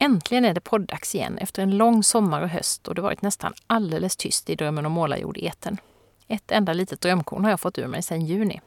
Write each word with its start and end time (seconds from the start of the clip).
Äntligen 0.00 0.44
är 0.44 0.54
det 0.54 0.60
poddags 0.60 1.14
igen 1.14 1.38
efter 1.38 1.62
en 1.62 1.76
lång 1.76 2.02
sommar 2.02 2.42
och 2.42 2.48
höst 2.48 2.88
och 2.88 2.94
det 2.94 3.02
varit 3.02 3.22
nästan 3.22 3.54
alldeles 3.66 4.16
tyst 4.16 4.50
i 4.50 4.54
Drömmen 4.54 4.86
om 4.86 4.92
målarjord 4.92 5.38
eten. 5.38 5.78
Ett 6.26 6.50
enda 6.50 6.72
litet 6.72 7.00
drömkorn 7.00 7.44
har 7.44 7.50
jag 7.50 7.60
fått 7.60 7.78
ur 7.78 7.86
mig 7.86 8.02
sedan 8.02 8.26
juni. 8.26 8.60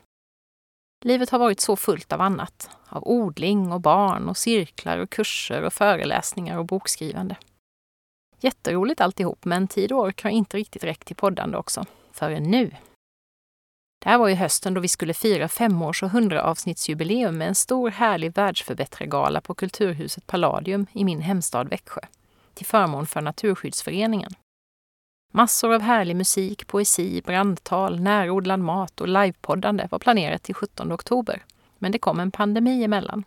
Livet 1.05 1.29
har 1.29 1.39
varit 1.39 1.59
så 1.59 1.75
fullt 1.75 2.13
av 2.13 2.21
annat. 2.21 2.69
Av 2.89 3.07
odling 3.07 3.71
och 3.71 3.81
barn 3.81 4.29
och 4.29 4.37
cirklar 4.37 4.97
och 4.97 5.09
kurser 5.09 5.61
och 5.63 5.73
föreläsningar 5.73 6.57
och 6.57 6.65
bokskrivande. 6.65 7.35
Jätteroligt 8.39 9.01
alltihop, 9.01 9.45
men 9.45 9.67
tid 9.67 9.91
och 9.91 9.99
ork 9.99 10.23
har 10.23 10.29
inte 10.29 10.57
riktigt 10.57 10.83
räckt 10.83 11.07
till 11.07 11.15
poddande 11.15 11.57
också. 11.57 11.85
Förrän 12.11 12.43
nu. 12.43 12.71
Det 14.03 14.09
här 14.09 14.17
var 14.17 14.27
ju 14.27 14.35
hösten 14.35 14.73
då 14.73 14.81
vi 14.81 14.87
skulle 14.87 15.13
fira 15.13 15.47
femårs 15.47 16.03
och 16.03 16.09
hundraavsnittsjubileum 16.09 17.37
med 17.37 17.47
en 17.47 17.55
stor 17.55 17.89
härlig 17.89 18.35
världsförbättrargala 18.35 19.41
på 19.41 19.53
Kulturhuset 19.53 20.27
Palladium 20.27 20.87
i 20.93 21.03
min 21.03 21.21
hemstad 21.21 21.69
Växjö, 21.69 22.01
till 22.53 22.65
förmån 22.65 23.07
för 23.07 23.21
Naturskyddsföreningen. 23.21 24.31
Massor 25.33 25.73
av 25.73 25.81
härlig 25.81 26.15
musik, 26.15 26.67
poesi, 26.67 27.21
brandtal, 27.25 27.99
närodlad 27.99 28.59
mat 28.59 29.01
och 29.01 29.07
livepoddande 29.07 29.87
var 29.91 29.99
planerat 29.99 30.43
till 30.43 30.55
17 30.55 30.91
oktober. 30.91 31.43
Men 31.77 31.91
det 31.91 31.99
kom 31.99 32.19
en 32.19 32.31
pandemi 32.31 32.83
emellan. 32.83 33.23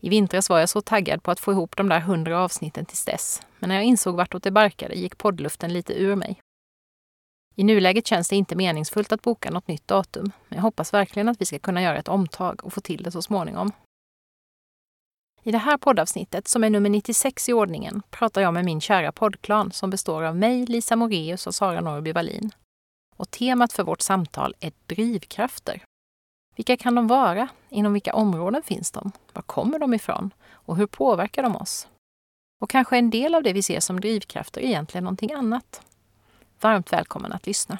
I 0.00 0.08
vintras 0.08 0.50
var 0.50 0.58
jag 0.58 0.68
så 0.68 0.80
taggad 0.80 1.22
på 1.22 1.30
att 1.30 1.40
få 1.40 1.52
ihop 1.52 1.76
de 1.76 1.88
där 1.88 2.00
hundra 2.00 2.40
avsnitten 2.40 2.84
tills 2.84 3.04
dess, 3.04 3.42
men 3.58 3.68
när 3.68 3.76
jag 3.76 3.84
insåg 3.84 4.16
vartåt 4.16 4.42
det 4.42 4.50
barkade 4.50 4.94
gick 4.94 5.18
poddluften 5.18 5.72
lite 5.72 5.92
ur 5.92 6.16
mig. 6.16 6.40
I 7.54 7.64
nuläget 7.64 8.06
känns 8.06 8.28
det 8.28 8.36
inte 8.36 8.56
meningsfullt 8.56 9.12
att 9.12 9.22
boka 9.22 9.50
något 9.50 9.68
nytt 9.68 9.88
datum, 9.88 10.32
men 10.48 10.56
jag 10.56 10.62
hoppas 10.62 10.94
verkligen 10.94 11.28
att 11.28 11.40
vi 11.40 11.46
ska 11.46 11.58
kunna 11.58 11.82
göra 11.82 11.98
ett 11.98 12.08
omtag 12.08 12.64
och 12.64 12.72
få 12.72 12.80
till 12.80 13.02
det 13.02 13.10
så 13.10 13.22
småningom. 13.22 13.72
I 15.42 15.52
det 15.52 15.58
här 15.58 15.76
poddavsnittet, 15.76 16.48
som 16.48 16.64
är 16.64 16.70
nummer 16.70 16.90
96 16.90 17.48
i 17.48 17.52
ordningen, 17.52 18.02
pratar 18.10 18.40
jag 18.40 18.54
med 18.54 18.64
min 18.64 18.80
kära 18.80 19.12
poddklan 19.12 19.72
som 19.72 19.90
består 19.90 20.22
av 20.22 20.36
mig, 20.36 20.66
Lisa 20.66 20.96
Moreus 20.96 21.46
och 21.46 21.54
Sara 21.54 21.80
Norrby 21.80 22.12
Wallin. 22.12 22.50
Och 23.16 23.30
temat 23.30 23.72
för 23.72 23.82
vårt 23.82 24.00
samtal 24.00 24.54
är 24.60 24.72
drivkrafter. 24.86 25.84
Vilka 26.56 26.76
kan 26.76 26.94
de 26.94 27.06
vara? 27.06 27.48
Inom 27.68 27.92
vilka 27.92 28.14
områden 28.14 28.62
finns 28.62 28.90
de? 28.90 29.12
Var 29.32 29.42
kommer 29.42 29.78
de 29.78 29.94
ifrån? 29.94 30.30
Och 30.50 30.76
hur 30.76 30.86
påverkar 30.86 31.42
de 31.42 31.56
oss? 31.56 31.88
Och 32.60 32.70
kanske 32.70 32.98
en 32.98 33.10
del 33.10 33.34
av 33.34 33.42
det 33.42 33.52
vi 33.52 33.62
ser 33.62 33.80
som 33.80 34.00
drivkrafter 34.00 34.60
är 34.60 34.64
egentligen 34.64 35.04
någonting 35.04 35.32
annat? 35.32 35.82
Varmt 36.62 36.92
välkommen 36.92 37.32
att 37.32 37.46
lyssna. 37.46 37.78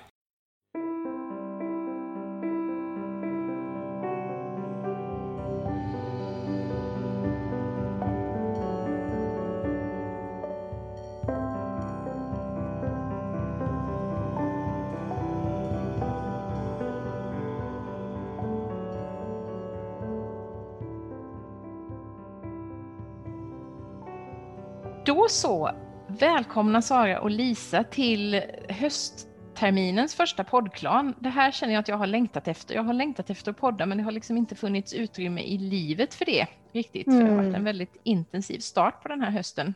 Då 25.04 25.26
så, 25.28 25.70
Välkomna 26.18 26.82
Sara 26.82 27.20
och 27.20 27.30
Lisa 27.30 27.84
till 27.84 28.42
höstterminens 28.68 30.14
första 30.14 30.44
poddklan. 30.44 31.14
Det 31.20 31.28
här 31.28 31.50
känner 31.50 31.72
jag 31.72 31.80
att 31.80 31.88
jag 31.88 31.96
har 31.96 32.06
längtat 32.06 32.48
efter. 32.48 32.74
Jag 32.74 32.82
har 32.82 32.92
längtat 32.92 33.30
efter 33.30 33.50
att 33.50 33.56
podda 33.56 33.86
men 33.86 33.98
det 33.98 34.04
har 34.04 34.12
liksom 34.12 34.36
inte 34.36 34.54
funnits 34.54 34.92
utrymme 34.92 35.40
i 35.40 35.58
livet 35.58 36.14
för 36.14 36.24
det 36.24 36.46
riktigt. 36.72 37.06
Mm. 37.06 37.18
För 37.18 37.26
det 37.26 37.30
har 37.30 37.36
varit 37.36 37.46
en 37.46 37.54
mm. 37.54 37.64
väldigt 37.64 37.96
intensiv 38.02 38.58
start 38.58 39.02
på 39.02 39.08
den 39.08 39.20
här 39.20 39.30
hösten. 39.30 39.74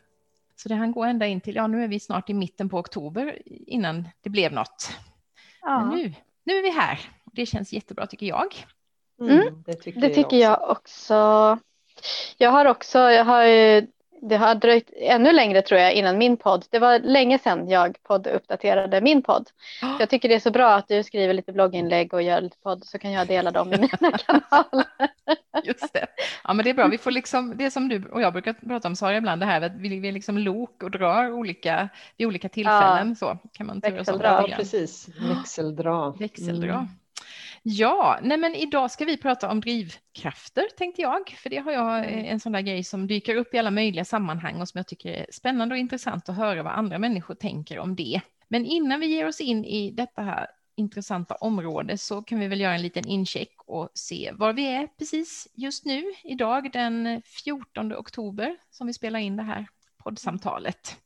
Så 0.56 0.68
det 0.68 0.74
hann 0.74 0.92
gå 0.92 1.04
ända 1.04 1.26
in 1.26 1.40
till, 1.40 1.56
ja 1.56 1.66
nu 1.66 1.84
är 1.84 1.88
vi 1.88 2.00
snart 2.00 2.30
i 2.30 2.34
mitten 2.34 2.68
på 2.68 2.78
oktober 2.78 3.42
innan 3.66 4.08
det 4.22 4.30
blev 4.30 4.52
något. 4.52 4.90
Ja. 5.62 5.80
Men 5.80 5.98
nu, 5.98 6.14
nu 6.44 6.52
är 6.52 6.62
vi 6.62 6.70
här. 6.70 7.00
Det 7.32 7.46
känns 7.46 7.72
jättebra 7.72 8.06
tycker 8.06 8.26
jag. 8.26 8.54
Mm, 9.20 9.40
mm. 9.40 9.62
det 9.66 9.74
tycker, 9.74 10.00
det 10.00 10.06
jag, 10.06 10.14
tycker 10.14 10.36
jag 10.36 10.70
också. 10.70 11.58
Jag 12.38 12.50
har 12.50 12.64
också, 12.64 12.98
jag 12.98 13.24
har 13.24 13.42
det 14.22 14.36
har 14.36 14.54
dröjt 14.54 14.90
ännu 14.96 15.32
längre 15.32 15.62
tror 15.62 15.80
jag 15.80 15.92
innan 15.92 16.18
min 16.18 16.36
podd. 16.36 16.64
Det 16.70 16.78
var 16.78 16.98
länge 16.98 17.38
sedan 17.38 17.68
jag 17.68 17.96
podduppdaterade 18.02 19.00
min 19.00 19.22
podd. 19.22 19.50
Oh. 19.82 19.96
Jag 20.00 20.10
tycker 20.10 20.28
det 20.28 20.34
är 20.34 20.40
så 20.40 20.50
bra 20.50 20.74
att 20.74 20.88
du 20.88 21.02
skriver 21.02 21.34
lite 21.34 21.52
blogginlägg 21.52 22.14
och 22.14 22.22
gör 22.22 22.40
lite 22.40 22.56
podd 22.62 22.84
så 22.84 22.98
kan 22.98 23.12
jag 23.12 23.26
dela 23.26 23.50
dem 23.50 23.72
i 23.72 23.76
mina 23.76 24.18
kanaler. 24.18 24.86
Just 25.64 25.92
det. 25.92 26.06
Ja 26.44 26.52
men 26.52 26.64
det 26.64 26.70
är 26.70 26.74
bra. 26.74 26.86
Vi 26.86 26.98
får 26.98 27.10
liksom, 27.10 27.56
det 27.56 27.70
som 27.70 27.88
du 27.88 28.04
och 28.04 28.20
jag 28.20 28.32
brukar 28.32 28.52
prata 28.52 28.88
om 28.88 28.96
Sara 28.96 29.16
ibland, 29.16 29.42
det 29.42 29.46
här 29.46 29.60
att 29.60 29.76
vi 29.76 30.08
är 30.08 30.12
liksom 30.12 30.38
lok 30.38 30.82
och 30.82 30.90
drar 30.90 31.32
olika, 31.32 31.88
vid 32.16 32.26
olika 32.26 32.48
tillfällen. 32.48 33.08
Ja. 33.08 33.14
Så 33.14 33.38
kan 33.52 33.66
man 33.66 33.78
Växeldra. 33.78 34.44
Ja, 34.48 34.56
precis. 34.56 35.08
Växeldra. 35.28 36.10
Växeldra. 36.10 36.74
Mm. 36.74 36.88
Ja, 37.68 38.18
nej 38.22 38.38
men 38.38 38.54
idag 38.54 38.90
ska 38.90 39.04
vi 39.04 39.16
prata 39.16 39.50
om 39.50 39.60
drivkrafter 39.60 40.64
tänkte 40.76 41.02
jag, 41.02 41.28
för 41.28 41.50
det 41.50 41.56
har 41.56 41.72
jag 41.72 41.98
mm. 41.98 42.24
en 42.24 42.40
sån 42.40 42.52
där 42.52 42.60
grej 42.60 42.84
som 42.84 43.06
dyker 43.06 43.34
upp 43.34 43.54
i 43.54 43.58
alla 43.58 43.70
möjliga 43.70 44.04
sammanhang 44.04 44.60
och 44.60 44.68
som 44.68 44.78
jag 44.78 44.86
tycker 44.86 45.10
är 45.10 45.26
spännande 45.30 45.74
och 45.74 45.78
intressant 45.78 46.28
att 46.28 46.36
höra 46.36 46.62
vad 46.62 46.72
andra 46.72 46.98
människor 46.98 47.34
tänker 47.34 47.78
om 47.78 47.96
det. 47.96 48.20
Men 48.48 48.66
innan 48.66 49.00
vi 49.00 49.06
ger 49.06 49.28
oss 49.28 49.40
in 49.40 49.64
i 49.64 49.90
detta 49.90 50.22
här 50.22 50.46
intressanta 50.76 51.34
område 51.34 51.98
så 51.98 52.22
kan 52.22 52.38
vi 52.38 52.48
väl 52.48 52.60
göra 52.60 52.74
en 52.74 52.82
liten 52.82 53.08
incheck 53.08 53.54
och 53.66 53.90
se 53.94 54.32
var 54.34 54.52
vi 54.52 54.66
är 54.66 54.86
precis 54.86 55.48
just 55.54 55.84
nu, 55.84 56.04
idag 56.24 56.72
den 56.72 57.22
14 57.24 57.92
oktober 57.92 58.56
som 58.70 58.86
vi 58.86 58.92
spelar 58.92 59.20
in 59.20 59.36
det 59.36 59.42
här 59.42 59.66
poddsamtalet. 60.06 60.96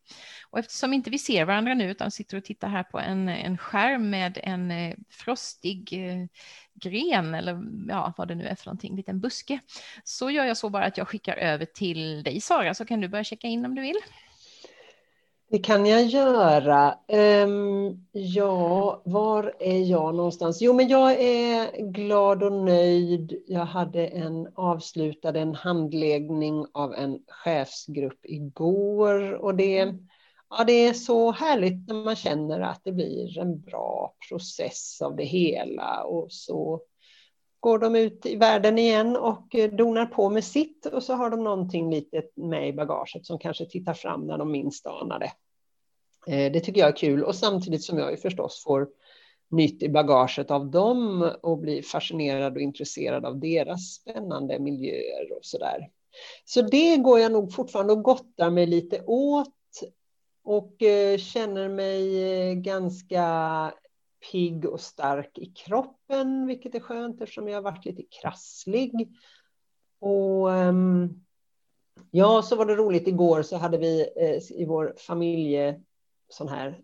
Och 0.50 0.58
eftersom 0.58 0.92
inte 0.92 1.10
vi 1.10 1.18
ser 1.18 1.44
varandra 1.44 1.74
nu 1.74 1.90
utan 1.90 2.10
sitter 2.10 2.36
och 2.36 2.44
tittar 2.44 2.68
här 2.68 2.82
på 2.82 2.98
en, 2.98 3.28
en 3.28 3.58
skärm 3.58 4.10
med 4.10 4.38
en 4.42 4.70
eh, 4.70 4.96
frostig 5.10 5.92
eh, 5.92 6.26
gren 6.74 7.34
eller 7.34 7.62
ja, 7.88 8.12
vad 8.16 8.28
det 8.28 8.34
nu 8.34 8.46
är 8.46 8.54
för 8.54 8.66
någonting, 8.66 8.90
en 8.90 8.96
liten 8.96 9.20
buske, 9.20 9.60
så 10.04 10.30
gör 10.30 10.44
jag 10.44 10.56
så 10.56 10.70
bara 10.70 10.84
att 10.84 10.98
jag 10.98 11.08
skickar 11.08 11.36
över 11.36 11.64
till 11.64 12.22
dig 12.22 12.40
Sara 12.40 12.74
så 12.74 12.84
kan 12.84 13.00
du 13.00 13.08
börja 13.08 13.24
checka 13.24 13.46
in 13.46 13.64
om 13.64 13.74
du 13.74 13.82
vill. 13.82 13.98
Det 15.50 15.58
kan 15.58 15.86
jag 15.86 16.06
göra. 16.06 16.94
Um, 17.44 18.06
ja, 18.12 19.02
var 19.04 19.54
är 19.60 19.78
jag 19.78 20.14
någonstans? 20.14 20.62
Jo, 20.62 20.72
men 20.72 20.88
jag 20.88 21.12
är 21.20 21.82
glad 21.92 22.42
och 22.42 22.52
nöjd. 22.52 23.42
Jag 23.46 23.64
hade 23.64 24.06
en 24.06 24.48
avslutad 24.54 25.38
en 25.38 25.54
handläggning 25.54 26.66
av 26.72 26.94
en 26.94 27.18
chefsgrupp 27.28 28.20
igår 28.22 29.32
och 29.32 29.54
det, 29.54 29.78
mm. 29.78 30.08
ja, 30.50 30.64
det 30.64 30.72
är 30.72 30.92
så 30.92 31.32
härligt 31.32 31.88
när 31.88 32.04
man 32.04 32.16
känner 32.16 32.60
att 32.60 32.80
det 32.84 32.92
blir 32.92 33.38
en 33.38 33.60
bra 33.60 34.14
process 34.28 35.02
av 35.02 35.16
det 35.16 35.24
hela 35.24 36.04
och 36.04 36.26
så 36.32 36.80
går 37.60 37.78
de 37.78 37.96
ut 37.96 38.26
i 38.26 38.36
världen 38.36 38.78
igen 38.78 39.16
och 39.16 39.54
eh, 39.54 39.70
donar 39.70 40.06
på 40.06 40.30
med 40.30 40.44
sitt 40.44 40.86
och 40.86 41.02
så 41.02 41.14
har 41.14 41.30
de 41.30 41.44
någonting 41.44 41.90
litet 41.90 42.36
med 42.36 42.68
i 42.68 42.72
bagaget 42.72 43.26
som 43.26 43.38
kanske 43.38 43.66
tittar 43.66 43.94
fram 43.94 44.26
när 44.26 44.38
de 44.38 44.50
minst 44.50 44.86
anar 44.86 45.18
det. 45.18 45.32
Eh, 46.26 46.52
det 46.52 46.60
tycker 46.60 46.80
jag 46.80 46.88
är 46.88 46.96
kul 46.96 47.24
och 47.24 47.34
samtidigt 47.34 47.82
som 47.82 47.98
jag 47.98 48.10
ju 48.10 48.16
förstås 48.16 48.64
får 48.64 48.88
nytt 49.50 49.82
i 49.82 49.88
bagaget 49.88 50.50
av 50.50 50.70
dem 50.70 51.30
och 51.42 51.58
blir 51.58 51.82
fascinerad 51.82 52.56
och 52.56 52.62
intresserad 52.62 53.24
av 53.24 53.38
deras 53.38 53.94
spännande 53.94 54.58
miljöer 54.58 55.32
och 55.36 55.44
så 55.44 55.58
där. 55.58 55.88
Så 56.44 56.62
det 56.62 56.96
går 56.96 57.20
jag 57.20 57.32
nog 57.32 57.52
fortfarande 57.52 57.92
och 57.92 58.02
gottar 58.02 58.50
mig 58.50 58.66
lite 58.66 59.02
åt 59.06 59.48
och 60.44 60.82
eh, 60.82 61.18
känner 61.18 61.68
mig 61.68 62.54
ganska 62.54 63.24
pigg 64.30 64.66
och 64.66 64.80
stark 64.80 65.38
i 65.38 65.46
kroppen, 65.46 66.46
vilket 66.46 66.74
är 66.74 66.80
skönt 66.80 67.20
eftersom 67.20 67.48
jag 67.48 67.56
har 67.56 67.62
varit 67.62 67.84
lite 67.84 68.02
krasslig. 68.20 69.08
Och 70.00 70.52
ehm, 70.52 71.24
ja, 72.10 72.42
så 72.42 72.56
var 72.56 72.66
det 72.66 72.74
roligt 72.74 73.08
igår 73.08 73.42
så 73.42 73.56
hade 73.56 73.78
vi 73.78 74.00
eh, 74.16 74.60
i 74.60 74.64
vår 74.64 74.94
familje 74.98 75.80
sån 76.28 76.48
här 76.48 76.80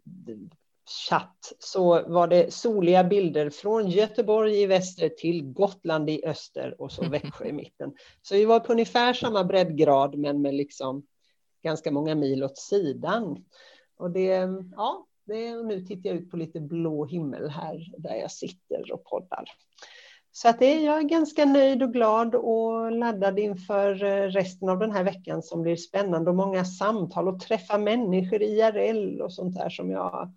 chatt 1.09 1.53
så 1.59 2.03
var 2.09 2.29
det 2.29 2.55
soliga 2.55 3.05
bilder 3.05 3.51
från 3.51 3.91
Göteborg 3.91 4.63
i 4.63 4.67
väster 4.67 5.09
till 5.09 5.53
Gotland 5.53 6.11
i 6.11 6.25
öster 6.25 6.81
och 6.81 6.93
så 6.93 7.09
Växjö 7.09 7.45
i 7.45 7.53
mitten. 7.53 7.95
Så 8.23 8.35
vi 8.35 8.45
var 8.45 8.61
på 8.61 8.73
ungefär 8.73 9.13
samma 9.13 9.45
breddgrad 9.45 10.19
men 10.19 10.43
med 10.43 10.55
liksom 10.55 11.07
ganska 11.63 11.91
många 11.91 12.15
mil 12.15 12.45
åt 12.45 12.59
sidan. 12.59 13.45
Och 13.97 14.11
det, 14.11 14.49
ja, 14.77 15.07
det, 15.27 15.57
och 15.57 15.67
nu 15.67 15.81
tittar 15.81 16.11
jag 16.11 16.19
ut 16.19 16.31
på 16.31 16.37
lite 16.37 16.61
blå 16.61 17.05
himmel 17.05 17.51
här 17.51 17.95
där 17.99 18.15
jag 18.15 18.31
sitter 18.31 18.93
och 18.93 19.05
poddar. 19.05 19.45
Så 20.33 20.49
att 20.49 20.59
det 20.59 20.67
är 20.67 20.85
jag 20.85 21.09
ganska 21.09 21.45
nöjd 21.45 21.83
och 21.83 21.93
glad 21.93 22.35
och 22.35 22.93
laddad 22.93 23.39
inför 23.39 24.05
eh, 24.05 24.23
resten 24.23 24.69
av 24.69 24.79
den 24.79 24.93
här 24.93 25.05
veckan 25.05 25.43
som 25.43 25.63
blir 25.63 25.77
spännande 25.77 26.31
och 26.31 26.37
många 26.37 26.65
samtal 26.65 27.29
och 27.29 27.41
träffa 27.41 27.79
människor 27.79 28.43
IRL 28.43 29.21
och 29.21 29.33
sånt 29.33 29.55
där 29.55 29.71
som 29.71 29.91
jag 29.91 30.33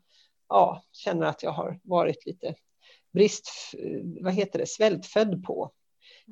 ja, 0.49 0.83
känner 0.91 1.25
att 1.25 1.43
jag 1.43 1.51
har 1.51 1.79
varit 1.83 2.25
lite 2.25 2.55
brist, 3.13 3.49
eh, 3.77 4.01
vad 4.21 4.33
heter 4.33 4.59
det, 4.59 4.69
svältfödd 4.69 5.43
på. 5.43 5.71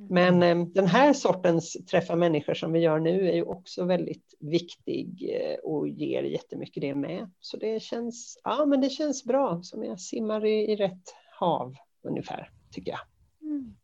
Men 0.09 0.43
eh, 0.43 0.65
den 0.67 0.87
här 0.87 1.13
sortens 1.13 1.77
träffa 1.91 2.15
människor 2.15 2.53
som 2.53 2.71
vi 2.71 2.79
gör 2.79 2.99
nu 2.99 3.29
är 3.29 3.35
ju 3.35 3.43
också 3.43 3.85
väldigt 3.85 4.33
viktig 4.39 5.29
eh, 5.33 5.59
och 5.63 5.87
ger 5.87 6.23
jättemycket 6.23 6.81
det 6.81 6.95
med. 6.95 7.31
Så 7.39 7.57
det 7.57 7.79
känns, 7.79 8.39
ja, 8.43 8.65
men 8.65 8.81
det 8.81 8.89
känns 8.89 9.23
bra, 9.23 9.59
som 9.63 9.83
jag 9.83 9.99
simmar 9.99 10.45
i, 10.45 10.71
i 10.71 10.75
rätt 10.75 11.15
hav 11.39 11.75
ungefär, 12.03 12.51
tycker 12.71 12.91
jag. 12.91 12.99
Mm. 13.41 13.75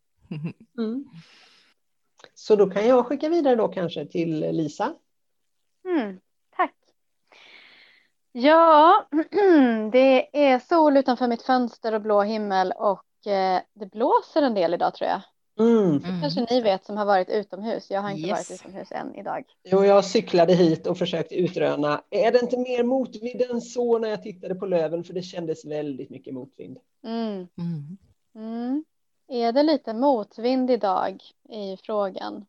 Mm. 0.78 1.04
Så 2.34 2.56
då 2.56 2.70
kan 2.70 2.86
jag 2.86 3.06
skicka 3.06 3.28
vidare 3.28 3.56
då 3.56 3.68
kanske 3.68 4.06
till 4.06 4.40
Lisa. 4.40 4.94
Mm, 5.84 6.20
tack. 6.56 6.74
Ja, 8.32 9.06
det 9.92 10.38
är 10.52 10.58
sol 10.58 10.96
utanför 10.96 11.28
mitt 11.28 11.42
fönster 11.42 11.94
och 11.94 12.02
blå 12.02 12.22
himmel 12.22 12.72
och 12.76 13.26
eh, 13.26 13.62
det 13.72 13.86
blåser 13.86 14.42
en 14.42 14.54
del 14.54 14.74
idag 14.74 14.94
tror 14.94 15.10
jag. 15.10 15.20
Mm. 15.58 16.20
Kanske 16.20 16.46
ni 16.50 16.60
vet 16.60 16.84
som 16.84 16.96
har 16.96 17.04
varit 17.04 17.28
utomhus. 17.28 17.90
Jag 17.90 18.00
har 18.00 18.10
inte 18.10 18.28
yes. 18.28 18.50
varit 18.50 18.60
utomhus 18.60 18.92
än 18.92 19.14
idag. 19.14 19.44
Jo, 19.64 19.84
jag 19.84 20.04
cyklade 20.04 20.54
hit 20.54 20.86
och 20.86 20.98
försökte 20.98 21.34
utröna. 21.34 22.02
Är 22.10 22.32
det 22.32 22.40
inte 22.40 22.58
mer 22.58 22.82
motvind 22.82 23.42
än 23.50 23.60
så 23.60 23.98
när 23.98 24.08
jag 24.08 24.22
tittade 24.22 24.54
på 24.54 24.66
löven? 24.66 25.04
För 25.04 25.14
det 25.14 25.22
kändes 25.22 25.64
väldigt 25.64 26.10
mycket 26.10 26.34
motvind. 26.34 26.78
Mm. 27.04 27.48
Mm. 27.58 27.98
mm. 28.34 28.84
Är 29.28 29.52
det 29.52 29.62
lite 29.62 29.94
motvind 29.94 30.70
idag 30.70 31.22
i 31.48 31.76
frågan? 31.76 32.46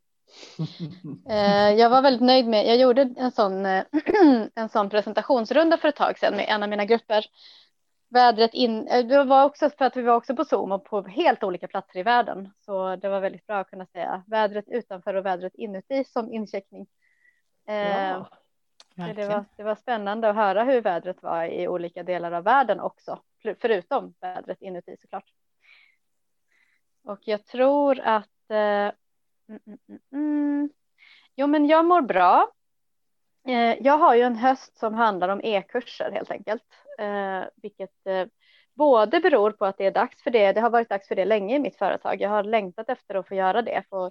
Eh, 1.28 1.70
jag 1.70 1.90
var 1.90 2.02
väldigt 2.02 2.22
nöjd 2.22 2.46
med, 2.46 2.66
jag 2.66 2.76
gjorde 2.76 3.14
en 3.16 3.30
sån, 3.30 3.66
eh, 3.66 3.84
en 4.54 4.68
sån 4.68 4.90
presentationsrunda 4.90 5.76
för 5.76 5.88
ett 5.88 5.96
tag 5.96 6.18
sedan 6.18 6.36
med 6.36 6.46
en 6.48 6.62
av 6.62 6.68
mina 6.68 6.84
grupper. 6.84 7.26
Vädret 8.08 8.54
in, 8.54 8.88
eh, 8.88 9.06
det 9.06 9.24
var 9.24 9.44
också 9.44 9.70
för 9.70 9.84
att 9.84 9.96
vi 9.96 10.02
var 10.02 10.14
också 10.14 10.36
på 10.36 10.44
Zoom 10.44 10.72
och 10.72 10.84
på 10.84 11.02
helt 11.02 11.42
olika 11.42 11.68
platser 11.68 11.98
i 11.98 12.02
världen. 12.02 12.50
Så 12.60 12.96
det 12.96 13.08
var 13.08 13.20
väldigt 13.20 13.46
bra 13.46 13.56
att 13.56 13.70
kunna 13.70 13.86
säga 13.86 14.22
vädret 14.26 14.64
utanför 14.68 15.14
och 15.14 15.26
vädret 15.26 15.54
inuti 15.54 16.04
som 16.04 16.32
incheckning. 16.32 16.86
Ja, 18.98 19.12
det, 19.16 19.28
var, 19.28 19.44
det 19.56 19.62
var 19.62 19.74
spännande 19.74 20.30
att 20.30 20.36
höra 20.36 20.64
hur 20.64 20.80
vädret 20.80 21.22
var 21.22 21.44
i 21.44 21.68
olika 21.68 22.02
delar 22.02 22.32
av 22.32 22.44
världen 22.44 22.80
också, 22.80 23.22
förutom 23.60 24.14
vädret 24.20 24.62
inuti 24.62 24.96
såklart. 25.00 25.32
Och 27.04 27.20
jag 27.22 27.44
tror 27.44 28.00
att 28.00 28.50
eh, 28.50 28.56
mm, 28.56 29.60
mm, 29.66 29.78
mm, 29.88 30.00
mm, 30.12 30.70
Jo, 31.38 31.46
men 31.46 31.66
jag 31.66 31.84
mår 31.84 32.02
bra. 32.02 32.52
Eh, 33.46 33.76
jag 33.80 33.98
har 33.98 34.14
ju 34.14 34.22
en 34.22 34.36
höst 34.36 34.78
som 34.78 34.94
handlar 34.94 35.28
om 35.28 35.40
e-kurser 35.44 36.10
helt 36.10 36.30
enkelt, 36.30 36.62
eh, 36.98 37.42
vilket 37.62 38.06
eh, 38.06 38.26
både 38.74 39.20
beror 39.20 39.50
på 39.50 39.64
att 39.64 39.78
det 39.78 39.86
är 39.86 39.90
dags 39.90 40.22
för 40.22 40.30
det. 40.30 40.52
Det 40.52 40.60
har 40.60 40.70
varit 40.70 40.88
dags 40.88 41.08
för 41.08 41.14
det 41.14 41.24
länge 41.24 41.56
i 41.56 41.58
mitt 41.58 41.76
företag. 41.76 42.20
Jag 42.20 42.30
har 42.30 42.42
längtat 42.42 42.88
efter 42.88 43.14
att 43.14 43.28
få 43.28 43.34
göra 43.34 43.62
det, 43.62 43.82
få 43.90 44.06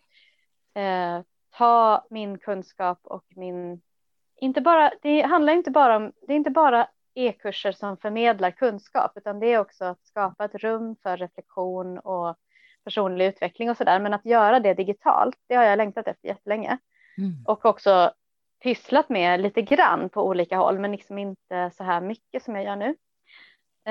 eh, 0.76 1.22
ta 1.58 2.06
min 2.10 2.38
kunskap 2.38 3.00
och 3.04 3.26
min 3.36 3.82
inte 4.38 4.62
bara, 4.62 4.92
det 5.02 5.22
handlar 5.22 5.54
inte 5.54 5.72
bara 5.72 5.96
om, 5.96 6.12
det 6.28 6.34
är 6.34 6.38
inte 6.38 6.50
bara 6.50 6.88
e-kurser 7.14 7.72
som 7.72 7.98
förmedlar 7.98 8.52
kunskap, 8.52 9.12
utan 9.16 9.40
det 9.40 9.54
är 9.54 9.60
också 9.60 9.86
att 9.86 10.06
skapa 10.06 10.46
ett 10.46 10.56
rum 10.56 10.96
för 11.04 11.18
reflektion 11.18 12.00
och 12.00 12.36
personlig 12.84 13.26
utveckling 13.26 13.70
och 13.70 13.78
så 13.78 13.84
där. 13.84 14.00
Men 14.00 14.14
att 14.14 14.26
göra 14.26 14.60
det 14.60 14.74
digitalt, 14.74 15.36
det 15.48 15.56
har 15.56 15.64
jag 15.64 15.78
längtat 15.78 16.08
efter 16.08 16.28
jättelänge. 16.28 16.78
Mm. 17.18 17.46
Och 17.46 17.66
också 17.66 18.14
pysslat 18.66 19.10
med 19.10 19.42
lite 19.42 19.62
grann 19.62 20.10
på 20.10 20.28
olika 20.28 20.58
håll, 20.58 20.80
men 20.80 20.92
liksom 20.92 21.18
inte 21.18 21.72
så 21.78 21.84
här 21.84 22.02
mycket 22.02 22.44
som 22.44 22.56
jag 22.56 22.64
gör 22.64 22.76
nu. 22.76 22.96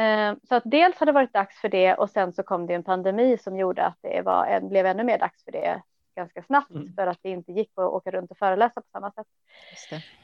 Eh, 0.00 0.34
så 0.48 0.54
att 0.54 0.62
dels 0.66 0.98
har 0.98 1.06
det 1.06 1.12
varit 1.12 1.32
dags 1.32 1.60
för 1.60 1.68
det 1.68 1.94
och 1.94 2.10
sen 2.10 2.32
så 2.32 2.42
kom 2.42 2.66
det 2.66 2.74
en 2.74 2.82
pandemi 2.82 3.38
som 3.38 3.56
gjorde 3.56 3.84
att 3.84 3.98
det 4.02 4.22
var, 4.22 4.60
blev 4.60 4.86
ännu 4.86 5.04
mer 5.04 5.18
dags 5.18 5.44
för 5.44 5.52
det 5.52 5.82
ganska 6.16 6.42
snabbt 6.42 6.70
mm. 6.70 6.92
för 6.94 7.06
att 7.06 7.18
det 7.22 7.30
inte 7.30 7.52
gick 7.52 7.70
att 7.74 7.92
åka 7.92 8.10
runt 8.10 8.30
och 8.30 8.38
föreläsa 8.38 8.80
på 8.80 8.86
samma 8.92 9.12
sätt. 9.12 9.26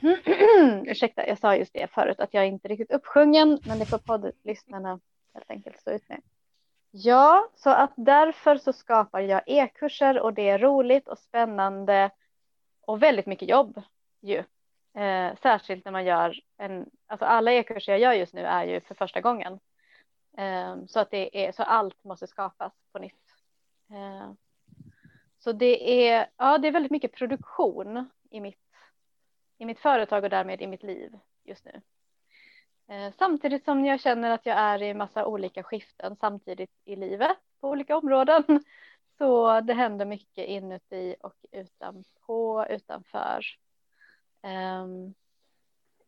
Ursäkta, 0.86 1.26
jag 1.26 1.38
sa 1.38 1.56
just 1.56 1.74
det 1.74 1.90
förut 1.90 2.20
att 2.20 2.34
jag 2.34 2.44
är 2.44 2.48
inte 2.48 2.68
riktigt 2.68 2.92
uppsjungen, 2.92 3.58
men 3.66 3.78
det 3.78 3.86
får 3.86 3.98
poddlyssnarna 3.98 5.00
helt 5.34 5.50
enkelt 5.50 5.80
stå 5.80 5.90
ut 5.90 6.08
med. 6.08 6.20
Ja, 6.90 7.48
så 7.54 7.70
att 7.70 7.92
därför 7.96 8.56
så 8.56 8.72
skapar 8.72 9.20
jag 9.20 9.42
e-kurser 9.46 10.20
och 10.20 10.34
det 10.34 10.48
är 10.48 10.58
roligt 10.58 11.08
och 11.08 11.18
spännande 11.18 12.10
och 12.80 13.02
väldigt 13.02 13.26
mycket 13.26 13.48
jobb 13.48 13.82
ju. 14.20 14.44
Eh, 14.94 15.36
särskilt 15.42 15.84
när 15.84 15.92
man 15.92 16.04
gör 16.04 16.40
en, 16.56 16.90
alltså 17.06 17.24
alla 17.24 17.52
e-kurser 17.52 17.92
jag 17.92 18.00
gör 18.00 18.12
just 18.12 18.34
nu 18.34 18.40
är 18.40 18.64
ju 18.64 18.80
för 18.80 18.94
första 18.94 19.20
gången. 19.20 19.60
Eh, 20.36 20.76
så 20.86 21.00
att 21.00 21.10
det 21.10 21.46
är, 21.46 21.52
så 21.52 21.62
allt 21.62 22.04
måste 22.04 22.26
skapas 22.26 22.72
på 22.92 22.98
nytt. 22.98 23.34
Eh, 23.90 24.32
så 25.38 25.52
det 25.52 26.08
är, 26.08 26.26
ja 26.36 26.58
det 26.58 26.68
är 26.68 26.72
väldigt 26.72 26.92
mycket 26.92 27.12
produktion 27.12 28.10
i 28.30 28.40
mitt, 28.40 28.66
i 29.58 29.64
mitt 29.64 29.80
företag 29.80 30.24
och 30.24 30.30
därmed 30.30 30.62
i 30.62 30.66
mitt 30.66 30.82
liv 30.82 31.18
just 31.44 31.64
nu. 31.64 31.80
Eh, 32.90 33.12
samtidigt 33.18 33.64
som 33.64 33.84
jag 33.84 34.00
känner 34.00 34.30
att 34.30 34.46
jag 34.46 34.58
är 34.58 34.82
i 34.82 34.94
massa 34.94 35.26
olika 35.26 35.62
skiften 35.62 36.16
samtidigt 36.16 36.70
i 36.84 36.96
livet 36.96 37.36
på 37.60 37.68
olika 37.68 37.96
områden. 37.96 38.44
Så 39.18 39.60
det 39.60 39.74
händer 39.74 40.06
mycket 40.06 40.46
inuti 40.46 41.16
och 41.20 41.36
utanpå, 41.52 42.66
utanför. 42.70 43.44
Ehm, 44.42 45.14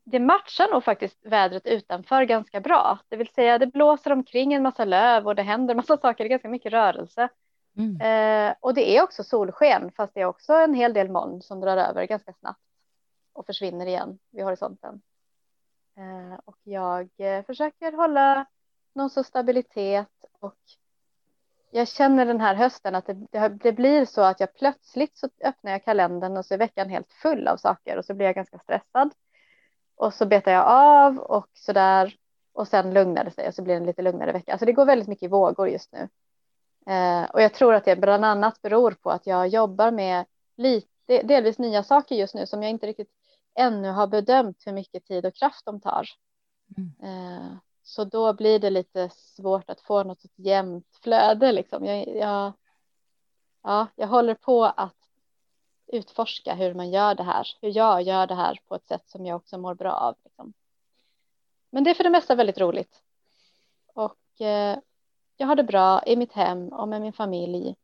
det 0.04 0.20
matchar 0.20 0.72
nog 0.72 0.84
faktiskt 0.84 1.26
vädret 1.26 1.66
utanför 1.66 2.22
ganska 2.22 2.60
bra. 2.60 2.98
Det 3.08 3.16
vill 3.16 3.28
säga 3.28 3.58
det 3.58 3.66
blåser 3.66 4.12
omkring 4.12 4.52
en 4.52 4.62
massa 4.62 4.84
löv 4.84 5.26
och 5.26 5.34
det 5.34 5.42
händer 5.42 5.74
massa 5.74 5.96
saker, 6.02 6.24
det 6.24 6.28
är 6.28 6.30
ganska 6.30 6.48
mycket 6.48 6.72
rörelse. 6.72 7.28
Mm. 7.76 8.00
Eh, 8.00 8.54
och 8.60 8.74
det 8.74 8.96
är 8.96 9.02
också 9.02 9.24
solsken 9.24 9.92
fast 9.96 10.14
det 10.14 10.20
är 10.20 10.24
också 10.24 10.52
en 10.52 10.74
hel 10.74 10.92
del 10.92 11.10
moln 11.10 11.42
som 11.42 11.60
drar 11.60 11.76
över 11.76 12.04
ganska 12.04 12.32
snabbt 12.32 12.60
och 13.32 13.46
försvinner 13.46 13.86
igen 13.86 14.18
vid 14.30 14.44
horisonten. 14.44 15.02
Eh, 15.96 16.38
och 16.44 16.58
jag 16.62 17.10
eh, 17.16 17.44
försöker 17.44 17.92
hålla 17.92 18.46
någon 18.94 19.10
sorts 19.10 19.28
stabilitet 19.28 20.24
och 20.40 20.58
jag 21.74 21.88
känner 21.88 22.26
den 22.26 22.40
här 22.40 22.54
hösten 22.54 22.94
att 22.94 23.06
det, 23.06 23.48
det, 23.48 23.72
blir 23.72 24.04
så 24.04 24.20
att 24.20 24.40
jag 24.40 24.54
plötsligt 24.54 25.16
så 25.16 25.28
öppnar 25.44 25.72
jag 25.72 25.84
kalendern 25.84 26.36
och 26.36 26.46
så 26.46 26.54
är 26.54 26.58
veckan 26.58 26.88
helt 26.88 27.12
full 27.12 27.48
av 27.48 27.56
saker 27.56 27.96
och 27.96 28.04
så 28.04 28.14
blir 28.14 28.26
jag 28.26 28.34
ganska 28.34 28.58
stressad. 28.58 29.14
Och 29.96 30.14
så 30.14 30.26
betar 30.26 30.52
jag 30.52 30.66
av 30.66 31.18
och 31.18 31.48
så 31.54 31.72
där 31.72 32.16
och 32.52 32.68
sen 32.68 32.94
lugnar 32.94 33.24
det 33.24 33.30
sig 33.30 33.48
och 33.48 33.54
så 33.54 33.62
blir 33.62 33.74
det 33.74 33.80
en 33.80 33.86
lite 33.86 34.02
lugnare 34.02 34.32
vecka. 34.32 34.52
Alltså 34.52 34.66
det 34.66 34.72
går 34.72 34.84
väldigt 34.84 35.08
mycket 35.08 35.22
i 35.22 35.28
vågor 35.28 35.68
just 35.68 35.92
nu. 35.92 36.08
Eh, 36.92 37.30
och 37.30 37.42
jag 37.42 37.54
tror 37.54 37.74
att 37.74 37.84
det 37.84 37.96
bland 37.96 38.24
annat 38.24 38.62
beror 38.62 38.90
på 38.90 39.10
att 39.10 39.26
jag 39.26 39.48
jobbar 39.48 39.90
med 39.90 40.24
lite, 40.56 41.22
delvis 41.22 41.58
nya 41.58 41.82
saker 41.82 42.14
just 42.14 42.34
nu 42.34 42.46
som 42.46 42.62
jag 42.62 42.70
inte 42.70 42.86
riktigt 42.86 43.10
ännu 43.54 43.88
har 43.88 44.06
bedömt 44.06 44.62
hur 44.66 44.72
mycket 44.72 45.04
tid 45.04 45.26
och 45.26 45.34
kraft 45.34 45.64
de 45.64 45.80
tar. 45.80 46.08
Mm. 46.76 46.92
Eh, 47.02 47.52
så 47.82 48.04
då 48.04 48.32
blir 48.32 48.58
det 48.58 48.70
lite 48.70 49.10
svårt 49.10 49.70
att 49.70 49.80
få 49.80 50.02
något 50.02 50.22
jämnt 50.36 50.98
flöde. 51.02 51.52
Liksom. 51.52 51.84
Jag, 51.84 52.08
jag, 52.08 52.52
ja, 53.62 53.86
jag 53.96 54.08
håller 54.08 54.34
på 54.34 54.64
att 54.64 54.96
utforska 55.86 56.54
hur 56.54 56.74
man 56.74 56.90
gör 56.90 57.14
det 57.14 57.22
här, 57.22 57.48
hur 57.60 57.76
jag 57.76 58.02
gör 58.02 58.26
det 58.26 58.34
här 58.34 58.58
på 58.68 58.74
ett 58.74 58.86
sätt 58.86 59.08
som 59.08 59.26
jag 59.26 59.36
också 59.36 59.58
mår 59.58 59.74
bra 59.74 59.92
av. 59.92 60.16
Liksom. 60.24 60.52
Men 61.70 61.84
det 61.84 61.90
är 61.90 61.94
för 61.94 62.04
det 62.04 62.10
mesta 62.10 62.34
väldigt 62.34 62.58
roligt. 62.58 63.02
Och 63.86 64.40
eh, 64.40 64.78
jag 65.36 65.46
har 65.46 65.56
det 65.56 65.64
bra 65.64 66.02
i 66.06 66.16
mitt 66.16 66.32
hem 66.32 66.68
och 66.68 66.88
med 66.88 67.00
min 67.00 67.12
familj. 67.12 67.74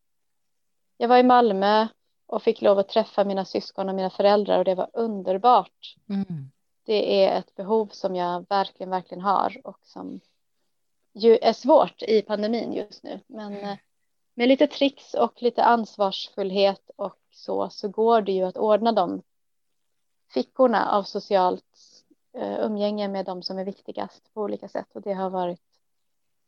Jag 0.97 1.09
var 1.09 1.19
i 1.19 1.23
Malmö 1.23 1.89
och 2.27 2.43
fick 2.43 2.63
lov 2.63 2.79
att 2.79 2.89
träffa 2.89 3.25
mina 3.25 3.45
syskon 3.45 3.89
och 3.89 3.95
mina 3.95 4.11
föräldrar 4.11 4.59
och 4.59 4.65
det 4.65 4.75
var 4.75 4.91
underbart. 4.93 5.97
Mm. 6.09 6.51
Det 6.89 7.25
är 7.25 7.39
ett 7.39 7.55
behov 7.55 7.87
som 7.87 8.17
jag 8.17 8.47
verkligen, 8.49 8.91
verkligen 8.91 9.23
har 9.23 9.61
och 9.65 9.79
som 9.83 10.21
ju 11.13 11.37
är 11.37 11.53
svårt 11.53 12.03
i 12.03 12.23
pandemin 12.23 12.73
just 12.73 13.03
nu. 13.03 13.21
Men 13.27 13.57
mm. 13.57 13.77
med 14.35 14.49
lite 14.49 14.67
tricks 14.67 15.15
och 15.15 15.43
lite 15.43 15.65
ansvarsfullhet 15.65 16.91
och 16.97 17.19
så, 17.31 17.71
så 17.71 17.89
går 17.89 18.23
det 18.23 18.33
ju 18.33 18.43
att 18.43 18.57
ordna 18.57 18.93
de 18.93 19.23
fickorna 20.35 20.91
av 20.91 21.03
socialt 21.03 22.05
uh, 22.37 22.61
umgänge 22.61 23.09
med 23.09 23.27
de 23.27 23.43
som 23.43 23.59
är 23.59 23.65
viktigast 23.65 24.35
på 24.35 24.43
olika 24.43 24.69
sätt 24.69 24.89
och 24.93 25.03
det 25.03 25.13
har 25.13 25.31
varit, 25.31 25.63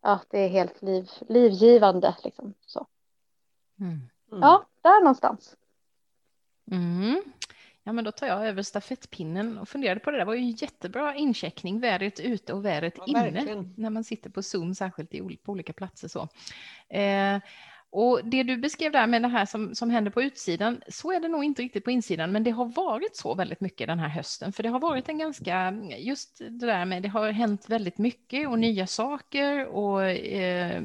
ja, 0.03 0.21
det 0.31 0.39
är 0.39 0.49
helt 0.49 0.83
liv, 0.83 1.11
livgivande 1.29 2.17
liksom 2.25 2.55
så. 2.67 2.87
Mm. 3.81 3.93
Mm. 3.93 4.43
Ja, 4.43 4.67
där 4.81 5.01
någonstans. 5.01 5.57
Mm. 6.71 7.23
Ja, 7.91 7.95
men 7.95 8.05
då 8.05 8.13
tar 8.13 8.27
jag 8.27 8.47
över 8.47 8.63
stafettpinnen 8.63 9.59
och 9.59 9.69
funderade 9.69 10.01
på 10.01 10.11
det. 10.11 10.19
Det 10.19 10.25
var 10.25 10.35
ju 10.35 10.41
en 10.41 10.51
jättebra 10.51 11.15
incheckning, 11.15 11.81
vädret 11.81 12.21
ute 12.21 12.53
och 12.53 12.65
vädret 12.65 12.95
ja, 12.97 13.05
inne, 13.07 13.31
verkligen. 13.31 13.75
när 13.77 13.91
man 13.91 14.05
sitter 14.05 14.31
på 14.31 14.43
Zoom, 14.43 14.75
särskilt 14.75 15.11
på 15.43 15.53
olika 15.53 15.73
platser. 15.73 16.09
Så. 16.09 16.29
Eh, 16.97 17.39
och 17.91 18.21
det 18.25 18.43
du 18.43 18.57
beskrev 18.57 18.93
där 18.93 19.07
med 19.07 19.23
det 19.23 19.29
här 19.29 19.47
som, 19.47 19.75
som 19.75 19.91
händer 19.91 20.11
på 20.11 20.23
utsidan, 20.23 20.81
så 20.89 21.13
är 21.13 21.21
det 21.21 21.29
nog 21.29 21.45
inte 21.45 21.63
riktigt 21.63 21.85
på 21.85 21.91
insidan, 21.91 22.33
men 22.33 22.45
det 22.45 22.51
har 22.51 22.65
varit 22.65 23.17
så 23.17 23.35
väldigt 23.35 23.61
mycket 23.61 23.87
den 23.87 23.99
här 23.99 24.09
hösten, 24.09 24.53
för 24.53 24.63
det 24.63 24.69
har 24.69 24.81
varit 24.81 25.09
en 25.09 25.19
ganska, 25.19 25.73
just 25.99 26.39
det 26.39 26.67
där 26.67 26.85
med, 26.85 27.03
det 27.03 27.09
har 27.09 27.31
hänt 27.31 27.69
väldigt 27.69 27.99
mycket 27.99 28.49
och 28.49 28.59
nya 28.59 28.87
saker 28.87 29.67
och 29.67 30.05
eh, 30.05 30.83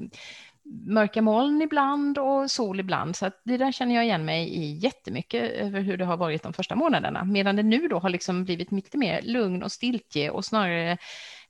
mörka 0.85 1.21
moln 1.21 1.61
ibland 1.61 2.17
och 2.17 2.51
sol 2.51 2.79
ibland. 2.79 3.15
Så 3.15 3.31
det 3.43 3.57
där 3.57 3.71
känner 3.71 3.95
jag 3.95 4.03
igen 4.03 4.25
mig 4.25 4.49
i 4.49 4.77
jättemycket 4.77 5.51
över 5.51 5.81
hur 5.81 5.97
det 5.97 6.05
har 6.05 6.17
varit 6.17 6.43
de 6.43 6.53
första 6.53 6.75
månaderna. 6.75 7.23
Medan 7.23 7.55
det 7.55 7.63
nu 7.63 7.87
då 7.87 7.99
har 7.99 8.09
liksom 8.09 8.45
blivit 8.45 8.71
lite 8.71 8.97
mer 8.97 9.21
lugn 9.21 9.63
och 9.63 9.71
stiltje 9.71 10.29
och 10.29 10.45
snarare 10.45 10.97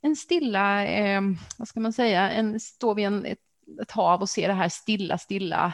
en 0.01 0.15
stilla, 0.15 0.85
eh, 0.85 1.21
vad 1.57 1.67
ska 1.67 1.79
man 1.79 1.93
säga, 1.93 2.31
en, 2.31 2.59
står 2.59 2.95
vid 2.95 3.05
en, 3.05 3.25
ett, 3.25 3.39
ett 3.81 3.91
hav 3.91 4.21
och 4.21 4.29
ser 4.29 4.47
det 4.47 4.53
här 4.53 4.69
stilla, 4.69 5.17
stilla 5.17 5.73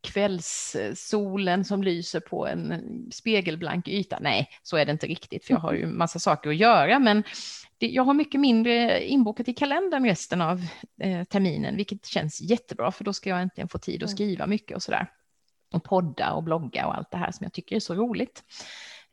kvällssolen 0.00 1.64
som 1.64 1.82
lyser 1.82 2.20
på 2.20 2.46
en 2.46 2.82
spegelblank 3.12 3.88
yta. 3.88 4.18
Nej, 4.20 4.48
så 4.62 4.76
är 4.76 4.86
det 4.86 4.92
inte 4.92 5.06
riktigt, 5.06 5.44
för 5.44 5.54
jag 5.54 5.60
har 5.60 5.72
ju 5.72 5.86
massa 5.86 6.18
saker 6.18 6.50
att 6.50 6.56
göra, 6.56 6.98
men 6.98 7.24
jag 7.86 8.04
har 8.04 8.14
mycket 8.14 8.40
mindre 8.40 9.04
inbokat 9.06 9.48
i 9.48 9.54
kalendern 9.54 10.04
resten 10.04 10.40
av 10.40 10.60
eh, 11.00 11.24
terminen, 11.24 11.76
vilket 11.76 12.06
känns 12.06 12.40
jättebra, 12.40 12.92
för 12.92 13.04
då 13.04 13.12
ska 13.12 13.30
jag 13.30 13.42
äntligen 13.42 13.68
få 13.68 13.78
tid 13.78 14.02
att 14.02 14.08
mm. 14.08 14.16
skriva 14.16 14.46
mycket 14.46 14.76
och 14.76 14.82
sådär. 14.82 15.10
Och 15.72 15.84
podda 15.84 16.32
och 16.32 16.42
blogga 16.42 16.86
och 16.86 16.96
allt 16.96 17.10
det 17.10 17.18
här 17.18 17.32
som 17.32 17.44
jag 17.44 17.52
tycker 17.52 17.76
är 17.76 17.80
så 17.80 17.94
roligt. 17.94 18.44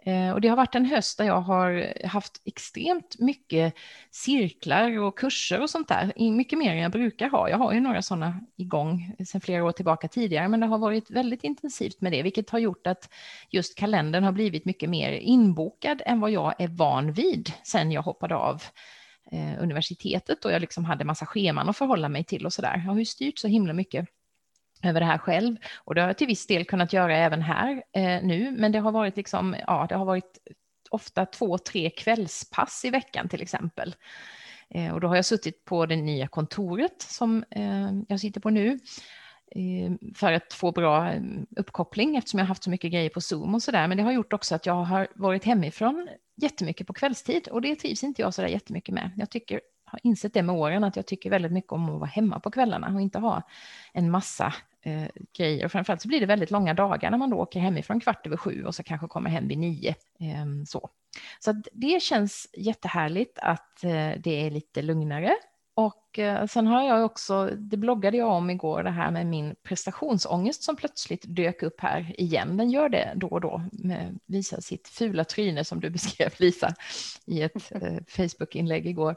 Eh, 0.08 0.32
och 0.32 0.42
det 0.42 0.48
har 0.48 0.56
varit 0.56 0.76
en 0.76 0.86
höst 0.86 1.18
där 1.18 1.26
jag 1.26 1.42
har 1.42 1.94
haft 2.08 2.42
extremt 2.46 3.20
mycket 3.20 3.74
cirklar 4.12 5.00
och 5.00 5.20
kurser 5.20 5.62
och 5.62 5.70
sånt 5.70 5.88
där, 5.88 6.32
mycket 6.32 6.60
mer 6.60 6.72
än 6.72 6.78
jag 6.78 6.92
brukar 6.92 7.30
ha. 7.30 7.50
Jag 7.50 7.58
har 7.58 7.74
ju 7.74 7.80
några 7.80 8.02
sådana 8.02 8.40
igång 8.58 9.16
sedan 9.28 9.42
flera 9.42 9.64
år 9.64 9.72
tillbaka 9.72 10.08
tidigare, 10.08 10.48
men 10.48 10.60
det 10.60 10.66
har 10.66 10.78
varit 10.78 11.12
väldigt 11.12 11.44
intensivt 11.44 12.02
med 12.02 12.12
det, 12.12 12.24
vilket 12.24 12.50
har 12.50 12.60
gjort 12.60 12.88
att 12.88 13.10
just 13.50 13.78
kalendern 13.78 14.24
har 14.24 14.32
blivit 14.32 14.66
mycket 14.66 14.90
mer 14.90 15.12
inbokad 15.12 16.02
än 16.06 16.20
vad 16.20 16.32
jag 16.32 16.54
är 16.58 16.68
van 16.68 17.12
vid 17.12 17.52
sedan 17.64 17.92
jag 17.92 18.02
hoppade 18.02 18.36
av 18.36 18.64
eh, 19.32 19.64
universitetet 19.64 20.46
och 20.46 20.52
jag 20.52 20.62
liksom 20.62 20.86
hade 20.86 21.06
massa 21.06 21.26
scheman 21.26 21.70
att 21.70 21.78
förhålla 21.78 22.10
mig 22.10 22.24
till 22.24 22.46
och 22.46 22.54
så 22.54 22.62
där. 22.62 22.82
Jag 22.86 22.92
har 22.92 23.00
ju 23.00 23.06
styrt 23.06 23.40
så 23.40 23.48
himla 23.48 23.74
mycket 23.74 24.10
över 24.84 25.00
det 25.00 25.06
här 25.06 25.18
själv. 25.18 25.58
Och 25.76 25.96
det 25.96 26.02
har 26.02 26.08
jag 26.08 26.18
till 26.18 26.28
viss 26.28 26.48
del 26.48 26.66
kunnat 26.66 26.94
göra 26.94 27.18
även 27.18 27.42
här 27.42 27.84
eh, 27.94 28.24
nu, 28.24 28.52
men 28.52 28.72
det 28.72 28.80
har 28.80 28.92
varit 28.92 29.18
liksom, 29.18 29.56
ja, 29.68 29.86
det 29.90 29.96
har 29.96 30.06
varit 30.06 30.38
ofta 30.90 31.26
två, 31.26 31.58
tre 31.58 31.90
kvällspass 31.90 32.86
i 32.86 32.90
veckan 32.90 33.30
till 33.30 33.42
exempel. 33.42 33.96
Eh, 34.70 34.94
och 34.94 35.02
då 35.02 35.08
har 35.08 35.16
jag 35.16 35.26
suttit 35.26 35.66
på 35.66 35.86
det 35.86 35.96
nya 35.96 36.28
kontoret 36.28 37.02
som 37.02 37.44
eh, 37.52 37.92
jag 38.08 38.20
sitter 38.20 38.42
på 38.42 38.50
nu 38.50 38.80
eh, 39.56 39.92
för 40.16 40.34
att 40.34 40.54
få 40.54 40.72
bra 40.72 41.12
eh, 41.12 41.22
uppkoppling 41.56 42.16
eftersom 42.16 42.38
jag 42.38 42.46
har 42.46 42.48
haft 42.48 42.64
så 42.64 42.70
mycket 42.70 42.92
grejer 42.92 43.10
på 43.10 43.22
Zoom 43.22 43.56
och 43.56 43.64
så 43.64 43.72
där. 43.72 43.88
Men 43.88 43.98
det 43.98 44.04
har 44.04 44.12
gjort 44.12 44.34
också 44.34 44.56
att 44.56 44.66
jag 44.66 44.84
har 44.84 45.08
varit 45.16 45.44
hemifrån 45.44 46.10
jättemycket 46.42 46.88
på 46.88 46.94
kvällstid 46.94 47.48
och 47.48 47.62
det 47.62 47.76
trivs 47.76 48.04
inte 48.04 48.22
jag 48.22 48.34
så 48.34 48.42
där 48.42 48.50
jättemycket 48.50 48.94
med. 48.96 49.12
Jag 49.18 49.30
tycker 49.30 49.62
har 49.88 50.00
insett 50.04 50.34
det 50.34 50.44
med 50.44 50.56
åren 50.56 50.84
att 50.84 50.96
jag 50.96 51.06
tycker 51.06 51.30
väldigt 51.30 51.52
mycket 51.52 51.72
om 51.72 51.90
att 51.90 52.00
vara 52.00 52.10
hemma 52.10 52.40
på 52.40 52.52
kvällarna 52.52 52.92
och 52.96 53.02
inte 53.02 53.20
ha 53.20 53.42
en 53.94 54.12
massa 54.12 54.54
eh, 54.82 55.08
grejer. 55.38 55.66
Och 55.66 55.72
framförallt 55.72 56.02
så 56.02 56.08
blir 56.08 56.20
det 56.20 56.26
väldigt 56.26 56.52
långa 56.52 56.74
dagar 56.74 57.12
när 57.12 57.18
man 57.18 57.30
då 57.30 57.38
åker 57.38 57.60
hemifrån 57.60 58.00
kvart 58.00 58.28
över 58.28 58.38
sju 58.38 58.64
och 58.64 58.76
så 58.76 58.84
kanske 58.84 59.08
kommer 59.08 59.30
hem 59.30 59.48
vid 59.48 59.58
nio. 59.58 59.96
Eh, 60.20 60.66
så 60.68 60.90
så 61.40 61.62
det 61.74 62.02
känns 62.02 62.48
jättehärligt 62.58 63.40
att 63.42 63.84
eh, 63.84 64.12
det 64.18 64.46
är 64.46 64.52
lite 64.52 64.82
lugnare 64.82 65.36
och 65.78 66.20
eh, 66.20 66.46
sen 66.46 66.68
har 66.68 66.84
jag 66.84 67.06
också, 67.06 67.50
det 67.58 67.78
bloggade 67.78 68.18
jag 68.18 68.30
om 68.30 68.50
igår, 68.50 68.84
det 68.84 68.90
här 68.90 69.12
med 69.12 69.28
min 69.28 69.56
prestationsångest 69.64 70.64
som 70.64 70.76
plötsligt 70.76 71.24
dök 71.28 71.64
upp 71.64 71.82
här 71.82 72.16
igen. 72.18 72.58
Den 72.58 72.70
gör 72.70 72.90
det 72.90 73.14
då 73.16 73.28
och 73.28 73.42
då, 73.42 73.62
med, 73.72 74.20
visar 74.26 74.62
sitt 74.62 74.88
fula 74.88 75.24
tryne 75.24 75.64
som 75.64 75.80
du 75.80 75.90
beskrev 75.98 76.30
Lisa 76.38 76.74
i 77.26 77.42
ett 77.42 77.72
eh, 77.72 77.98
Facebook-inlägg 78.08 78.88
igår. 78.88 79.16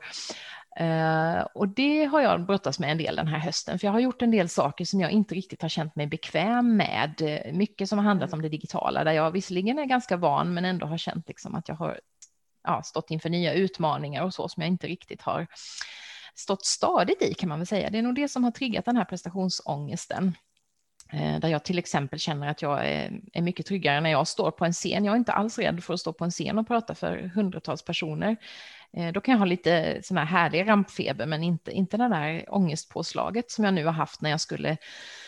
Uh, 0.80 1.40
och 1.54 1.68
det 1.68 2.04
har 2.04 2.20
jag 2.20 2.46
brottats 2.46 2.78
med 2.78 2.90
en 2.90 2.98
del 2.98 3.16
den 3.16 3.28
här 3.28 3.38
hösten, 3.38 3.78
för 3.78 3.86
jag 3.86 3.92
har 3.92 4.00
gjort 4.00 4.22
en 4.22 4.30
del 4.30 4.48
saker 4.48 4.84
som 4.84 5.00
jag 5.00 5.10
inte 5.10 5.34
riktigt 5.34 5.62
har 5.62 5.68
känt 5.68 5.96
mig 5.96 6.06
bekväm 6.06 6.76
med. 6.76 7.40
Mycket 7.52 7.88
som 7.88 7.98
har 7.98 8.04
handlat 8.04 8.32
om 8.32 8.42
det 8.42 8.48
digitala, 8.48 9.04
där 9.04 9.12
jag 9.12 9.30
visserligen 9.30 9.78
är 9.78 9.84
ganska 9.84 10.16
van, 10.16 10.54
men 10.54 10.64
ändå 10.64 10.86
har 10.86 10.98
känt 10.98 11.28
liksom 11.28 11.54
att 11.54 11.68
jag 11.68 11.74
har 11.74 12.00
ja, 12.64 12.82
stått 12.82 13.10
inför 13.10 13.28
nya 13.28 13.52
utmaningar 13.52 14.24
och 14.24 14.34
så 14.34 14.48
som 14.48 14.62
jag 14.62 14.68
inte 14.68 14.86
riktigt 14.86 15.22
har 15.22 15.46
stått 16.34 16.66
stadigt 16.66 17.22
i 17.22 17.34
kan 17.34 17.48
man 17.48 17.58
väl 17.58 17.66
säga. 17.66 17.90
Det 17.90 17.98
är 17.98 18.02
nog 18.02 18.14
det 18.14 18.28
som 18.28 18.44
har 18.44 18.50
triggat 18.50 18.84
den 18.84 18.96
här 18.96 19.04
prestationsångesten. 19.04 20.36
Eh, 21.12 21.40
där 21.40 21.48
jag 21.48 21.64
till 21.64 21.78
exempel 21.78 22.18
känner 22.18 22.48
att 22.48 22.62
jag 22.62 22.86
är, 22.86 23.42
mycket 23.42 23.66
tryggare 23.66 24.00
när 24.00 24.10
jag 24.10 24.28
står 24.28 24.50
på 24.50 24.64
en 24.64 24.72
scen. 24.72 25.04
Jag 25.04 25.12
är 25.12 25.18
inte 25.18 25.32
alls 25.32 25.58
rädd 25.58 25.84
för 25.84 25.94
att 25.94 26.00
stå 26.00 26.12
på 26.12 26.24
en 26.24 26.30
scen 26.30 26.58
och 26.58 26.68
prata 26.68 26.94
för 26.94 27.30
hundratals 27.34 27.82
personer. 27.82 28.36
Eh, 28.96 29.12
då 29.12 29.20
kan 29.20 29.32
jag 29.32 29.38
ha 29.38 29.46
lite 29.46 30.00
sån 30.02 30.16
här 30.16 30.24
härlig 30.24 30.68
rampfeber, 30.68 31.26
men 31.26 31.42
inte, 31.42 31.72
inte 31.72 31.96
det 31.96 32.08
där 32.08 32.44
ångestpåslaget 32.48 33.50
som 33.50 33.64
jag 33.64 33.74
nu 33.74 33.84
har 33.84 33.92
haft 33.92 34.20
när 34.20 34.30
jag 34.30 34.40
skulle 34.40 34.76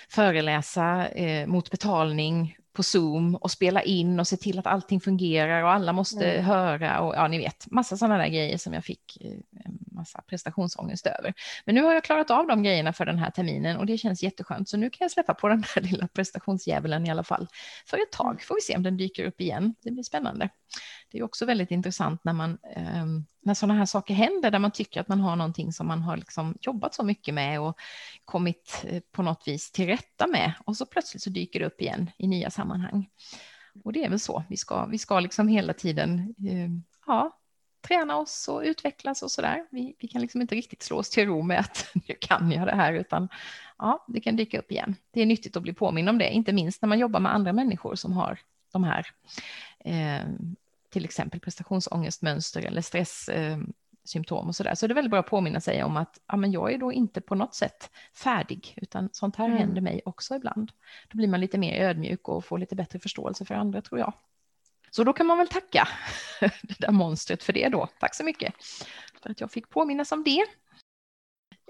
föreläsa 0.09 1.09
eh, 1.09 1.47
mot 1.47 1.71
betalning 1.71 2.57
på 2.73 2.83
Zoom 2.83 3.35
och 3.35 3.50
spela 3.50 3.83
in 3.83 4.21
och 4.21 4.28
se 4.28 4.37
till 4.37 4.59
att 4.59 4.66
allting 4.66 5.00
fungerar 5.00 5.62
och 5.62 5.73
alla 5.73 5.92
måste 5.92 6.31
mm. 6.33 6.45
höra 6.45 7.00
och 7.00 7.14
ja, 7.14 7.28
ni 7.28 7.38
vet, 7.38 7.71
massa 7.71 7.97
sådana 7.97 8.19
där 8.19 8.28
grejer 8.28 8.59
som 8.59 8.73
jag 8.73 8.85
fick 8.85 9.19
eh, 9.21 9.38
massa 10.02 10.23
prestationsångest 10.23 11.06
över. 11.06 11.35
Men 11.64 11.75
nu 11.75 11.82
har 11.82 11.94
jag 11.94 12.04
klarat 12.04 12.30
av 12.30 12.47
de 12.47 12.62
grejerna 12.62 12.92
för 12.92 13.06
den 13.06 13.18
här 13.18 13.30
terminen 13.30 13.76
och 13.76 13.87
det 13.87 13.99
känns 13.99 14.23
jätteskönt. 14.23 14.68
Så 14.68 14.76
nu 14.76 14.90
kan 14.90 15.04
jag 15.04 15.11
släppa 15.11 15.35
på 15.35 15.49
den 15.49 15.64
här 15.75 15.82
lilla 15.90 16.09
prestationsdjävulen 16.09 17.06
i 17.06 17.11
alla 17.11 17.25
fall 17.25 17.49
för 17.87 17.97
ett 17.97 18.12
tag. 18.12 18.42
Får 18.42 18.54
vi 18.54 18.61
se 18.61 18.76
om 18.76 18.82
den 18.82 18.97
dyker 18.97 19.25
upp 19.25 19.40
igen. 19.40 19.75
Det 19.82 19.90
blir 19.90 20.02
spännande. 20.02 20.49
Det 21.11 21.18
är 21.18 21.23
också 21.23 21.47
väldigt 21.47 21.71
intressant 21.71 22.25
när 22.25 22.32
man 22.32 22.59
eh, 22.76 23.06
när 23.44 23.54
sådana 23.54 23.75
här 23.75 23.87
saker 23.87 24.14
händer 24.14 24.50
där 24.50 24.59
man 24.59 24.71
tycker 24.71 25.00
att 25.00 25.09
man 25.09 25.21
har 25.21 25.37
någonting 25.37 25.73
som 25.73 25.87
man 25.87 26.02
har 26.02 26.16
liksom 26.16 26.56
jobbat 26.61 26.94
så 26.94 27.02
mycket 27.04 27.35
med 27.35 27.61
och 27.61 27.78
kommit 28.25 28.85
eh, 28.88 29.02
på 29.12 29.23
något 29.23 29.42
vis 29.47 29.73
till 29.73 29.87
rätta 29.87 30.26
med 30.26 30.52
och 30.64 30.76
så 30.76 30.87
plötsligt 30.87 31.23
så 31.23 31.30
dyker 31.30 31.61
det 31.61 31.66
upp 31.66 31.80
igen 31.80 32.11
i 32.18 32.26
nya 32.26 32.50
sammanhang. 32.50 33.09
Och 33.85 33.92
det 33.92 34.04
är 34.04 34.11
väl 34.11 34.21
så, 34.21 34.44
vi 34.49 34.56
ska, 34.56 34.87
vi 34.87 34.99
ska 34.99 35.21
liksom 35.21 35.49
hela 35.49 35.73
tiden 35.73 36.35
eh, 36.49 36.68
ja, 37.06 37.38
träna 37.82 38.16
oss 38.16 38.48
och 38.48 38.62
utvecklas 38.64 39.22
och 39.22 39.30
så 39.30 39.42
där. 39.42 39.66
Vi, 39.70 39.94
vi 39.98 40.08
kan 40.08 40.20
liksom 40.20 40.40
inte 40.40 40.54
riktigt 40.54 40.82
slå 40.82 40.98
oss 40.98 41.10
till 41.10 41.26
ro 41.26 41.42
med 41.42 41.60
att 41.60 41.90
nu 42.08 42.14
kan 42.20 42.52
jag 42.52 42.66
det 42.66 42.74
här, 42.74 42.92
utan 42.92 43.28
ja, 43.78 44.04
det 44.08 44.20
kan 44.20 44.36
dyka 44.36 44.58
upp 44.58 44.72
igen. 44.72 44.96
Det 45.10 45.22
är 45.22 45.26
nyttigt 45.26 45.56
att 45.56 45.62
bli 45.62 45.72
påminn 45.72 46.08
om 46.08 46.18
det, 46.18 46.30
inte 46.30 46.52
minst 46.52 46.82
när 46.82 46.88
man 46.88 46.98
jobbar 46.98 47.20
med 47.20 47.34
andra 47.34 47.52
människor 47.52 47.94
som 47.94 48.12
har 48.12 48.38
de 48.72 48.84
här 48.84 49.06
eh, 49.78 50.26
till 50.90 51.04
exempel 51.04 51.40
prestationsångestmönster 51.40 52.62
eller 52.62 52.82
stresssymptom 52.82 54.48
och 54.48 54.56
så 54.56 54.62
där. 54.62 54.74
Så 54.74 54.86
det 54.86 54.92
är 54.92 54.94
väldigt 54.94 55.10
bra 55.10 55.20
att 55.20 55.26
påminna 55.26 55.60
sig 55.60 55.84
om 55.84 55.96
att 55.96 56.20
ja, 56.26 56.36
men 56.36 56.52
jag 56.52 56.72
är 56.72 56.78
då 56.78 56.92
inte 56.92 57.20
på 57.20 57.34
något 57.34 57.54
sätt 57.54 57.90
färdig, 58.14 58.74
utan 58.76 59.08
sånt 59.12 59.36
här 59.36 59.46
mm. 59.46 59.58
händer 59.58 59.80
mig 59.80 60.00
också 60.04 60.34
ibland. 60.34 60.72
Då 61.08 61.16
blir 61.16 61.28
man 61.28 61.40
lite 61.40 61.58
mer 61.58 61.82
ödmjuk 61.82 62.28
och 62.28 62.44
får 62.44 62.58
lite 62.58 62.76
bättre 62.76 62.98
förståelse 62.98 63.44
för 63.44 63.54
andra, 63.54 63.82
tror 63.82 64.00
jag. 64.00 64.12
Så 64.94 65.04
då 65.04 65.12
kan 65.12 65.26
man 65.26 65.38
väl 65.38 65.49
tacka 65.49 65.88
det 66.40 66.78
där 66.78 66.92
monstret 66.92 67.42
för 67.42 67.52
det 67.52 67.68
då. 67.68 67.88
Tack 68.00 68.14
så 68.14 68.25
mycket 68.25 68.54
för 69.22 69.30
att 69.30 69.40
jag 69.40 69.50
fick 69.50 69.68
påminnas 69.68 70.12
om 70.12 70.25
det. 70.25 70.44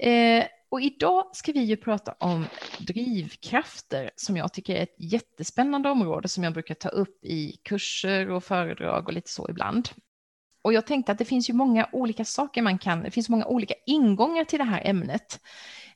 Eh, 0.08 0.46
och 0.68 0.80
idag 0.80 1.30
ska 1.32 1.52
vi 1.52 1.60
ju 1.60 1.76
prata 1.76 2.14
om 2.18 2.46
drivkrafter 2.78 4.10
som 4.16 4.36
jag 4.36 4.52
tycker 4.52 4.76
är 4.76 4.82
ett 4.82 4.96
jättespännande 4.98 5.90
område 5.90 6.28
som 6.28 6.44
jag 6.44 6.52
brukar 6.52 6.74
ta 6.74 6.88
upp 6.88 7.24
i 7.24 7.56
kurser 7.64 8.30
och 8.30 8.44
föredrag 8.44 9.08
och 9.08 9.12
lite 9.12 9.30
så 9.30 9.46
ibland. 9.50 9.88
Och 10.62 10.72
jag 10.72 10.86
tänkte 10.86 11.12
att 11.12 11.18
det 11.18 11.24
finns 11.24 11.50
ju 11.50 11.54
många 11.54 11.88
olika 11.92 12.24
saker 12.24 12.62
man 12.62 12.78
kan, 12.78 13.02
det 13.02 13.10
finns 13.10 13.28
många 13.28 13.46
olika 13.46 13.74
ingångar 13.86 14.44
till 14.44 14.58
det 14.58 14.64
här 14.64 14.82
ämnet. 14.84 15.40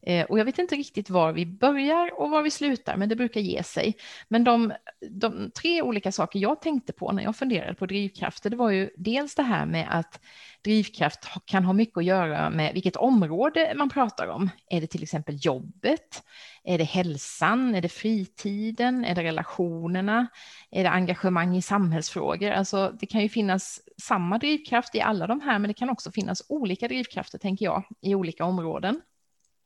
Eh, 0.02 0.24
och 0.24 0.38
jag 0.38 0.44
vet 0.44 0.58
inte 0.58 0.74
riktigt 0.74 1.10
var 1.10 1.32
vi 1.32 1.46
börjar 1.46 2.20
och 2.20 2.30
var 2.30 2.42
vi 2.42 2.50
slutar, 2.50 2.96
men 2.96 3.08
det 3.08 3.16
brukar 3.16 3.40
ge 3.40 3.62
sig. 3.62 3.94
Men 4.28 4.44
de, 4.44 4.72
de 5.10 5.50
tre 5.50 5.82
olika 5.82 6.12
saker 6.12 6.38
jag 6.38 6.60
tänkte 6.60 6.92
på 6.92 7.12
när 7.12 7.22
jag 7.22 7.36
funderade 7.36 7.74
på 7.74 7.86
drivkrafter, 7.86 8.50
det 8.50 8.56
var 8.56 8.70
ju 8.70 8.90
dels 8.96 9.34
det 9.34 9.42
här 9.42 9.66
med 9.66 9.86
att 9.90 10.20
drivkraft 10.64 11.28
kan 11.44 11.64
ha 11.64 11.72
mycket 11.72 11.96
att 11.96 12.04
göra 12.04 12.50
med 12.50 12.74
vilket 12.74 12.96
område 12.96 13.72
man 13.76 13.88
pratar 13.88 14.26
om. 14.26 14.50
Är 14.70 14.80
det 14.80 14.86
till 14.86 15.02
exempel 15.02 15.38
jobbet? 15.40 16.22
Är 16.64 16.78
det 16.78 16.84
hälsan? 16.84 17.74
Är 17.74 17.80
det 17.82 17.88
fritiden? 17.88 19.04
Är 19.04 19.14
det 19.14 19.22
relationerna? 19.22 20.26
Är 20.70 20.84
det 20.84 20.90
engagemang 20.90 21.56
i 21.56 21.62
samhällsfrågor? 21.62 22.50
Alltså, 22.50 22.92
det 23.00 23.06
kan 23.06 23.22
ju 23.22 23.28
finnas 23.28 23.80
samma 24.02 24.38
drivkraft 24.38 24.94
i 24.94 25.00
alla 25.00 25.26
de 25.26 25.40
här, 25.40 25.58
men 25.58 25.68
det 25.68 25.74
kan 25.74 25.90
också 25.90 26.12
finnas 26.12 26.42
olika 26.48 26.88
drivkrafter, 26.88 27.38
tänker 27.38 27.64
jag, 27.64 27.84
i 28.00 28.14
olika 28.14 28.44
områden. 28.44 29.00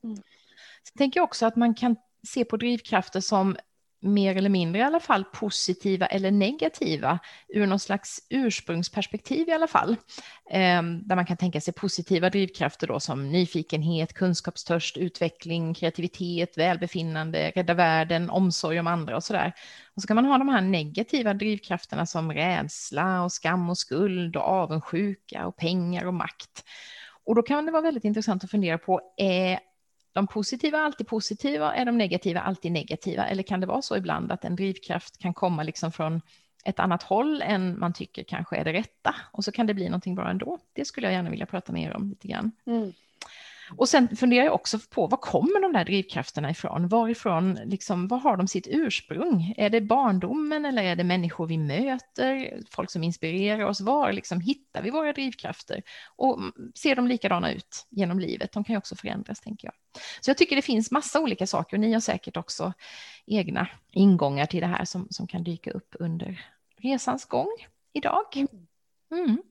Mm. 0.04 0.16
Sen 0.88 0.98
tänker 0.98 1.20
jag 1.20 1.24
också 1.24 1.46
att 1.46 1.56
man 1.56 1.74
kan 1.74 1.96
se 2.26 2.44
på 2.44 2.56
drivkrafter 2.56 3.20
som 3.20 3.56
mer 4.02 4.36
eller 4.36 4.48
mindre 4.48 4.80
i 4.80 4.84
alla 4.84 5.00
fall 5.00 5.24
positiva 5.24 6.06
eller 6.06 6.30
negativa 6.30 7.18
ur 7.48 7.66
någon 7.66 7.78
slags 7.78 8.26
ursprungsperspektiv 8.30 9.48
i 9.48 9.52
alla 9.52 9.66
fall. 9.66 9.96
Ehm, 10.50 11.06
där 11.06 11.16
man 11.16 11.26
kan 11.26 11.36
tänka 11.36 11.60
sig 11.60 11.74
positiva 11.74 12.30
drivkrafter 12.30 12.86
då 12.86 13.00
som 13.00 13.32
nyfikenhet, 13.32 14.14
kunskapstörst, 14.14 14.96
utveckling, 14.96 15.74
kreativitet, 15.74 16.58
välbefinnande, 16.58 17.50
rädda 17.50 17.74
världen, 17.74 18.30
omsorg 18.30 18.80
om 18.80 18.86
andra 18.86 19.16
och 19.16 19.24
sådär. 19.24 19.52
Och 19.96 20.02
så 20.02 20.08
kan 20.08 20.14
man 20.14 20.24
ha 20.24 20.38
de 20.38 20.48
här 20.48 20.60
negativa 20.60 21.34
drivkrafterna 21.34 22.06
som 22.06 22.32
rädsla 22.32 23.22
och 23.22 23.32
skam 23.32 23.70
och 23.70 23.78
skuld 23.78 24.36
och 24.36 24.42
avundsjuka 24.42 25.46
och 25.46 25.56
pengar 25.56 26.04
och 26.04 26.14
makt. 26.14 26.64
Och 27.24 27.34
då 27.34 27.42
kan 27.42 27.66
det 27.66 27.72
vara 27.72 27.82
väldigt 27.82 28.04
intressant 28.04 28.44
att 28.44 28.50
fundera 28.50 28.78
på, 28.78 29.00
är 29.16 29.58
de 30.12 30.26
positiva 30.26 30.78
alltid 30.78 31.06
positiva? 31.06 31.74
Är 31.74 31.84
de 31.84 31.98
negativa 31.98 32.40
alltid 32.40 32.72
negativa? 32.72 33.26
Eller 33.26 33.42
kan 33.42 33.60
det 33.60 33.66
vara 33.66 33.82
så 33.82 33.96
ibland 33.96 34.32
att 34.32 34.44
en 34.44 34.56
drivkraft 34.56 35.18
kan 35.18 35.34
komma 35.34 35.62
liksom 35.62 35.92
från 35.92 36.20
ett 36.64 36.80
annat 36.80 37.02
håll 37.02 37.42
än 37.42 37.78
man 37.78 37.92
tycker 37.92 38.22
kanske 38.22 38.56
är 38.56 38.64
det 38.64 38.72
rätta 38.72 39.14
och 39.32 39.44
så 39.44 39.52
kan 39.52 39.66
det 39.66 39.74
bli 39.74 39.88
någonting 39.88 40.14
bra 40.14 40.30
ändå. 40.30 40.58
Det 40.72 40.84
skulle 40.84 41.06
jag 41.06 41.14
gärna 41.14 41.30
vilja 41.30 41.46
prata 41.46 41.72
mer 41.72 41.96
om 41.96 42.08
lite 42.08 42.28
grann. 42.28 42.52
Mm. 42.66 42.92
Och 43.76 43.88
sen 43.88 44.16
funderar 44.16 44.44
jag 44.44 44.54
också 44.54 44.78
på 44.90 45.06
var 45.06 45.18
kommer 45.18 45.62
de 45.62 45.72
där 45.72 45.84
drivkrafterna 45.84 46.50
ifrån? 46.50 46.88
Varifrån, 46.88 47.54
liksom, 47.54 48.08
var 48.08 48.18
har 48.18 48.36
de 48.36 48.48
sitt 48.48 48.66
ursprung? 48.70 49.54
Är 49.56 49.70
det 49.70 49.80
barndomen 49.80 50.64
eller 50.64 50.82
är 50.82 50.96
det 50.96 51.04
människor 51.04 51.46
vi 51.46 51.58
möter, 51.58 52.60
folk 52.70 52.90
som 52.90 53.04
inspirerar 53.04 53.64
oss? 53.64 53.80
Var 53.80 54.12
liksom, 54.12 54.40
hittar 54.40 54.82
vi 54.82 54.90
våra 54.90 55.12
drivkrafter? 55.12 55.82
Och 56.16 56.40
ser 56.74 56.96
de 56.96 57.06
likadana 57.06 57.52
ut 57.52 57.86
genom 57.90 58.18
livet? 58.18 58.52
De 58.52 58.64
kan 58.64 58.74
ju 58.74 58.78
också 58.78 58.96
förändras, 58.96 59.40
tänker 59.40 59.66
jag. 59.66 59.74
Så 60.20 60.30
jag 60.30 60.38
tycker 60.38 60.56
det 60.56 60.62
finns 60.62 60.90
massa 60.90 61.20
olika 61.20 61.46
saker 61.46 61.76
och 61.76 61.80
ni 61.80 61.92
har 61.92 62.00
säkert 62.00 62.36
också 62.36 62.72
egna 63.26 63.68
ingångar 63.92 64.46
till 64.46 64.60
det 64.60 64.66
här 64.66 64.84
som, 64.84 65.06
som 65.10 65.26
kan 65.26 65.44
dyka 65.44 65.70
upp 65.70 65.96
under 65.98 66.46
resans 66.76 67.24
gång 67.24 67.48
idag. 67.92 68.46
Mm. 69.12 69.42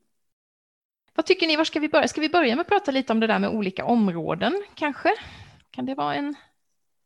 Vad 1.20 1.26
tycker 1.26 1.48
ni, 1.48 1.56
var 1.56 1.64
ska 1.64 1.80
vi 1.80 1.90
börja? 1.90 2.08
Ska 2.08 2.22
vi 2.22 2.30
börja 2.30 2.56
med 2.56 2.62
att 2.62 2.68
prata 2.68 2.92
lite 2.92 3.14
om 3.14 3.20
det 3.20 3.28
där 3.28 3.40
med 3.40 3.50
olika 3.50 3.86
områden 3.86 4.64
kanske? 4.76 5.10
Kan 5.72 5.86
det 5.86 5.96
vara 5.96 6.16
en, 6.16 6.36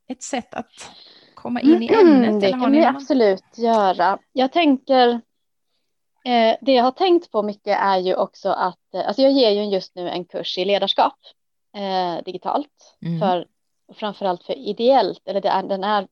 ett 0.08 0.24
sätt 0.24 0.53
att 0.53 0.91
komma 1.34 1.62
in 1.62 1.84
i 1.84 1.88
ämnet? 1.88 2.41
det 2.41 2.50
kan 2.51 2.72
vi 2.72 2.79
någon... 2.79 2.96
absolut 2.96 3.58
göra. 3.58 4.20
Jag 4.32 4.51
tänker, 4.51 5.10
eh, 6.25 6.58
det 6.62 6.74
jag 6.74 6.84
har 6.84 6.91
tänkt 6.91 7.32
på 7.32 7.43
mycket 7.43 7.79
är 7.79 7.98
ju 7.98 8.15
också 8.15 8.50
att, 8.50 8.93
eh, 8.93 9.08
alltså 9.08 9.22
jag 9.22 9.32
ger 9.32 9.50
ju 9.50 9.63
just 9.63 9.96
nu 9.96 10.10
en 10.10 10.25
kurs 10.25 10.58
i 10.58 10.65
ledarskap 10.65 11.17
eh, 11.75 12.24
digitalt, 12.24 12.98
mm. 13.01 13.20
för 13.20 13.48
framförallt 13.93 14.43
för 14.43 14.58
ideellt, 14.58 15.22
eller 15.25 15.41
det 15.41 15.50
är, 15.50 15.63
den 15.63 15.84
är 15.84 16.08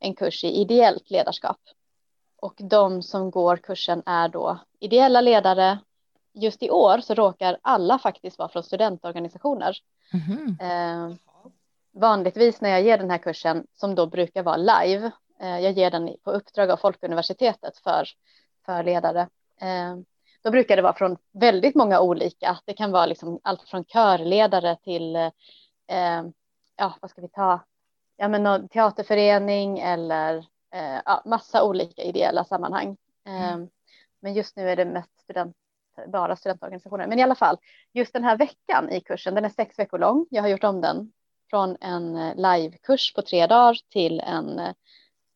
en 0.00 0.14
kurs 0.14 0.44
i 0.44 0.48
ideellt 0.48 1.10
ledarskap. 1.10 1.60
Och 2.42 2.54
de 2.56 3.02
som 3.02 3.30
går 3.30 3.56
kursen 3.56 4.02
är 4.06 4.28
då 4.28 4.58
ideella 4.80 5.20
ledare 5.20 5.78
just 6.34 6.62
i 6.62 6.70
år 6.70 6.98
så 6.98 7.14
råkar 7.14 7.58
alla 7.62 7.98
faktiskt 7.98 8.38
vara 8.38 8.48
från 8.48 8.62
studentorganisationer. 8.62 9.76
Mm. 10.12 10.56
Eh, 10.60 11.16
vanligtvis 11.92 12.60
när 12.60 12.70
jag 12.70 12.82
ger 12.82 12.98
den 12.98 13.10
här 13.10 13.18
kursen, 13.18 13.66
som 13.74 13.94
då 13.94 14.06
brukar 14.06 14.42
vara 14.42 14.56
live, 14.56 15.10
eh, 15.40 15.58
jag 15.58 15.72
ger 15.72 15.90
den 15.90 16.16
på 16.24 16.30
uppdrag 16.30 16.70
av 16.70 16.76
Folkuniversitetet 16.76 17.76
för, 17.76 18.08
för 18.66 18.82
ledare, 18.82 19.20
eh, 19.60 19.96
då 20.42 20.50
brukar 20.50 20.76
det 20.76 20.82
vara 20.82 20.94
från 20.94 21.16
väldigt 21.32 21.74
många 21.74 22.00
olika. 22.00 22.58
Det 22.64 22.72
kan 22.72 22.90
vara 22.90 23.06
liksom 23.06 23.40
allt 23.42 23.62
från 23.62 23.84
körledare 23.84 24.76
till, 24.76 25.16
eh, 25.16 26.22
ja, 26.76 26.94
vad 27.00 27.10
ska 27.10 27.20
vi 27.20 27.28
ta, 27.28 27.60
ja, 28.16 28.28
men 28.28 28.68
teaterförening 28.68 29.78
eller 29.78 30.36
eh, 30.74 31.00
ja, 31.04 31.22
massa 31.24 31.64
olika 31.64 32.02
ideella 32.02 32.44
sammanhang. 32.44 32.96
Mm. 33.24 33.42
Eh, 33.42 33.68
men 34.20 34.34
just 34.34 34.56
nu 34.56 34.70
är 34.70 34.76
det 34.76 34.84
mest 34.84 35.20
student 35.20 35.56
bara 36.06 36.36
studentorganisationer. 36.36 37.06
Men 37.06 37.18
i 37.18 37.22
alla 37.22 37.34
fall, 37.34 37.58
just 37.92 38.12
den 38.12 38.24
här 38.24 38.36
veckan 38.36 38.90
i 38.90 39.00
kursen, 39.00 39.34
den 39.34 39.44
är 39.44 39.48
sex 39.48 39.78
veckor 39.78 39.98
lång. 39.98 40.26
Jag 40.30 40.42
har 40.42 40.48
gjort 40.48 40.64
om 40.64 40.80
den 40.80 41.12
från 41.50 41.76
en 41.80 42.16
eh, 42.16 42.34
livekurs 42.36 43.14
på 43.14 43.22
tre 43.22 43.46
dagar 43.46 43.76
till 43.88 44.20
en 44.20 44.58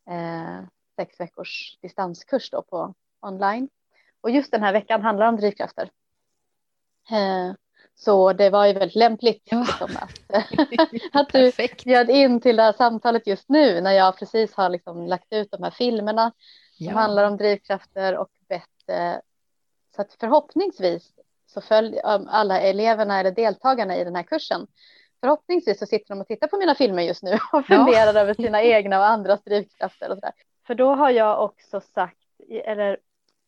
eh, 0.09 0.59
sex 0.95 1.19
veckors 1.19 1.77
distanskurs 1.81 2.49
då 2.49 2.61
på 2.61 2.93
online. 3.21 3.69
Och 4.21 4.29
just 4.29 4.51
den 4.51 4.63
här 4.63 4.73
veckan 4.73 5.01
handlar 5.01 5.27
om 5.27 5.37
drivkrafter. 5.37 5.89
Eh, 7.11 7.53
så 7.95 8.33
det 8.33 8.49
var 8.49 8.65
ju 8.65 8.73
väldigt 8.73 8.95
lämpligt 8.95 9.47
ja. 9.51 9.59
liksom, 9.59 9.89
att, 9.95 10.43
att 11.13 11.29
du 11.33 11.51
bjöd 11.83 12.09
in 12.09 12.41
till 12.41 12.55
det 12.55 12.63
här 12.63 12.73
samtalet 12.73 13.27
just 13.27 13.49
nu 13.49 13.81
när 13.81 13.91
jag 13.91 14.17
precis 14.17 14.53
har 14.53 14.69
liksom 14.69 15.07
lagt 15.07 15.33
ut 15.33 15.51
de 15.51 15.63
här 15.63 15.71
filmerna 15.71 16.31
som 16.77 16.85
ja. 16.85 16.93
handlar 16.93 17.23
om 17.23 17.37
drivkrafter 17.37 18.17
och 18.17 18.29
bett 18.49 18.89
eh, 18.89 19.15
så 19.99 20.03
att 20.03 20.13
förhoppningsvis 20.19 21.13
så 21.47 21.61
följer 21.61 22.01
alla 22.29 22.61
eleverna 22.61 23.19
eller 23.19 23.31
deltagarna 23.31 23.97
i 23.97 24.03
den 24.03 24.15
här 24.15 24.23
kursen. 24.23 24.67
Förhoppningsvis 25.21 25.79
så 25.79 25.85
sitter 25.85 26.15
de 26.15 26.21
och 26.21 26.27
tittar 26.27 26.47
på 26.47 26.57
mina 26.57 26.75
filmer 26.75 27.03
just 27.03 27.23
nu 27.23 27.31
och 27.53 27.65
funderar 27.65 28.13
ja. 28.13 28.19
över 28.19 28.33
sina 28.33 28.63
egna 28.63 28.99
och 28.99 29.05
andras 29.05 29.43
drivkrafter 29.43 30.09
och 30.09 30.15
så 30.17 30.21
där. 30.21 30.31
För 30.67 30.75
då 30.75 30.95
har 30.95 31.09
jag 31.09 31.43
också 31.43 31.81
sagt, 31.81 32.17
eller 32.49 32.97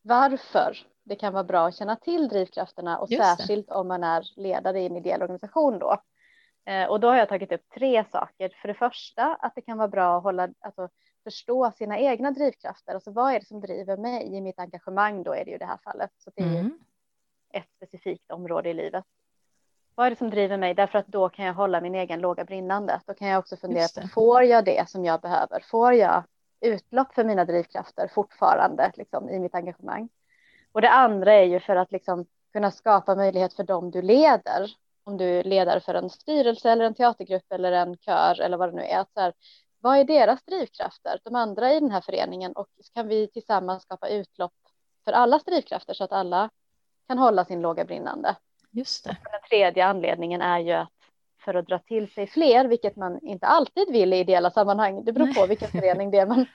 varför 0.02 0.78
det 1.04 1.16
kan 1.16 1.34
vara 1.34 1.44
bra 1.44 1.68
att 1.68 1.76
känna 1.76 1.96
till 1.96 2.28
drivkrafterna 2.28 2.98
och 2.98 3.10
särskilt 3.10 3.72
om 3.72 3.88
man 3.88 4.04
är 4.04 4.26
ledare 4.36 4.82
i 4.82 4.86
en 4.86 4.98
ideell 4.98 5.22
organisation 5.22 5.80
då. 5.80 6.02
Eh, 6.66 6.90
och 6.90 7.00
då 7.00 7.08
har 7.08 7.16
jag 7.16 7.30
tagit 7.30 7.52
upp 7.52 7.70
tre 7.74 8.04
saker. 8.12 8.50
För 8.62 8.68
det 8.68 8.74
första 8.74 9.36
att 9.36 9.56
det 9.56 9.62
kan 9.62 9.78
vara 9.78 9.88
bra 9.88 10.18
att 10.18 10.24
hålla, 10.24 10.50
alltså, 10.60 10.90
förstå 11.24 11.72
sina 11.72 12.00
egna 12.00 12.32
drivkrafter. 12.32 12.94
Alltså 12.94 13.12
vad 13.12 13.34
är 13.34 13.40
det 13.40 13.46
som 13.46 13.62
driver 13.62 13.98
mig 13.98 14.36
i 14.36 14.42
mitt 14.42 14.60
engagemang 14.60 15.24
då 15.24 15.34
är 15.34 15.46
det 15.46 15.52
ju 15.52 15.58
det 15.58 15.66
här 15.66 15.80
fallet. 15.84 16.12
Så 16.18 16.32
det 16.36 16.44
är 16.44 16.60
mm. 16.60 16.80
ett 17.54 17.70
specifikt 17.78 18.32
område 18.32 18.70
i 18.70 18.74
livet. 18.74 19.06
Vad 19.96 20.06
är 20.06 20.10
det 20.10 20.16
som 20.16 20.30
driver 20.30 20.58
mig? 20.58 20.74
Därför 20.74 21.00
att 21.00 21.08
då 21.08 21.30
kan 21.30 21.46
jag 21.46 21.54
hålla 21.54 21.82
min 21.82 21.96
egen 21.96 22.20
låga 22.20 22.46
brinnande. 22.46 23.02
Då 23.06 23.14
kan 23.14 23.28
jag 23.28 23.40
också 23.40 23.58
fundera 23.58 24.02
på, 24.02 24.08
får 24.08 24.44
jag 24.44 24.66
det 24.66 24.90
som 24.90 25.06
jag 25.06 25.22
behöver? 25.22 25.60
Får 25.72 25.94
jag 25.94 26.24
utlopp 26.62 27.14
för 27.14 27.24
mina 27.24 27.46
drivkrafter 27.46 28.08
fortfarande 28.08 28.92
liksom, 28.96 29.30
i 29.30 29.40
mitt 29.40 29.56
engagemang? 29.56 30.10
Och 30.72 30.82
det 30.82 30.90
andra 30.90 31.34
är 31.34 31.44
ju 31.44 31.60
för 31.60 31.76
att 31.76 31.92
liksom, 31.92 32.26
kunna 32.54 32.72
skapa 32.72 33.16
möjlighet 33.16 33.54
för 33.54 33.64
dem 33.64 33.92
du 33.92 34.02
leder. 34.02 34.72
Om 35.04 35.18
du 35.18 35.44
leder 35.44 35.80
för 35.80 35.94
en 35.94 36.10
styrelse 36.10 36.72
eller 36.72 36.86
en 36.86 36.94
teatergrupp 36.94 37.52
eller 37.52 37.72
en 37.72 37.98
kör 37.98 38.42
eller 38.42 38.58
vad 38.58 38.70
det 38.70 38.76
nu 38.76 38.82
är. 38.82 39.00
Att 39.00 39.14
så 39.14 39.20
här, 39.20 39.34
vad 39.82 39.98
är 39.98 40.04
deras 40.04 40.44
drivkrafter, 40.44 41.20
de 41.24 41.36
andra 41.36 41.74
i 41.74 41.80
den 41.80 41.92
här 41.92 42.02
föreningen 42.02 42.52
och 42.52 42.68
kan 42.94 43.08
vi 43.08 43.28
tillsammans 43.28 43.84
skapa 43.84 44.10
utlopp 44.10 44.54
för 45.06 45.12
allas 45.12 45.44
drivkrafter 45.44 45.94
så 45.94 46.04
att 46.04 46.12
alla 46.12 46.50
kan 47.08 47.18
hålla 47.18 47.46
sin 47.46 47.62
låga 47.62 47.86
brinnande. 47.86 48.36
Just 48.72 49.04
det. 49.04 49.18
den 49.32 49.42
tredje 49.50 49.86
anledningen 49.86 50.42
är 50.42 50.60
ju 50.60 50.72
att 50.72 50.90
för 51.46 51.54
att 51.54 51.68
dra 51.68 51.80
till 51.80 52.12
sig 52.12 52.28
fler, 52.28 52.66
vilket 52.66 52.96
man 52.96 53.20
inte 53.22 53.46
alltid 53.46 53.92
vill 53.92 54.14
i 54.14 54.20
ideella 54.20 54.52
sammanhang. 54.52 55.06
Det 55.06 55.14
beror 55.14 55.34
på 55.34 55.46
vilken 55.48 55.72
förening 55.72 56.12
det 56.12 56.18
är. 56.18 56.26
Man, 56.26 56.46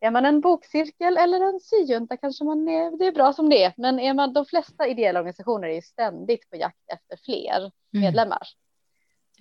är 0.00 0.10
man 0.10 0.26
en 0.26 0.40
bokcirkel 0.40 1.16
eller 1.16 1.40
en 1.40 1.60
syjunta 1.60 2.16
kanske 2.16 2.44
man 2.44 2.68
är, 2.68 2.98
det 2.98 3.06
är 3.06 3.12
bra 3.12 3.32
som 3.32 3.48
det 3.48 3.64
är. 3.64 3.72
Men 3.76 4.00
är 4.00 4.14
man, 4.14 4.32
de 4.32 4.46
flesta 4.46 4.86
ideella 4.86 5.20
organisationer 5.20 5.68
är 5.68 5.80
ständigt 5.80 6.50
på 6.50 6.56
jakt 6.56 6.92
efter 6.92 7.24
fler 7.24 7.70
mm. 7.94 8.14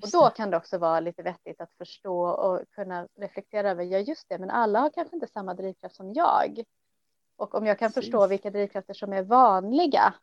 Och 0.02 0.10
då 0.12 0.30
kan 0.30 0.50
det 0.52 0.58
också 0.58 0.78
vara 0.78 1.00
lite 1.00 1.24
vettigt 1.24 1.62
att 1.62 1.74
förstå 1.74 2.26
och 2.26 2.62
kunna 2.72 3.08
reflektera 3.20 3.70
över, 3.70 3.84
ja 3.84 4.00
just 4.00 4.30
det, 4.30 4.38
men 4.38 4.50
alla 4.50 4.80
har 4.80 4.90
kanske 4.90 5.16
inte 5.16 5.28
samma 5.28 5.54
drivkraft 5.54 5.96
som 5.96 6.14
jag. 6.14 6.64
Och 7.38 7.56
om 7.56 7.66
jag 7.66 7.80
kan 7.80 7.90
Precis. 7.90 8.04
förstå 8.04 8.28
vilka 8.28 8.50
drivkrafter 8.50 8.94
som 8.94 9.14
är 9.14 9.24
vanliga 9.24 10.14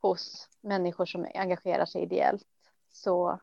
hos 0.00 0.48
människor 0.60 1.06
som 1.06 1.26
engagerar 1.34 1.84
sig 1.84 2.02
ideellt 2.02 2.46
så 2.90 3.40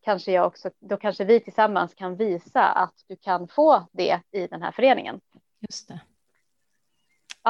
kanske 0.00 0.32
jag 0.32 0.46
också, 0.46 0.70
då 0.78 0.96
kanske 0.96 1.24
vi 1.24 1.40
tillsammans 1.40 1.94
kan 1.94 2.16
visa 2.16 2.64
att 2.64 2.94
du 3.08 3.16
kan 3.16 3.48
få 3.48 3.86
det 3.92 4.20
i 4.30 4.46
den 4.46 4.62
här 4.62 4.72
föreningen. 4.72 5.20
Just 5.60 5.88
det. 5.88 6.00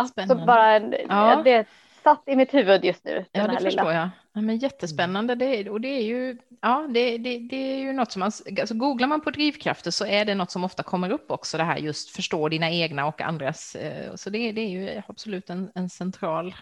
Spännande. 0.08 0.42
Så 0.42 0.46
bara, 0.46 0.78
ja. 0.78 1.42
det, 1.44 1.66
satt 2.02 2.22
i 2.26 2.36
mitt 2.36 2.54
huvud 2.54 2.84
just 2.84 3.04
nu. 3.04 3.24
Ja, 3.32 3.46
det 3.46 3.52
förstår 3.52 3.70
lilla. 3.70 3.94
jag. 3.94 4.10
Ja, 4.34 4.40
men 4.40 4.58
jättespännande. 4.58 5.34
Det, 5.34 5.70
och 5.70 5.80
det 5.80 5.88
är 5.88 6.02
ju, 6.02 6.38
ja, 6.60 6.88
det, 6.94 7.18
det, 7.18 7.38
det 7.38 7.56
är 7.56 7.78
ju 7.78 7.92
något 7.92 8.12
som 8.12 8.20
man, 8.20 8.32
alltså 8.60 8.74
googlar 8.74 9.08
man 9.08 9.20
på 9.20 9.30
drivkrafter 9.30 9.90
så 9.90 10.06
är 10.06 10.24
det 10.24 10.34
något 10.34 10.50
som 10.50 10.64
ofta 10.64 10.82
kommer 10.82 11.10
upp 11.10 11.30
också, 11.30 11.56
det 11.56 11.64
här 11.64 11.76
just 11.76 12.10
förstå 12.10 12.48
dina 12.48 12.70
egna 12.70 13.06
och 13.06 13.20
andras. 13.20 13.74
Eh, 13.74 14.14
så 14.14 14.30
det, 14.30 14.52
det 14.52 14.60
är 14.60 14.68
ju 14.68 15.02
absolut 15.06 15.50
en, 15.50 15.72
en 15.74 15.90
central, 15.90 16.54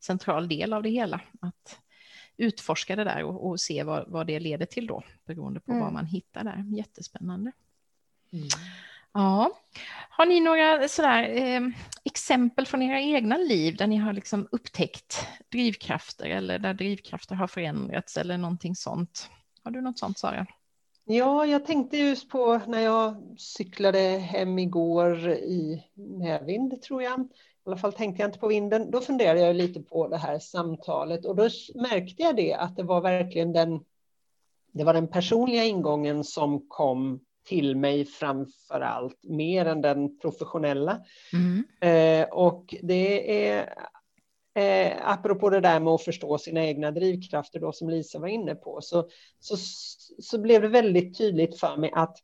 central 0.00 0.48
del 0.48 0.72
av 0.72 0.82
det 0.82 0.90
hela. 0.90 1.20
Att 1.40 1.80
utforska 2.36 2.96
det 2.96 3.04
där 3.04 3.24
och, 3.24 3.48
och 3.48 3.60
se 3.60 3.82
vad, 3.82 4.04
vad 4.08 4.26
det 4.26 4.40
leder 4.40 4.66
till 4.66 4.86
då, 4.86 5.02
beroende 5.26 5.60
på 5.60 5.72
mm. 5.72 5.84
vad 5.84 5.92
man 5.92 6.06
hittar 6.06 6.44
där. 6.44 6.64
Jättespännande. 6.76 7.52
Mm. 8.32 8.48
Ja. 9.12 9.50
Har 10.10 10.26
ni 10.26 10.40
några 10.40 10.88
sådär, 10.88 11.22
eh, 11.22 11.60
exempel 12.04 12.66
från 12.66 12.82
era 12.82 13.00
egna 13.00 13.36
liv 13.36 13.76
där 13.76 13.86
ni 13.86 13.96
har 13.96 14.12
liksom 14.12 14.48
upptäckt 14.52 15.26
drivkrafter 15.52 16.26
eller 16.26 16.58
där 16.58 16.74
drivkrafter 16.74 17.34
har 17.34 17.46
förändrats 17.46 18.16
eller 18.16 18.38
någonting 18.38 18.76
sånt? 18.76 19.30
Har 19.64 19.70
du 19.70 19.80
något 19.80 19.98
sånt 19.98 20.18
Sara? 20.18 20.46
Ja, 21.04 21.46
jag 21.46 21.66
tänkte 21.66 21.96
just 21.96 22.28
på 22.28 22.60
när 22.66 22.80
jag 22.80 23.34
cyklade 23.38 23.98
hem 24.18 24.58
igår 24.58 25.28
i 25.28 25.84
medvind, 25.94 26.82
tror 26.82 27.02
jag. 27.02 27.20
I 27.20 27.26
alla 27.66 27.76
fall 27.76 27.92
tänkte 27.92 28.22
jag 28.22 28.28
inte 28.28 28.38
på 28.38 28.48
vinden. 28.48 28.90
Då 28.90 29.00
funderade 29.00 29.40
jag 29.40 29.56
lite 29.56 29.82
på 29.82 30.08
det 30.08 30.16
här 30.16 30.38
samtalet 30.38 31.24
och 31.24 31.36
då 31.36 31.42
märkte 31.74 32.22
jag 32.22 32.36
det 32.36 32.54
att 32.54 32.76
det 32.76 32.82
var 32.82 33.00
verkligen 33.00 33.52
den, 33.52 33.80
det 34.72 34.84
var 34.84 34.94
den 34.94 35.08
personliga 35.08 35.64
ingången 35.64 36.24
som 36.24 36.68
kom 36.68 37.20
till 37.48 37.76
mig 37.76 38.04
framför 38.04 38.80
allt, 38.80 39.24
mer 39.24 39.66
än 39.66 39.80
den 39.80 40.18
professionella. 40.18 41.00
Mm. 41.32 41.64
Eh, 41.80 42.28
och 42.28 42.74
det 42.82 43.46
är 43.46 43.74
Eh, 44.58 44.92
apropå 45.02 45.50
det 45.50 45.60
där 45.60 45.80
med 45.80 45.92
att 45.92 46.02
förstå 46.02 46.38
sina 46.38 46.64
egna 46.64 46.90
drivkrafter 46.90 47.60
då, 47.60 47.72
som 47.72 47.88
Lisa 47.90 48.18
var 48.18 48.28
inne 48.28 48.54
på, 48.54 48.80
så, 48.80 49.08
så, 49.40 49.56
så 50.18 50.38
blev 50.38 50.62
det 50.62 50.68
väldigt 50.68 51.18
tydligt 51.18 51.60
för 51.60 51.76
mig 51.76 51.90
att 51.94 52.18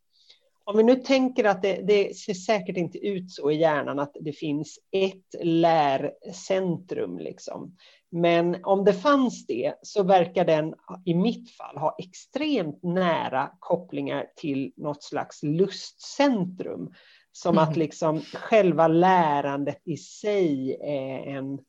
om 0.63 0.77
vi 0.77 0.83
nu 0.83 0.95
tänker 0.95 1.43
att 1.43 1.61
det, 1.61 1.81
det, 1.87 2.17
ser 2.17 2.33
säkert 2.33 2.77
inte 2.77 2.97
ut 2.97 3.31
så 3.31 3.51
i 3.51 3.55
hjärnan 3.55 3.99
att 3.99 4.15
det 4.21 4.31
finns 4.31 4.79
ett 4.91 5.43
lärcentrum, 5.43 7.19
liksom. 7.19 7.77
Men 8.09 8.63
om 8.63 8.85
det 8.85 8.93
fanns 8.93 9.45
det 9.45 9.73
så 9.81 10.03
verkar 10.03 10.45
den 10.45 10.73
i 11.05 11.13
mitt 11.13 11.51
fall 11.51 11.77
ha 11.77 11.95
extremt 11.99 12.83
nära 12.83 13.51
kopplingar 13.59 14.25
till 14.35 14.73
något 14.75 15.03
slags 15.03 15.43
lustcentrum. 15.43 16.93
Som 17.31 17.57
mm. 17.57 17.63
att 17.63 17.77
liksom 17.77 18.21
själva 18.21 18.87
lärandet 18.87 19.81
i 19.85 19.97
sig 19.97 20.77
är 20.81 21.37
en 21.37 21.59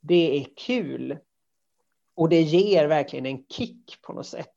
det 0.00 0.40
är 0.40 0.46
kul. 0.56 1.18
Och 2.16 2.28
det 2.28 2.42
ger 2.42 2.86
verkligen 2.86 3.26
en 3.26 3.44
kick 3.48 4.02
på 4.02 4.12
något 4.12 4.26
sätt. 4.26 4.54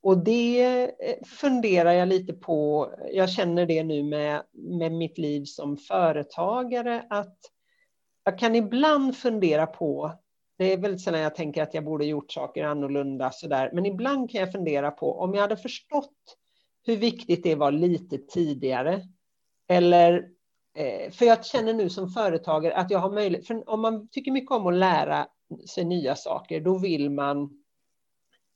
Och 0.00 0.24
det 0.24 0.84
eh, 0.84 1.24
funderar 1.26 1.92
jag 1.92 2.08
lite 2.08 2.32
på. 2.32 2.90
Jag 3.12 3.30
känner 3.30 3.66
det 3.66 3.84
nu 3.84 4.02
med, 4.02 4.42
med 4.52 4.92
mitt 4.92 5.18
liv 5.18 5.44
som 5.44 5.76
företagare 5.76 7.06
att 7.10 7.38
jag 8.24 8.38
kan 8.38 8.54
ibland 8.54 9.16
fundera 9.16 9.66
på, 9.66 10.12
det 10.58 10.72
är 10.72 10.78
väldigt 10.78 11.00
sällan 11.00 11.20
jag 11.20 11.34
tänker 11.34 11.62
att 11.62 11.74
jag 11.74 11.84
borde 11.84 12.04
gjort 12.04 12.32
saker 12.32 12.64
annorlunda 12.64 13.30
sådär, 13.30 13.70
men 13.72 13.86
ibland 13.86 14.30
kan 14.30 14.40
jag 14.40 14.52
fundera 14.52 14.90
på 14.90 15.20
om 15.20 15.34
jag 15.34 15.40
hade 15.40 15.56
förstått 15.56 16.36
hur 16.82 16.96
viktigt 16.96 17.42
det 17.42 17.54
var 17.54 17.72
lite 17.72 18.18
tidigare 18.18 19.02
eller 19.68 20.28
eh, 20.76 21.10
för 21.10 21.24
jag 21.24 21.44
känner 21.44 21.74
nu 21.74 21.90
som 21.90 22.08
företagare 22.08 22.74
att 22.74 22.90
jag 22.90 22.98
har 22.98 23.10
möjlighet, 23.10 23.46
för 23.46 23.70
om 23.70 23.80
man 23.80 24.08
tycker 24.08 24.32
mycket 24.32 24.50
om 24.50 24.66
att 24.66 24.74
lära 24.74 25.26
sig 25.68 25.84
nya 25.84 26.16
saker, 26.16 26.60
då 26.60 26.78
vill 26.78 27.10
man 27.10 27.50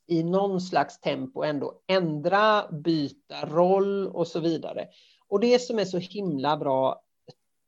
i 0.07 0.23
någon 0.23 0.61
slags 0.61 0.99
tempo 0.99 1.43
ändå 1.43 1.81
ändra, 1.87 2.71
byta 2.71 3.45
roll 3.45 4.07
och 4.07 4.27
så 4.27 4.39
vidare. 4.39 4.87
Och 5.27 5.39
det 5.39 5.61
som 5.61 5.79
är 5.79 5.85
så 5.85 5.97
himla 5.97 6.57
bra, 6.57 7.03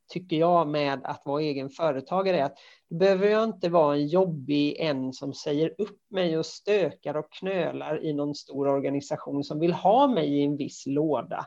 tycker 0.08 0.36
jag, 0.36 0.68
med 0.68 1.00
att 1.04 1.22
vara 1.24 1.42
egen 1.42 1.70
företagare 1.70 2.38
är 2.38 2.44
att 2.44 2.58
det 2.90 2.96
behöver 2.96 3.28
jag 3.28 3.44
inte 3.44 3.68
vara 3.68 3.94
en 3.94 4.06
jobbig 4.06 4.76
en 4.78 5.12
som 5.12 5.34
säger 5.34 5.74
upp 5.78 6.00
mig 6.10 6.38
och 6.38 6.46
stökar 6.46 7.16
och 7.16 7.32
knölar 7.32 8.04
i 8.04 8.12
någon 8.12 8.34
stor 8.34 8.68
organisation 8.68 9.44
som 9.44 9.60
vill 9.60 9.72
ha 9.72 10.06
mig 10.08 10.38
i 10.38 10.44
en 10.44 10.56
viss 10.56 10.86
låda. 10.86 11.46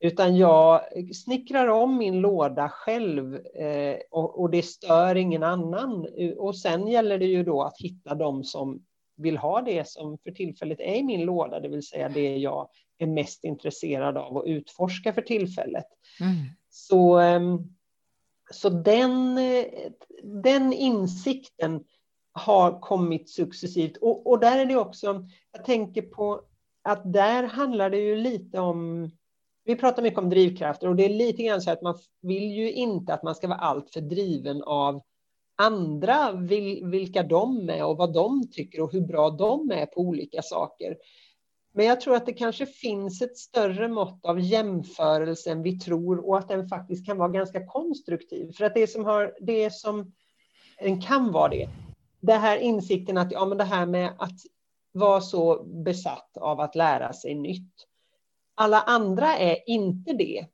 Utan 0.00 0.36
jag 0.36 0.80
snickrar 1.14 1.68
om 1.68 1.96
min 1.96 2.20
låda 2.20 2.68
själv 2.68 3.34
eh, 3.34 3.96
och, 4.10 4.40
och, 4.40 4.50
det 4.50 4.62
stör 4.62 5.14
ingen 5.14 5.42
annan. 5.42 6.06
Och 6.36 6.58
sen 6.58 6.88
gäller 6.88 7.18
det 7.18 7.26
ju 7.26 7.44
då 7.44 7.62
att 7.62 7.80
hitta 7.80 8.14
de 8.14 8.44
som 8.44 8.82
vill 9.16 9.36
ha 9.36 9.62
det 9.62 9.88
som 9.88 10.18
för 10.18 10.30
tillfället 10.30 10.80
är 10.80 10.94
i 10.94 11.02
min 11.02 11.20
låda, 11.20 11.60
det 11.60 11.68
vill 11.68 11.86
säga 11.86 12.08
det 12.08 12.36
jag 12.36 12.68
är 12.98 13.06
mest 13.06 13.44
intresserad 13.44 14.16
av 14.16 14.36
att 14.36 14.46
utforska 14.46 15.12
för 15.12 15.22
tillfället. 15.22 15.86
Mm. 16.20 16.34
Så, 16.70 17.20
eh, 17.20 17.40
så 18.50 18.68
den, 18.68 19.38
den 20.22 20.72
insikten 20.72 21.84
har 22.32 22.80
kommit 22.80 23.30
successivt. 23.30 23.96
Och, 23.96 24.26
och 24.26 24.40
där 24.40 24.58
är 24.58 24.66
det 24.66 24.76
också, 24.76 25.24
jag 25.52 25.64
tänker 25.64 26.02
på 26.02 26.42
att 26.82 27.12
där 27.12 27.42
handlar 27.42 27.90
det 27.90 27.98
ju 27.98 28.16
lite 28.16 28.60
om 28.60 29.10
vi 29.64 29.76
pratar 29.76 30.02
mycket 30.02 30.18
om 30.18 30.30
drivkrafter 30.30 30.88
och 30.88 30.96
det 30.96 31.04
är 31.04 31.08
lite 31.08 31.42
grann 31.42 31.62
så 31.62 31.70
att 31.70 31.82
man 31.82 31.98
vill 32.22 32.50
ju 32.50 32.72
inte 32.72 33.14
att 33.14 33.22
man 33.22 33.34
ska 33.34 33.48
vara 33.48 33.58
alltför 33.58 34.00
driven 34.00 34.62
av 34.62 35.00
andra, 35.56 36.32
vilka 36.82 37.22
de 37.22 37.68
är 37.70 37.84
och 37.84 37.96
vad 37.96 38.12
de 38.12 38.50
tycker 38.50 38.80
och 38.80 38.92
hur 38.92 39.00
bra 39.00 39.30
de 39.30 39.70
är 39.70 39.86
på 39.86 40.00
olika 40.00 40.42
saker. 40.42 40.96
Men 41.76 41.86
jag 41.86 42.00
tror 42.00 42.16
att 42.16 42.26
det 42.26 42.32
kanske 42.32 42.66
finns 42.66 43.22
ett 43.22 43.38
större 43.38 43.88
mått 43.88 44.24
av 44.24 44.40
jämförelse 44.40 45.50
än 45.50 45.62
vi 45.62 45.78
tror 45.78 46.28
och 46.28 46.38
att 46.38 46.48
den 46.48 46.68
faktiskt 46.68 47.06
kan 47.06 47.18
vara 47.18 47.28
ganska 47.28 47.66
konstruktiv. 47.66 48.52
För 48.52 48.64
att 48.64 48.74
det 48.74 48.86
som, 48.86 49.04
har, 49.04 49.34
det 49.40 49.72
som 49.72 50.12
den 50.78 51.02
kan 51.02 51.32
vara 51.32 51.48
det, 51.48 51.68
det 52.20 52.32
här 52.32 52.58
insikten 52.58 53.18
att 53.18 53.32
ja, 53.32 53.46
men 53.46 53.58
det 53.58 53.64
här 53.64 53.86
med 53.86 54.14
att 54.18 54.40
vara 54.92 55.20
så 55.20 55.64
besatt 55.64 56.36
av 56.36 56.60
att 56.60 56.74
lära 56.74 57.12
sig 57.12 57.34
nytt 57.34 57.86
alla 58.56 58.80
andra 58.80 59.36
är 59.36 59.58
inte 59.66 60.12
det. 60.12 60.46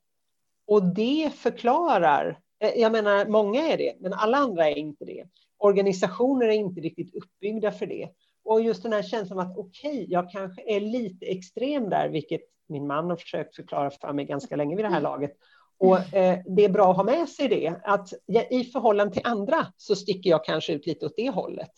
Och 0.67 0.95
det 0.95 1.31
förklarar, 1.35 2.39
eh, 2.61 2.81
jag 2.81 2.93
menar 2.93 3.27
många 3.27 3.69
är 3.69 3.79
det, 3.79 3.97
men 4.01 4.13
alla 4.13 4.37
andra 4.39 4.69
är 4.69 4.79
inte 4.79 5.05
det. 5.05 5.25
Organisationer 5.59 6.47
är 6.47 6.53
inte 6.53 6.81
riktigt 6.81 7.15
uppbyggda 7.15 7.73
för 7.73 7.87
det. 7.87 8.09
Och 8.45 8.63
just 8.63 8.83
den 8.83 8.93
här 8.93 9.03
känslan 9.03 9.39
av 9.39 9.47
att 9.51 9.57
okej, 9.57 9.91
okay, 9.91 10.07
jag 10.09 10.31
kanske 10.31 10.63
är 10.77 10.81
lite 10.81 11.27
extrem 11.27 11.91
där, 11.91 12.09
vilket 12.09 12.41
min 12.69 12.87
man 12.87 13.11
har 13.11 13.17
försökt 13.17 13.57
förklara 13.57 13.91
för 13.91 14.13
mig 14.13 14.25
ganska 14.25 14.57
länge 14.57 14.77
vid 14.77 14.85
det 14.85 14.89
här 14.89 15.01
laget. 15.01 15.33
Och 15.79 16.15
eh, 16.15 16.39
det 16.47 16.65
är 16.65 16.69
bra 16.69 16.91
att 16.91 16.97
ha 16.97 17.05
med 17.05 17.29
sig 17.29 17.49
det, 17.49 17.75
att 17.85 18.13
jag, 18.27 18.53
i 18.53 18.65
förhållande 18.65 19.13
till 19.13 19.27
andra 19.27 19.67
så 19.77 19.97
sticker 19.97 20.31
jag 20.31 20.45
kanske 20.45 20.73
ut 20.73 20.87
lite 20.87 21.07
åt 21.07 21.17
det 21.17 21.31
hållet. 21.31 21.71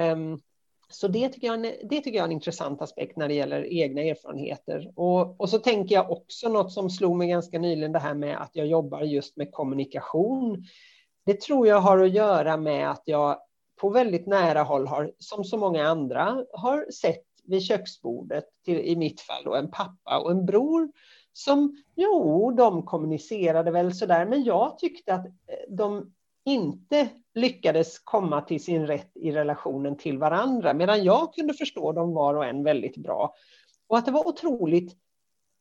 Um, 0.00 0.40
så 0.90 1.08
det 1.08 1.28
tycker, 1.28 1.46
jag, 1.46 1.62
det 1.62 2.00
tycker 2.00 2.10
jag 2.10 2.22
är 2.22 2.24
en 2.24 2.32
intressant 2.32 2.82
aspekt 2.82 3.16
när 3.16 3.28
det 3.28 3.34
gäller 3.34 3.72
egna 3.72 4.02
erfarenheter. 4.02 4.92
Och, 4.96 5.40
och 5.40 5.48
så 5.50 5.58
tänker 5.58 5.94
jag 5.94 6.10
också 6.10 6.48
något 6.48 6.72
som 6.72 6.90
slog 6.90 7.16
mig 7.16 7.28
ganska 7.28 7.58
nyligen, 7.58 7.92
det 7.92 7.98
här 7.98 8.14
med 8.14 8.42
att 8.42 8.50
jag 8.52 8.66
jobbar 8.66 9.02
just 9.02 9.36
med 9.36 9.52
kommunikation. 9.52 10.64
Det 11.26 11.40
tror 11.40 11.66
jag 11.66 11.80
har 11.80 11.98
att 11.98 12.14
göra 12.14 12.56
med 12.56 12.90
att 12.90 13.02
jag 13.04 13.38
på 13.78 13.88
väldigt 13.88 14.26
nära 14.26 14.62
håll 14.62 14.86
har, 14.86 15.12
som 15.18 15.44
så 15.44 15.56
många 15.56 15.88
andra, 15.88 16.44
har 16.52 16.90
sett 16.90 17.24
vid 17.44 17.62
köksbordet, 17.62 18.44
till, 18.64 18.78
i 18.78 18.96
mitt 18.96 19.20
fall 19.20 19.44
då, 19.44 19.54
en 19.54 19.70
pappa 19.70 20.18
och 20.18 20.30
en 20.30 20.46
bror 20.46 20.92
som, 21.32 21.76
jo, 21.96 22.50
de 22.50 22.82
kommunicerade 22.82 23.70
väl 23.70 23.94
sådär, 23.94 24.26
men 24.26 24.44
jag 24.44 24.78
tyckte 24.78 25.14
att 25.14 25.26
eh, 25.26 25.32
de 25.68 26.12
inte 26.44 27.08
lyckades 27.34 27.98
komma 27.98 28.40
till 28.40 28.64
sin 28.64 28.86
rätt 28.86 29.10
i 29.14 29.32
relationen 29.32 29.96
till 29.96 30.18
varandra, 30.18 30.74
medan 30.74 31.04
jag 31.04 31.34
kunde 31.34 31.54
förstå 31.54 31.92
dem 31.92 32.14
var 32.14 32.34
och 32.34 32.44
en 32.44 32.64
väldigt 32.64 32.96
bra. 32.96 33.34
Och 33.86 33.98
att 33.98 34.04
det 34.04 34.10
var 34.10 34.28
otroligt, 34.28 34.96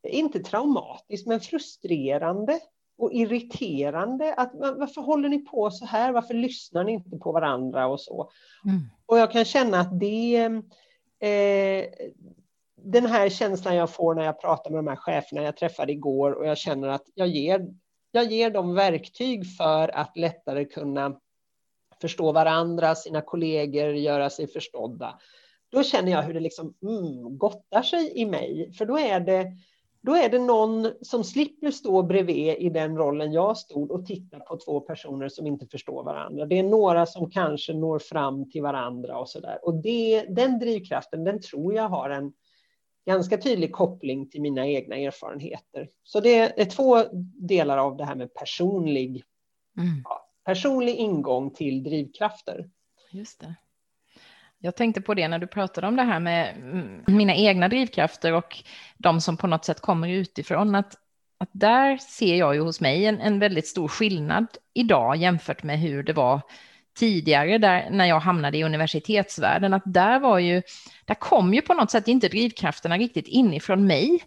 inte 0.08 0.40
traumatiskt, 0.40 1.28
men 1.28 1.40
frustrerande 1.40 2.60
och 2.98 3.14
irriterande. 3.14 4.34
Att, 4.34 4.52
varför 4.54 5.02
håller 5.02 5.30
ni 5.30 5.40
på 5.40 5.72
så 5.72 5.86
här? 5.86 6.12
Varför 6.12 6.34
lyssnar 6.34 6.84
ni 6.84 6.92
inte 6.92 7.18
på 7.18 7.32
varandra 7.32 7.88
och 7.88 8.02
så? 8.02 8.30
Mm. 8.66 8.82
Och 9.06 9.18
jag 9.18 9.32
kan 9.32 9.46
känna 9.46 9.80
att 9.80 10.00
det 10.00 10.36
eh, 11.20 11.86
den 12.84 13.06
här 13.06 13.30
känslan 13.30 13.76
jag 13.76 13.90
får 13.90 14.16
när 14.16 14.24
jag 14.24 14.42
pratar 14.42 14.72
med 14.72 14.78
de 14.78 14.88
här 14.88 14.96
cheferna 14.96 15.44
jag 15.44 15.58
träffade 15.58 15.92
igår 15.92 16.32
och 16.32 16.48
jag 16.48 16.58
känner 16.58 16.88
att 16.88 17.04
jag 17.14 17.28
ger 17.28 17.68
jag 18.12 18.32
ger 18.32 18.50
dem 18.50 18.76
verktyg 18.76 19.56
för 19.58 19.96
att 19.96 20.18
lättare 20.18 20.66
kunna 20.66 21.20
förstå 22.02 22.32
varandra, 22.32 22.96
sina 22.96 23.22
kollegor, 23.22 23.96
göra 23.96 24.30
sig 24.30 24.48
förstådda. 24.48 25.20
Då 25.72 25.84
känner 25.84 26.12
jag 26.12 26.22
hur 26.22 26.34
det 26.34 26.40
liksom 26.40 26.74
mm, 26.82 27.38
gottar 27.38 27.82
sig 27.82 28.12
i 28.16 28.26
mig, 28.26 28.74
för 28.78 28.86
då 28.86 29.00
är 29.00 29.20
det 29.20 29.52
då 30.02 30.16
är 30.16 30.30
det 30.30 30.40
någon 30.40 30.94
som 31.02 31.24
slipper 31.24 31.72
stå 31.72 32.04
bredvid 32.04 32.56
i 32.58 32.70
den 32.70 32.98
rollen 32.98 33.32
jag 33.32 33.58
stod 33.58 33.92
och 33.92 34.06
titta 34.06 34.40
på 34.40 34.58
två 34.58 34.80
personer 34.80 35.30
som 35.30 35.48
inte 35.48 35.68
förstår 35.68 36.04
varandra. 36.04 36.46
Det 36.46 36.60
är 36.60 36.64
några 36.64 37.06
som 37.06 37.32
kanske 37.32 37.74
når 37.74 38.00
fram 38.00 38.50
till 38.50 38.62
varandra 38.62 39.18
och 39.18 39.30
så 39.30 39.40
där. 39.40 39.66
Och 39.66 39.74
det, 39.74 40.26
den 40.30 40.60
drivkraften, 40.60 41.24
den 41.24 41.42
tror 41.42 41.74
jag 41.74 41.90
har 41.90 42.10
en, 42.10 42.34
ganska 43.08 43.38
tydlig 43.38 43.72
koppling 43.72 44.30
till 44.30 44.42
mina 44.42 44.68
egna 44.68 44.96
erfarenheter. 44.96 45.90
Så 46.04 46.20
det 46.20 46.62
är 46.62 46.66
två 46.66 47.04
delar 47.36 47.78
av 47.78 47.98
det 47.98 48.06
här 48.06 48.16
med 48.16 48.34
personlig, 48.34 49.24
mm. 49.78 50.02
ja, 50.04 50.30
personlig 50.46 50.96
ingång 50.96 51.54
till 51.54 51.84
drivkrafter. 51.84 52.70
Just 53.12 53.40
det. 53.40 53.56
Jag 54.60 54.76
tänkte 54.76 55.02
på 55.02 55.14
det 55.14 55.28
när 55.28 55.40
du 55.40 55.48
pratade 55.48 55.88
om 55.88 55.96
det 55.96 56.04
här 56.04 56.20
med 56.20 56.56
mm, 56.56 57.04
mina 57.08 57.36
egna 57.36 57.68
drivkrafter 57.68 58.34
och 58.34 58.64
de 58.98 59.22
som 59.22 59.38
på 59.38 59.48
något 59.48 59.66
sätt 59.66 59.82
kommer 59.82 60.10
utifrån. 60.10 60.76
Att, 60.76 60.96
att 61.40 61.50
där 61.52 61.98
ser 61.98 62.36
jag 62.36 62.56
ju 62.56 62.62
hos 62.62 62.82
mig 62.82 63.06
en, 63.06 63.22
en 63.22 63.40
väldigt 63.40 63.68
stor 63.68 63.88
skillnad 63.88 64.48
idag 64.74 65.16
jämfört 65.16 65.64
med 65.64 65.80
hur 65.80 66.04
det 66.04 66.14
var 66.14 66.42
tidigare, 67.00 67.58
där, 67.58 67.90
när 67.92 68.06
jag 68.06 68.20
hamnade 68.20 68.58
i 68.58 68.64
universitetsvärlden, 68.64 69.74
att 69.74 69.84
där 69.86 70.20
var 70.20 70.40
ju, 70.40 70.62
där 71.06 71.16
kom 71.16 71.54
ju 71.54 71.62
på 71.62 71.74
något 71.74 71.92
sätt 71.92 72.08
inte 72.08 72.28
drivkrafterna 72.28 72.98
riktigt 72.98 73.28
inifrån 73.28 73.88
mig, 73.88 74.24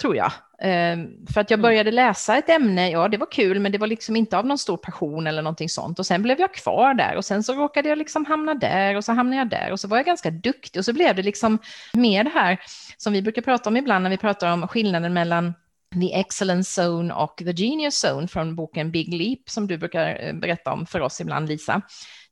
tror 0.00 0.16
jag. 0.16 0.32
Ehm, 0.58 1.26
för 1.32 1.40
att 1.40 1.50
jag 1.50 1.58
mm. 1.58 1.62
började 1.62 1.90
läsa 1.90 2.36
ett 2.36 2.48
ämne, 2.48 2.90
ja 2.90 3.08
det 3.08 3.16
var 3.16 3.30
kul, 3.30 3.60
men 3.60 3.72
det 3.72 3.78
var 3.78 3.86
liksom 3.86 4.16
inte 4.16 4.38
av 4.38 4.46
någon 4.46 4.58
stor 4.58 4.76
passion 4.76 5.26
eller 5.26 5.42
någonting 5.42 5.68
sånt. 5.68 5.98
Och 5.98 6.06
sen 6.06 6.22
blev 6.22 6.40
jag 6.40 6.54
kvar 6.54 6.94
där 6.94 7.16
och 7.16 7.24
sen 7.24 7.42
så 7.42 7.54
råkade 7.54 7.88
jag 7.88 7.98
liksom 7.98 8.24
hamna 8.24 8.54
där 8.54 8.96
och 8.96 9.04
så 9.04 9.12
hamnade 9.12 9.36
jag 9.36 9.48
där 9.48 9.72
och 9.72 9.80
så 9.80 9.88
var 9.88 9.96
jag 9.96 10.06
ganska 10.06 10.30
duktig 10.30 10.80
och 10.80 10.84
så 10.84 10.92
blev 10.92 11.16
det 11.16 11.22
liksom 11.22 11.58
mer 11.92 12.24
det 12.24 12.30
här 12.30 12.58
som 12.96 13.12
vi 13.12 13.22
brukar 13.22 13.42
prata 13.42 13.70
om 13.70 13.76
ibland 13.76 14.02
när 14.02 14.10
vi 14.10 14.16
pratar 14.16 14.52
om 14.52 14.68
skillnaden 14.68 15.12
mellan 15.12 15.54
The 16.00 16.14
Excellence 16.14 16.82
Zone 16.82 17.14
och 17.14 17.36
The 17.36 17.52
Genius 17.52 18.04
Zone 18.04 18.28
från 18.28 18.56
boken 18.56 18.90
Big 18.90 19.14
Leap 19.14 19.48
som 19.48 19.66
du 19.66 19.78
brukar 19.78 20.18
eh, 20.20 20.32
berätta 20.32 20.72
om 20.72 20.86
för 20.86 21.00
oss 21.00 21.20
ibland, 21.20 21.48
Lisa. 21.48 21.82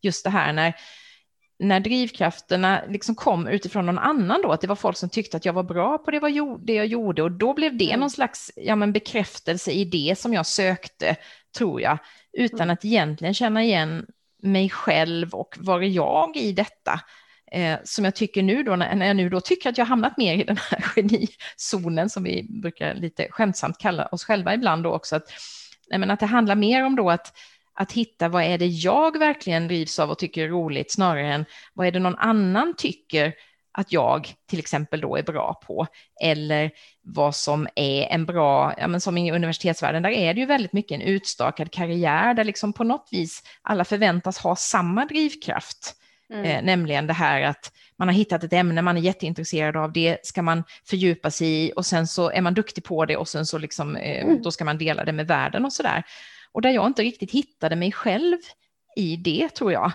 Just 0.00 0.24
det 0.24 0.31
här 0.31 0.53
när 0.53 0.74
när 1.59 1.81
drivkrafterna 1.81 2.83
liksom 2.88 3.14
kom 3.14 3.49
utifrån 3.49 3.87
någon 3.87 3.99
annan 3.99 4.43
då, 4.43 4.53
att 4.53 4.61
det 4.61 4.67
var 4.67 4.77
folk 4.77 4.97
som 4.97 5.09
tyckte 5.09 5.37
att 5.37 5.45
jag 5.45 5.53
var 5.53 5.62
bra 5.62 5.99
på 5.99 6.11
det, 6.11 6.21
var, 6.21 6.67
det 6.67 6.75
jag 6.75 6.87
gjorde 6.87 7.23
och 7.23 7.33
då 7.33 7.55
blev 7.55 7.77
det 7.77 7.88
mm. 7.88 8.01
någon 8.01 8.11
slags 8.11 8.51
ja, 8.57 8.77
men 8.77 8.93
bekräftelse 8.93 9.71
i 9.71 9.85
det 9.85 10.19
som 10.19 10.35
jag 10.35 10.47
sökte, 10.47 11.17
tror 11.59 11.81
jag, 11.81 11.99
utan 12.33 12.61
mm. 12.61 12.71
att 12.71 12.85
egentligen 12.85 13.35
känna 13.35 13.62
igen 13.62 14.07
mig 14.43 14.71
själv 14.71 15.35
och 15.35 15.57
var 15.61 15.81
är 15.81 15.88
jag 15.88 16.37
i 16.37 16.53
detta? 16.53 17.01
Eh, 17.53 17.79
som 17.85 18.05
jag 18.05 18.14
tycker 18.14 18.43
nu 18.43 18.62
då, 18.62 18.77
när 18.77 19.07
jag 19.07 19.17
nu 19.17 19.29
då 19.29 19.40
tycker 19.40 19.71
att 19.71 19.79
jag 19.79 19.85
hamnat 19.85 20.17
mer 20.17 20.35
i 20.35 20.45
den 20.45 20.59
här 20.71 20.81
genizonen 20.95 22.11
som 22.11 22.23
vi 22.23 22.47
brukar 22.62 22.95
lite 22.95 23.29
skämtsamt 23.31 23.79
kalla 23.79 24.07
oss 24.07 24.25
själva 24.25 24.55
ibland 24.55 24.83
då 24.83 24.93
också, 24.93 25.17
att, 25.17 25.33
nej, 25.90 26.11
att 26.11 26.21
det 26.21 26.27
handlar 26.27 26.55
mer 26.55 26.85
om 26.85 26.97
då 26.97 27.11
att 27.11 27.37
att 27.74 27.92
hitta 27.92 28.28
vad 28.28 28.42
är 28.42 28.58
det 28.58 28.66
jag 28.66 29.18
verkligen 29.18 29.68
drivs 29.68 29.98
av 29.98 30.10
och 30.10 30.18
tycker 30.18 30.44
är 30.44 30.48
roligt 30.48 30.92
snarare 30.92 31.34
än 31.34 31.44
vad 31.74 31.87
är 31.87 31.92
det 31.92 31.98
någon 31.98 32.18
annan 32.18 32.74
tycker 32.76 33.34
att 33.78 33.92
jag 33.92 34.34
till 34.48 34.58
exempel 34.58 35.00
då 35.00 35.16
är 35.16 35.22
bra 35.22 35.60
på 35.66 35.87
eller 36.22 36.70
vad 37.02 37.34
som 37.34 37.68
är 37.74 38.02
en 38.02 38.26
bra, 38.26 38.74
ja 38.78 38.88
men 38.88 39.00
som 39.00 39.18
i 39.18 39.32
universitetsvärlden, 39.32 40.02
där 40.02 40.10
är 40.10 40.34
det 40.34 40.40
ju 40.40 40.46
väldigt 40.46 40.72
mycket 40.72 40.94
en 40.94 41.06
utstakad 41.06 41.72
karriär 41.72 42.34
där 42.34 42.44
liksom 42.44 42.72
på 42.72 42.84
något 42.84 43.08
vis 43.10 43.42
alla 43.62 43.84
förväntas 43.84 44.38
ha 44.38 44.56
samma 44.56 45.04
drivkraft, 45.04 45.94
mm. 46.32 46.44
eh, 46.44 46.62
nämligen 46.62 47.06
det 47.06 47.12
här 47.12 47.42
att 47.42 47.72
man 47.96 48.08
har 48.08 48.14
hittat 48.14 48.44
ett 48.44 48.52
ämne, 48.52 48.82
man 48.82 48.96
är 48.96 49.00
jätteintresserad 49.00 49.76
av 49.76 49.92
det, 49.92 50.26
ska 50.26 50.42
man 50.42 50.64
fördjupa 50.84 51.30
sig 51.30 51.48
i 51.48 51.72
och 51.76 51.87
sen 51.87 52.06
så 52.06 52.30
är 52.30 52.40
man 52.40 52.54
duktig 52.54 52.84
på 52.84 53.04
det 53.04 53.16
och 53.16 53.28
sen 53.28 53.46
så 53.46 53.58
liksom, 53.58 53.96
eh, 53.96 54.24
mm. 54.24 54.42
då 54.42 54.50
ska 54.50 54.64
man 54.64 54.78
dela 54.78 55.04
det 55.04 55.12
med 55.12 55.26
världen 55.26 55.64
och 55.64 55.72
så 55.72 55.82
där 55.82 56.04
och 56.55 56.62
där 56.62 56.71
jag 56.71 56.87
inte 56.87 57.03
riktigt 57.03 57.31
hittade 57.31 57.77
mig 57.77 57.93
själv 57.93 58.38
i 58.97 59.17
det, 59.17 59.49
tror 59.49 59.73
jag. 59.73 59.93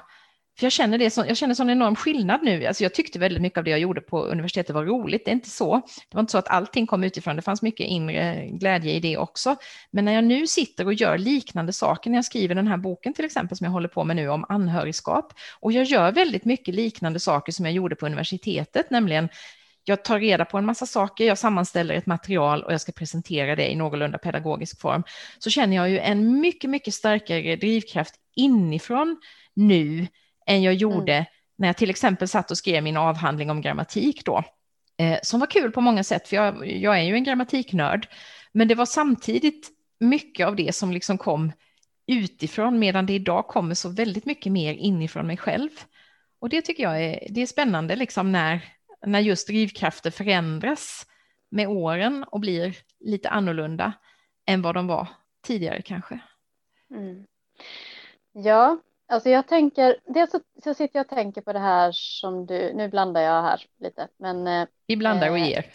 För 0.60 0.66
jag 0.66 0.72
känner, 0.72 0.98
det 0.98 1.10
som, 1.10 1.28
jag 1.28 1.38
känner 1.38 1.54
sån 1.54 1.70
enorm 1.70 1.96
skillnad 1.96 2.44
nu. 2.44 2.66
Alltså 2.66 2.84
jag 2.84 2.94
tyckte 2.94 3.20
väldigt 3.20 3.42
mycket 3.42 3.58
av 3.58 3.64
det 3.64 3.70
jag 3.72 3.80
gjorde 3.80 4.02
på 4.02 4.24
universitetet 4.24 4.76
var 4.76 4.86
roligt. 4.86 5.26
Det 5.26 5.32
är 5.32 5.34
inte 5.34 5.50
så. 5.50 5.76
Det 6.10 6.16
var 6.16 6.20
inte 6.20 6.32
så 6.32 6.38
att 6.38 6.48
allting 6.48 6.88
kom 6.88 7.04
utifrån. 7.04 7.36
Det 7.36 7.42
fanns 7.42 7.62
mycket 7.62 7.88
inre 7.88 8.48
glädje 8.52 8.94
i 8.94 9.00
det 9.00 9.18
också. 9.18 9.56
Men 9.92 10.06
när 10.06 10.14
jag 10.14 10.24
nu 10.24 10.48
sitter 10.48 10.86
och 10.86 10.94
gör 10.94 11.18
liknande 11.18 11.74
saker, 11.74 12.10
när 12.10 12.18
jag 12.18 12.26
skriver 12.26 12.56
den 12.56 12.68
här 12.68 12.78
boken 12.78 13.14
till 13.14 13.26
exempel 13.26 13.58
som 13.58 13.66
jag 13.66 13.72
håller 13.72 13.88
på 13.88 14.04
med 14.04 14.16
nu 14.16 14.30
om 14.30 14.46
anhörigskap, 14.50 15.34
och 15.60 15.72
jag 15.72 15.84
gör 15.84 16.12
väldigt 16.12 16.46
mycket 16.46 16.76
liknande 16.76 17.20
saker 17.20 17.52
som 17.52 17.66
jag 17.66 17.74
gjorde 17.74 17.96
på 17.96 18.06
universitetet, 18.06 18.90
nämligen 18.90 19.30
jag 19.90 20.04
tar 20.04 20.20
reda 20.20 20.46
på 20.46 20.58
en 20.58 20.66
massa 20.66 20.86
saker, 20.86 21.26
jag 21.26 21.38
sammanställer 21.38 21.96
ett 21.96 22.06
material 22.06 22.64
och 22.64 22.74
jag 22.74 22.82
ska 22.82 22.92
presentera 22.92 23.56
det 23.56 23.72
i 23.72 23.76
någorlunda 23.76 24.18
pedagogisk 24.18 24.82
form, 24.82 25.04
så 25.40 25.50
känner 25.50 25.76
jag 25.76 25.90
ju 25.90 26.00
en 26.00 26.40
mycket, 26.40 26.70
mycket 26.70 26.94
starkare 26.94 27.56
drivkraft 27.56 28.16
inifrån 28.36 29.18
nu 29.54 30.08
än 30.46 30.64
jag 30.64 30.74
gjorde 30.74 31.14
mm. 31.14 31.26
när 31.58 31.68
jag 31.68 31.78
till 31.78 31.90
exempel 31.90 32.28
satt 32.28 32.52
och 32.52 32.58
skrev 32.58 32.84
min 32.84 32.98
avhandling 32.98 33.50
om 33.50 33.62
grammatik 33.62 34.26
då, 34.26 34.44
eh, 34.98 35.20
som 35.24 35.40
var 35.40 35.48
kul 35.48 35.72
på 35.72 35.82
många 35.82 36.04
sätt, 36.04 36.28
för 36.28 36.36
jag, 36.36 36.72
jag 36.72 37.00
är 37.00 37.04
ju 37.04 37.14
en 37.14 37.24
grammatiknörd, 37.24 38.08
men 38.52 38.68
det 38.68 38.76
var 38.76 38.86
samtidigt 38.86 39.70
mycket 40.00 40.48
av 40.48 40.56
det 40.56 40.76
som 40.76 40.92
liksom 40.92 41.18
kom 41.18 41.52
utifrån, 42.08 42.80
medan 42.80 43.06
det 43.06 43.14
idag 43.14 43.48
kommer 43.48 43.76
så 43.76 43.90
väldigt 43.90 44.26
mycket 44.26 44.52
mer 44.52 44.74
inifrån 44.74 45.28
mig 45.28 45.38
själv. 45.38 45.70
Och 46.42 46.50
det 46.50 46.62
tycker 46.62 46.84
jag 46.84 47.04
är, 47.04 47.28
det 47.30 47.42
är 47.42 47.46
spännande, 47.46 47.96
liksom 47.96 48.32
när, 48.32 48.62
när 49.06 49.20
just 49.20 49.48
drivkrafter 49.48 50.12
förändras 50.12 51.06
med 51.50 51.68
åren 51.68 52.24
och 52.24 52.40
blir 52.40 52.78
lite 53.00 53.30
annorlunda 53.30 53.94
än 54.46 54.62
vad 54.62 54.76
de 54.76 54.88
var 54.88 55.08
tidigare 55.42 55.82
kanske. 55.82 56.20
Mm. 56.92 57.26
Ja, 58.32 58.78
alltså 59.08 59.30
jag 59.30 59.48
tänker, 59.48 59.98
dels 60.06 60.32
så, 60.32 60.40
så, 60.64 60.74
sitter 60.74 61.00
jag 61.00 61.04
och 61.04 61.10
tänker 61.10 61.42
på 61.42 61.54
det 61.54 61.60
här 61.60 61.92
som 61.92 62.46
du, 62.46 62.74
nu 62.74 62.88
blandar 62.88 63.22
jag 63.22 63.42
här 63.42 63.62
lite, 63.80 64.08
men. 64.18 64.48
Eh, 64.48 64.68
Vi 64.88 64.98
blandar 64.98 65.30
och 65.30 65.38
eh, 65.38 65.50
ger. 65.50 65.66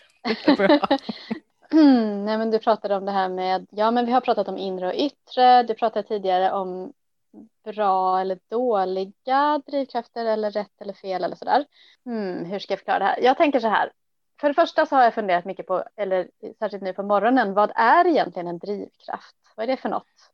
Nej, 2.25 2.39
men 2.39 2.51
du 2.51 2.59
pratade 2.59 2.97
om 2.97 3.05
det 3.05 3.13
här 3.13 3.29
med, 3.29 3.67
ja, 3.71 3.91
men 3.91 4.07
vi 4.07 4.13
har 4.13 4.21
pratat 4.21 4.49
om 4.49 4.59
inre 4.59 4.87
och 4.87 4.95
yttre. 4.95 5.63
Du 5.63 5.75
pratade 5.75 6.09
tidigare 6.09 6.53
om 6.53 6.93
bra 7.65 8.21
eller 8.21 8.39
dåliga 8.51 9.63
drivkrafter 9.67 10.27
eller 10.27 10.51
rätt 10.51 10.81
eller 10.81 10.93
fel 10.93 11.25
eller 11.25 11.37
sådär. 11.37 11.65
Hmm, 12.05 12.45
hur 12.45 12.59
ska 12.59 12.73
jag 12.73 12.79
förklara 12.79 12.99
det 12.99 13.05
här? 13.05 13.21
Jag 13.21 13.37
tänker 13.37 13.61
så 13.61 13.69
här. 13.69 13.93
För 14.41 14.49
det 14.49 14.55
första 14.55 14.87
så 14.87 14.97
har 14.97 15.03
jag 15.03 15.15
funderat 15.15 15.45
mycket 15.45 15.67
på, 15.67 15.85
eller 15.97 16.29
särskilt 16.59 16.83
nu 16.83 16.93
på 16.93 17.03
morgonen, 17.03 17.55
vad 17.55 17.73
är 17.75 18.07
egentligen 18.07 18.49
en 18.49 18.59
drivkraft? 18.59 19.37
Vad 19.57 19.65
är 19.65 19.67
det 19.67 19.77
för 19.77 19.89
något? 19.89 20.31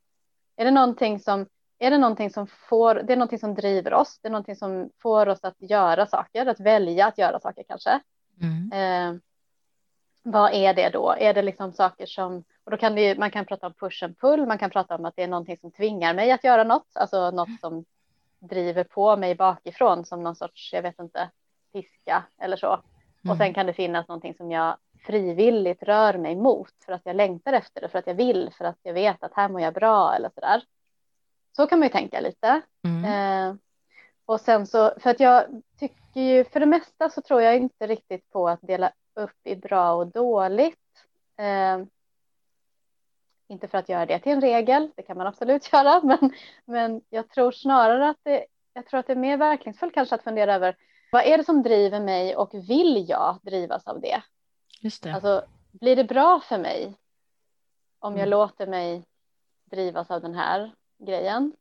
Är 0.55 0.65
det 0.65 0.71
någonting 0.71 1.19
som, 1.19 1.45
är 1.79 1.91
det 1.91 1.97
någonting 1.97 2.29
som 2.29 2.47
får, 2.47 2.95
det 2.95 3.13
är 3.13 3.17
någonting 3.17 3.39
som 3.39 3.55
driver 3.55 3.93
oss, 3.93 4.19
det 4.21 4.27
är 4.27 4.31
någonting 4.31 4.55
som 4.55 4.89
får 5.01 5.29
oss 5.29 5.43
att 5.43 5.55
göra 5.59 6.05
saker, 6.05 6.45
att 6.45 6.59
välja 6.59 7.07
att 7.07 7.17
göra 7.17 7.39
saker 7.39 7.63
kanske. 7.67 7.99
Mm. 8.41 8.71
Eh, 8.71 9.21
vad 10.23 10.53
är 10.53 10.73
det 10.73 10.89
då? 10.89 11.15
Är 11.17 11.33
det 11.33 11.41
liksom 11.41 11.73
saker 11.73 12.05
som 12.05 12.43
och 12.63 12.71
då 12.71 12.77
kan 12.77 12.95
det, 12.95 13.17
man 13.17 13.31
kan 13.31 13.45
prata 13.45 13.67
om 13.67 13.73
push 13.73 14.03
and 14.03 14.19
pull, 14.19 14.45
man 14.45 14.57
kan 14.57 14.69
prata 14.69 14.95
om 14.95 15.05
att 15.05 15.15
det 15.15 15.23
är 15.23 15.27
någonting 15.27 15.57
som 15.57 15.71
tvingar 15.71 16.13
mig 16.13 16.31
att 16.31 16.43
göra 16.43 16.63
något, 16.63 16.87
alltså 16.93 17.31
något 17.31 17.59
som 17.59 17.85
driver 18.39 18.83
på 18.83 19.17
mig 19.17 19.35
bakifrån 19.35 20.05
som 20.05 20.23
någon 20.23 20.35
sorts, 20.35 20.73
jag 20.73 20.81
vet 20.81 20.99
inte, 20.99 21.29
piska 21.73 22.23
eller 22.37 22.57
så. 22.57 22.67
Mm. 23.23 23.31
Och 23.31 23.37
sen 23.37 23.53
kan 23.53 23.65
det 23.65 23.73
finnas 23.73 24.07
någonting 24.07 24.33
som 24.33 24.51
jag 24.51 24.77
frivilligt 25.05 25.83
rör 25.83 26.17
mig 26.17 26.35
mot 26.35 26.73
för 26.85 26.93
att 26.93 27.01
jag 27.05 27.15
längtar 27.15 27.53
efter 27.53 27.81
det, 27.81 27.89
för 27.89 27.99
att 27.99 28.07
jag 28.07 28.15
vill, 28.15 28.49
för 28.57 28.65
att 28.65 28.77
jag 28.83 28.93
vet 28.93 29.23
att 29.23 29.33
här 29.33 29.49
mår 29.49 29.61
jag 29.61 29.73
bra 29.73 30.13
eller 30.15 30.29
så 30.29 30.41
där. 30.41 30.63
Så 31.55 31.67
kan 31.67 31.79
man 31.79 31.85
ju 31.85 31.91
tänka 31.91 32.19
lite. 32.19 32.61
Mm. 32.83 33.05
Eh, 33.05 33.55
och 34.25 34.41
sen 34.41 34.67
så, 34.67 34.93
för 34.99 35.09
att 35.09 35.19
jag 35.19 35.61
tycker 35.79 36.21
ju, 36.21 36.43
för 36.43 36.59
det 36.59 36.65
mesta 36.65 37.09
så 37.09 37.21
tror 37.21 37.41
jag 37.41 37.57
inte 37.57 37.87
riktigt 37.87 38.31
på 38.31 38.49
att 38.49 38.61
dela 38.61 38.91
upp 39.15 39.47
i 39.47 39.55
bra 39.55 39.93
och 39.93 40.07
dåligt. 40.07 40.77
Eh, 41.37 41.85
inte 43.47 43.67
för 43.67 43.77
att 43.77 43.89
göra 43.89 44.05
det 44.05 44.19
till 44.19 44.31
en 44.31 44.41
regel, 44.41 44.91
det 44.95 45.03
kan 45.03 45.17
man 45.17 45.27
absolut 45.27 45.69
göra, 45.73 46.01
men, 46.03 46.33
men 46.65 47.01
jag 47.09 47.29
tror 47.29 47.51
snarare 47.51 48.09
att 48.09 48.19
det, 48.23 48.45
jag 48.73 48.85
tror 48.85 48.99
att 48.99 49.07
det 49.07 49.13
är 49.13 49.17
mer 49.17 49.37
verkningsfullt 49.37 49.93
kanske 49.93 50.15
att 50.15 50.23
fundera 50.23 50.55
över 50.55 50.75
vad 51.11 51.23
är 51.23 51.37
det 51.37 51.43
som 51.43 51.63
driver 51.63 51.99
mig 51.99 52.35
och 52.35 52.53
vill 52.53 53.05
jag 53.09 53.39
drivas 53.41 53.87
av 53.87 54.01
det? 54.01 54.23
Just 54.79 55.03
det. 55.03 55.13
Alltså, 55.13 55.45
blir 55.71 55.95
det 55.95 56.03
bra 56.03 56.39
för 56.39 56.57
mig 56.57 56.95
om 57.99 58.13
jag 58.13 58.27
mm. 58.27 58.29
låter 58.29 58.67
mig 58.67 59.03
drivas 59.65 60.11
av 60.11 60.21
den 60.21 60.35
här 60.35 60.71
grejen? 60.97 61.53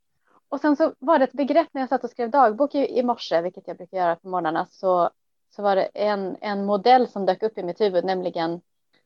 Och 0.48 0.60
sen 0.60 0.76
så 0.76 0.94
var 0.98 1.18
det 1.18 1.24
ett 1.24 1.32
begrepp 1.32 1.68
när 1.72 1.82
jag 1.82 1.88
satt 1.88 2.04
och 2.04 2.10
skrev 2.10 2.30
dagbok 2.30 2.74
i, 2.74 2.98
i 2.98 3.02
morse, 3.02 3.42
vilket 3.42 3.68
jag 3.68 3.76
brukar 3.76 3.98
göra 3.98 4.16
på 4.16 4.28
morgnarna, 4.28 4.66
så, 4.70 5.10
så 5.50 5.62
var 5.62 5.76
det 5.76 5.84
en, 5.94 6.36
en 6.40 6.64
modell 6.64 7.08
som 7.08 7.26
dök 7.26 7.42
upp 7.42 7.58
i 7.58 7.62
mitt 7.62 7.80
huvud, 7.80 8.04
nämligen 8.04 8.60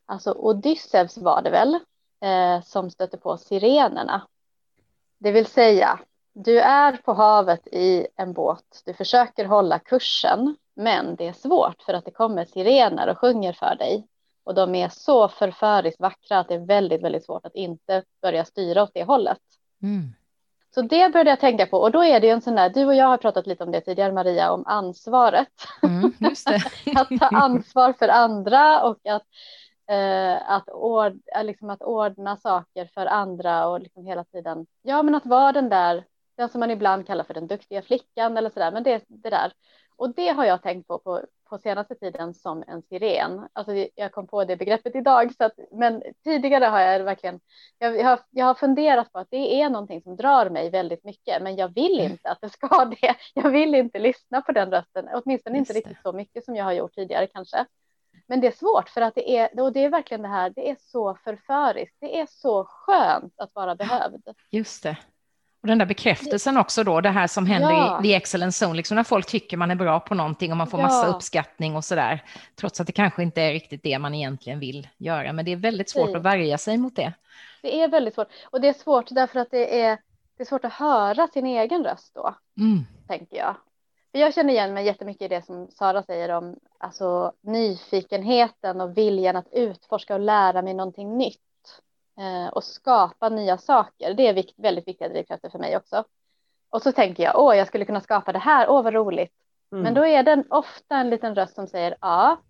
alltså 0.07 0.33
Odysseus 0.33 1.19
var 1.19 1.43
det 1.43 1.51
väl, 1.51 1.79
eh, 2.21 2.63
som 2.63 2.91
stötte 2.91 3.17
på 3.17 3.37
sirenerna. 3.37 4.27
Det 5.19 5.33
vill 5.33 5.47
säga, 5.47 6.01
du 6.33 6.61
är 6.61 6.97
på 6.97 7.13
havet 7.13 7.67
i 7.67 8.07
en 8.17 8.33
båt, 8.33 8.83
du 8.85 8.95
försöker 8.95 9.45
hålla 9.45 9.79
kursen, 9.79 10.57
men 10.75 11.17
det 11.17 11.27
är 11.27 11.33
svårt 11.33 11.83
för 11.83 11.95
att 11.95 12.05
det 12.05 12.11
kommer 12.11 12.45
sirener 12.45 13.09
och 13.09 13.19
sjunger 13.19 13.53
för 13.53 13.77
dig. 13.77 14.07
Och 14.45 14.55
de 14.55 14.75
är 14.75 14.89
så 14.89 15.29
förföriskt 15.29 16.01
vackra 16.01 16.39
att 16.39 16.49
det 16.49 16.55
är 16.55 16.67
väldigt, 16.67 17.03
väldigt 17.03 17.25
svårt 17.25 17.47
att 17.47 17.55
inte 17.55 18.03
börja 18.23 18.45
styra 18.45 18.83
åt 18.83 18.95
det 18.95 19.05
hållet. 19.05 19.39
Mm. 19.83 20.15
Så 20.75 20.83
det 20.83 21.13
började 21.13 21.31
jag 21.31 21.41
tänka 21.41 21.67
på 21.67 21.79
och 21.79 21.91
då 21.91 22.05
är 22.05 22.21
det 22.21 22.31
en 22.31 22.41
sån 22.41 22.55
där, 22.55 22.71
du 22.71 22.85
och 22.87 22.95
jag 22.95 23.07
har 23.07 23.17
pratat 23.17 23.47
lite 23.47 23.65
om 23.65 23.73
det 23.73 23.81
tidigare 23.81 24.13
Maria, 24.13 24.53
om 24.53 24.67
ansvaret. 24.67 25.49
Mm, 25.83 26.13
att 26.97 27.09
ta 27.21 27.27
ansvar 27.27 27.93
för 27.93 28.09
andra 28.09 28.83
och 28.83 29.07
att 29.07 29.23
eh, 29.91 30.51
att, 30.51 30.69
ord, 30.69 31.21
eh, 31.37 31.45
liksom 31.45 31.71
att 31.71 31.83
ordna 31.83 32.37
saker 32.37 32.91
för 32.95 33.07
andra 33.07 33.67
och 33.69 33.81
liksom 33.81 34.07
hela 34.07 34.25
tiden, 34.25 34.67
ja 34.83 35.03
men 35.03 35.15
att 35.15 35.27
vara 35.27 35.53
den 35.53 35.69
där, 35.69 36.05
den 36.37 36.49
som 36.49 36.61
man 36.61 36.71
ibland 36.71 37.07
kallar 37.07 37.25
för 37.25 37.35
den 37.35 37.47
duktiga 37.47 37.83
flickan 37.83 38.37
eller 38.37 38.51
sådär, 38.51 38.73
men 38.73 38.83
det, 38.83 39.05
det 39.09 39.31
där. 39.31 39.53
Och 39.97 40.15
det 40.15 40.29
har 40.29 40.45
jag 40.45 40.63
tänkt 40.63 40.89
på, 40.89 40.99
på 40.99 41.23
på 41.55 41.59
senaste 41.59 41.95
tiden 41.95 42.35
som 42.35 42.65
en 42.67 42.83
siren. 42.83 43.49
Alltså 43.53 43.73
jag 43.95 44.13
kom 44.13 44.27
på 44.27 44.45
det 44.45 44.57
begreppet 44.57 44.95
idag, 44.95 45.35
så 45.35 45.45
att, 45.45 45.53
men 45.73 46.03
tidigare 46.25 46.65
har 46.65 46.81
jag 46.81 47.05
verkligen, 47.05 47.41
jag, 47.79 48.05
har, 48.05 48.21
jag 48.31 48.47
har 48.47 48.55
funderat 48.55 49.13
på 49.13 49.19
att 49.19 49.31
det 49.31 49.63
är 49.63 49.71
någonting 49.71 50.03
som 50.03 50.17
drar 50.17 50.51
mig 50.51 50.71
väldigt 50.71 51.05
mycket, 51.05 51.43
men 51.43 51.57
jag 51.57 51.75
vill 51.75 52.01
mm. 52.01 52.13
inte 52.13 52.31
att 52.31 52.41
det 52.41 52.51
ska 52.51 52.85
det. 53.01 53.17
Jag 53.35 53.51
vill 53.51 53.75
inte 53.75 53.99
lyssna 53.99 54.43
på 54.43 54.53
den 54.53 54.71
rösten, 54.71 55.09
åtminstone 55.13 55.59
Just 55.59 55.71
inte 55.71 55.79
riktigt 55.79 56.03
så 56.03 56.13
mycket 56.13 56.45
som 56.45 56.57
jag 56.57 56.65
har 56.65 56.73
gjort 56.73 56.95
tidigare 56.95 57.27
kanske. 57.27 57.67
Men 58.27 58.41
det 58.41 58.47
är 58.47 58.53
svårt 58.53 58.89
för 58.89 59.01
att 59.01 59.15
det 59.15 59.37
är, 59.39 59.61
och 59.61 59.73
det 59.73 59.85
är 59.85 59.89
verkligen 59.89 60.23
det 60.23 60.29
här, 60.29 60.51
det 60.51 60.71
är 60.71 60.77
så 60.81 61.15
förföriskt. 61.25 61.97
Det 62.01 62.21
är 62.21 62.27
så 62.31 62.65
skönt 62.65 63.35
att 63.37 63.55
vara 63.55 63.75
behövd. 63.75 64.23
Just 64.51 64.83
det. 64.83 64.97
Och 65.65 65.69
den 65.69 65.79
där 65.79 65.87
bekräftelsen 65.87 66.57
också 66.57 66.85
då, 66.85 67.01
det 67.01 67.11
här 67.11 67.27
som 67.27 67.47
händer 67.47 67.71
ja. 67.71 68.01
i 68.01 68.03
the 68.03 68.15
excellence 68.15 68.65
zone, 68.65 68.77
liksom 68.77 68.97
när 68.97 69.05
folk 69.05 69.27
tycker 69.27 69.57
man 69.57 69.71
är 69.71 69.75
bra 69.75 70.01
på 70.01 70.15
någonting 70.15 70.51
och 70.51 70.57
man 70.57 70.67
får 70.67 70.81
ja. 70.81 70.87
massa 70.87 71.07
uppskattning 71.07 71.77
och 71.77 71.85
sådär, 71.85 72.23
trots 72.57 72.81
att 72.81 72.87
det 72.87 72.93
kanske 72.93 73.23
inte 73.23 73.43
är 73.43 73.53
riktigt 73.53 73.83
det 73.83 73.99
man 73.99 74.15
egentligen 74.15 74.59
vill 74.59 74.89
göra. 74.97 75.33
Men 75.33 75.45
det 75.45 75.53
är 75.53 75.57
väldigt 75.57 75.91
svårt 75.91 76.07
Nej. 76.07 76.17
att 76.17 76.23
värja 76.23 76.59
sig 76.59 76.77
mot 76.77 76.97
det. 76.97 77.13
Det 77.63 77.81
är 77.81 77.89
väldigt 77.89 78.15
svårt 78.15 78.29
och 78.45 78.61
det 78.61 78.69
är 78.69 78.73
svårt 78.73 79.07
därför 79.11 79.41
att 79.41 79.51
det 79.51 79.81
är, 79.81 79.99
det 80.37 80.43
är 80.43 80.47
svårt 80.47 80.65
att 80.65 80.73
höra 80.73 81.29
sin 81.29 81.47
egen 81.47 81.85
röst 81.85 82.15
då, 82.15 82.35
mm. 82.57 82.87
tänker 83.09 83.37
jag. 83.37 83.57
Jag 84.13 84.35
känner 84.35 84.53
igen 84.53 84.75
mig 84.75 84.87
jättemycket 84.87 85.23
i 85.23 85.29
det 85.29 85.47
som 85.47 85.69
Sara 85.71 86.03
säger 86.03 86.29
om 86.29 86.57
alltså, 86.79 87.33
nyfikenheten 87.41 88.81
och 88.81 88.99
viljan 88.99 89.37
att 89.37 89.49
utforska 89.53 90.15
och 90.15 90.21
lära 90.21 90.63
mig 90.63 90.75
någonting 90.75 91.17
nytt 91.17 91.41
och 92.53 92.65
skapa 92.65 93.29
nya 93.29 93.59
saker. 93.59 94.15
Det 94.15 94.29
är 94.29 94.35
vikt, 94.35 94.55
väldigt 94.57 94.89
viktiga 94.89 95.09
drivkrafter 95.09 95.51
för 95.51 95.59
mig 95.59 95.77
också. 95.77 96.05
Och 96.71 96.83
så 96.83 96.93
tänker 96.93 97.23
jag, 97.23 97.39
åh, 97.39 97.57
jag 97.57 97.67
skulle 97.67 97.85
kunna 97.85 98.01
skapa 98.01 98.33
det 98.33 98.39
här, 98.39 98.69
åh 98.69 98.83
vad 98.83 98.95
roligt. 98.95 99.33
Mm. 99.73 99.83
Men 99.83 99.95
då 99.95 100.07
är 100.07 100.23
det 100.23 100.45
ofta 100.51 100.97
en 100.97 101.11
liten 101.11 101.35
röst 101.35 101.55
som 101.55 101.67
säger, 101.67 101.97
ja, 102.01 102.41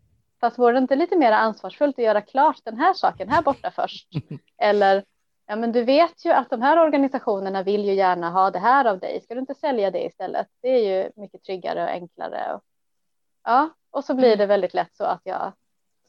fast 0.40 0.58
vore 0.58 0.72
det 0.72 0.78
inte 0.78 0.96
lite 0.96 1.16
mer 1.16 1.32
ansvarsfullt 1.32 1.98
att 1.98 2.04
göra 2.04 2.20
klart 2.20 2.60
den 2.64 2.78
här 2.78 2.94
saken 2.94 3.28
här 3.28 3.42
borta 3.42 3.70
först? 3.70 4.08
Eller, 4.58 5.04
ja 5.46 5.56
men 5.56 5.72
du 5.72 5.84
vet 5.84 6.24
ju 6.24 6.30
att 6.30 6.50
de 6.50 6.62
här 6.62 6.78
organisationerna 6.78 7.62
vill 7.62 7.84
ju 7.84 7.94
gärna 7.94 8.30
ha 8.30 8.50
det 8.50 8.58
här 8.58 8.84
av 8.84 8.98
dig, 8.98 9.20
ska 9.20 9.34
du 9.34 9.40
inte 9.40 9.54
sälja 9.54 9.90
det 9.90 10.04
istället? 10.04 10.46
Det 10.62 10.68
är 10.68 11.02
ju 11.02 11.10
mycket 11.16 11.42
tryggare 11.42 11.82
och 11.82 11.90
enklare. 11.90 12.54
Och, 12.54 12.62
ja, 13.44 13.70
och 13.90 14.04
så 14.04 14.14
blir 14.14 14.28
mm. 14.28 14.38
det 14.38 14.46
väldigt 14.46 14.74
lätt 14.74 14.96
så 14.96 15.04
att 15.04 15.22
jag 15.24 15.52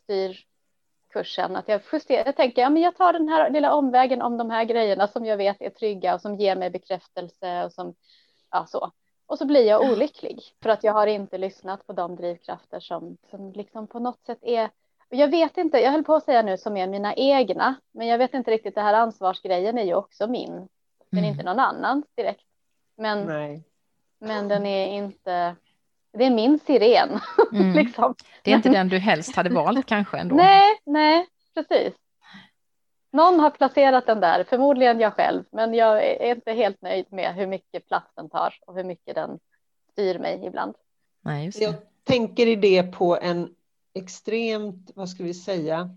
styr 0.03 0.37
kursen, 1.15 1.55
att 1.55 1.67
jag 1.67 1.81
justerar, 1.91 2.25
jag 2.25 2.35
tänker, 2.35 2.61
ja 2.61 2.69
men 2.69 2.81
jag 2.81 2.95
tar 2.95 3.13
den 3.13 3.29
här 3.29 3.49
lilla 3.49 3.73
omvägen 3.73 4.21
om 4.21 4.37
de 4.37 4.49
här 4.49 4.63
grejerna 4.63 5.07
som 5.07 5.25
jag 5.25 5.37
vet 5.37 5.61
är 5.61 5.69
trygga 5.69 6.15
och 6.15 6.21
som 6.21 6.35
ger 6.35 6.55
mig 6.55 6.69
bekräftelse 6.69 7.65
och 7.65 7.71
som, 7.71 7.95
ja 8.51 8.65
så. 8.65 8.91
Och 9.27 9.37
så 9.37 9.45
blir 9.45 9.67
jag 9.67 9.91
olycklig 9.91 10.39
för 10.63 10.69
att 10.69 10.83
jag 10.83 10.93
har 10.93 11.07
inte 11.07 11.37
lyssnat 11.37 11.87
på 11.87 11.93
de 11.93 12.15
drivkrafter 12.15 12.79
som, 12.79 13.17
som 13.29 13.51
liksom 13.51 13.87
på 13.87 13.99
något 13.99 14.25
sätt 14.25 14.39
är 14.41 14.69
jag 15.09 15.27
vet 15.27 15.57
inte, 15.57 15.77
jag 15.77 15.91
höll 15.91 16.03
på 16.03 16.15
att 16.15 16.23
säga 16.23 16.41
nu 16.41 16.57
som 16.57 16.77
är 16.77 16.87
mina 16.87 17.15
egna, 17.15 17.75
men 17.91 18.07
jag 18.07 18.17
vet 18.17 18.33
inte 18.33 18.51
riktigt, 18.51 18.75
det 18.75 18.81
här 18.81 18.93
ansvarsgrejen 18.93 19.77
är 19.77 19.83
ju 19.83 19.95
också 19.95 20.27
min, 20.27 20.53
är 21.11 21.17
mm. 21.17 21.25
inte 21.25 21.43
någon 21.43 21.59
annan 21.59 22.03
direkt. 22.15 22.45
Men, 22.97 23.25
Nej. 23.25 23.63
men 24.19 24.47
den 24.47 24.65
är 24.65 24.87
inte, 24.87 25.55
det 26.17 26.25
är 26.25 26.31
min 26.31 26.59
siren. 26.59 27.19
Mm. 27.51 27.73
liksom. 27.73 28.15
Det 28.43 28.51
är 28.51 28.55
inte 28.55 28.69
den 28.69 28.89
du 28.89 28.97
helst 28.97 29.35
hade 29.35 29.49
valt 29.49 29.85
kanske 29.85 30.17
ändå? 30.17 30.35
Nej, 30.35 30.79
nej, 30.85 31.27
precis. 31.53 31.93
Någon 33.11 33.39
har 33.39 33.49
placerat 33.49 34.05
den 34.05 34.19
där, 34.19 34.43
förmodligen 34.43 34.99
jag 34.99 35.13
själv, 35.13 35.43
men 35.51 35.73
jag 35.73 36.03
är 36.05 36.35
inte 36.35 36.51
helt 36.51 36.81
nöjd 36.81 37.05
med 37.09 37.35
hur 37.35 37.47
mycket 37.47 37.87
plats 37.87 38.11
den 38.15 38.29
tar 38.29 38.53
och 38.67 38.75
hur 38.75 38.83
mycket 38.83 39.15
den 39.15 39.39
styr 39.91 40.19
mig 40.19 40.45
ibland. 40.45 40.75
Nej, 41.21 41.51
jag 41.55 41.73
tänker 42.03 42.47
i 42.47 42.55
det 42.55 42.83
på 42.83 43.17
en 43.21 43.55
extremt, 43.93 44.91
vad 44.95 45.09
ska 45.09 45.23
vi 45.23 45.33
säga, 45.33 45.89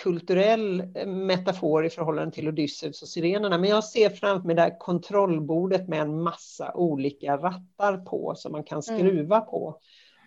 okulturell 0.00 0.82
metafor 1.06 1.84
i 1.84 1.90
förhållande 1.90 2.34
till 2.34 2.48
Odysseus 2.48 3.02
och 3.02 3.08
sirenerna. 3.08 3.58
Men 3.58 3.70
jag 3.70 3.84
ser 3.84 4.10
framför 4.10 4.46
mig 4.46 4.56
det 4.56 4.62
här 4.62 4.78
kontrollbordet 4.78 5.88
med 5.88 6.00
en 6.00 6.22
massa 6.22 6.72
olika 6.74 7.36
rattar 7.36 7.96
på 7.96 8.34
som 8.36 8.52
man 8.52 8.64
kan 8.64 8.82
mm. 8.88 8.98
skruva 8.98 9.36
mm. 9.36 9.48
på. 9.48 9.78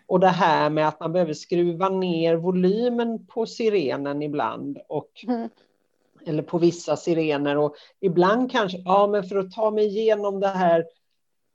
Och 0.07 0.19
det 0.19 0.27
här 0.27 0.69
med 0.69 0.87
att 0.87 0.99
man 0.99 1.13
behöver 1.13 1.33
skruva 1.33 1.89
ner 1.89 2.35
volymen 2.35 3.25
på 3.25 3.45
sirenen 3.45 4.21
ibland 4.21 4.79
och 4.87 5.25
mm. 5.27 5.49
eller 6.25 6.43
på 6.43 6.57
vissa 6.57 6.95
sirener 6.95 7.57
och 7.57 7.75
ibland 7.99 8.51
kanske, 8.51 8.77
ja 8.85 9.07
men 9.07 9.23
för 9.23 9.37
att 9.37 9.51
ta 9.51 9.71
mig 9.71 9.85
igenom 9.85 10.39
det 10.39 10.47
här 10.47 10.85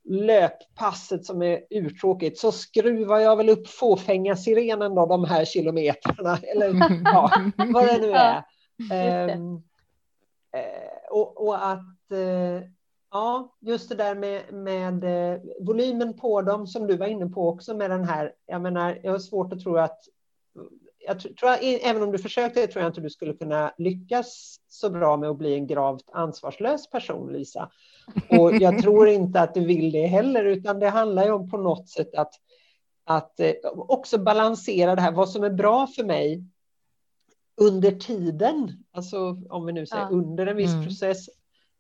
löppasset 0.09 1.25
som 1.25 1.43
är 1.43 1.61
urtråkigt 1.71 2.39
så 2.39 2.53
skruvar 2.53 3.19
jag 3.19 3.37
väl 3.37 3.49
upp 3.49 3.69
fåfänga-sirenen 3.69 4.95
då 4.95 5.07
de 5.07 5.25
här 5.25 5.45
kilometrarna 5.45 6.37
eller 6.55 6.75
ja, 7.05 7.31
vad 7.57 7.87
det 7.87 7.99
nu 7.99 8.13
är. 8.13 8.43
Ja, 8.91 9.35
um, 9.35 9.63
och, 11.11 11.47
och, 11.47 11.67
att 11.67 12.13
uh, 12.13 12.63
ja, 13.11 13.57
just 13.61 13.89
det 13.89 13.95
där 13.95 14.15
med, 14.15 14.53
med 14.53 15.05
uh, 15.05 15.41
volymen 15.61 16.17
på 16.17 16.43
dem 16.43 16.67
som 16.67 16.87
du 16.87 16.97
var 16.97 17.07
inne 17.07 17.27
på 17.27 17.49
också 17.49 17.77
med 17.77 17.91
den 17.91 18.05
här. 18.05 18.33
Jag 18.47 18.63
menar, 18.63 19.01
jag 19.03 19.13
har 19.13 19.19
svårt 19.19 19.53
att 19.53 19.61
tro 19.61 19.77
att 19.77 20.01
jag 21.09 21.21
tror, 21.21 21.51
även 21.61 22.03
om 22.03 22.13
du 22.13 22.19
försökte 22.19 22.67
tror 22.67 22.83
jag 22.83 22.91
inte 22.91 23.01
du 23.01 23.11
skulle 23.11 23.35
kunna 23.35 23.75
lyckas 23.79 24.61
så 24.69 24.91
bra 24.91 25.17
med 25.17 25.31
att 25.31 25.39
bli 25.39 25.55
en 25.55 25.67
gravt 25.67 26.11
ansvarslös 26.13 26.91
person, 26.91 27.33
Lisa. 27.33 27.71
Och 28.31 28.55
jag 28.55 28.79
tror 28.83 29.09
inte 29.09 29.41
att 29.41 29.55
du 29.55 29.65
vill 29.65 29.93
det 29.93 30.07
heller, 30.07 30.45
utan 30.45 30.79
det 30.79 30.89
handlar 30.89 31.25
ju 31.25 31.31
om 31.31 31.51
på 31.51 31.57
något 31.57 31.89
sätt 31.89 32.15
att, 32.15 32.35
att 33.05 33.41
eh, 33.41 33.53
också 33.75 34.19
balansera 34.19 34.95
det 34.95 35.01
här, 35.01 35.13
vad 35.13 35.29
som 35.29 35.45
är 35.45 35.51
bra 35.51 35.87
för 35.87 36.05
mig 36.05 36.45
under 37.61 37.91
tiden, 37.91 38.85
alltså 38.93 39.37
om 39.51 39.67
vi 39.67 39.73
nu 39.73 39.87
säger 39.87 40.03
ja. 40.03 40.09
under 40.11 40.47
en 40.47 40.57
viss 40.57 40.73
mm. 40.73 40.85
process, 40.85 41.29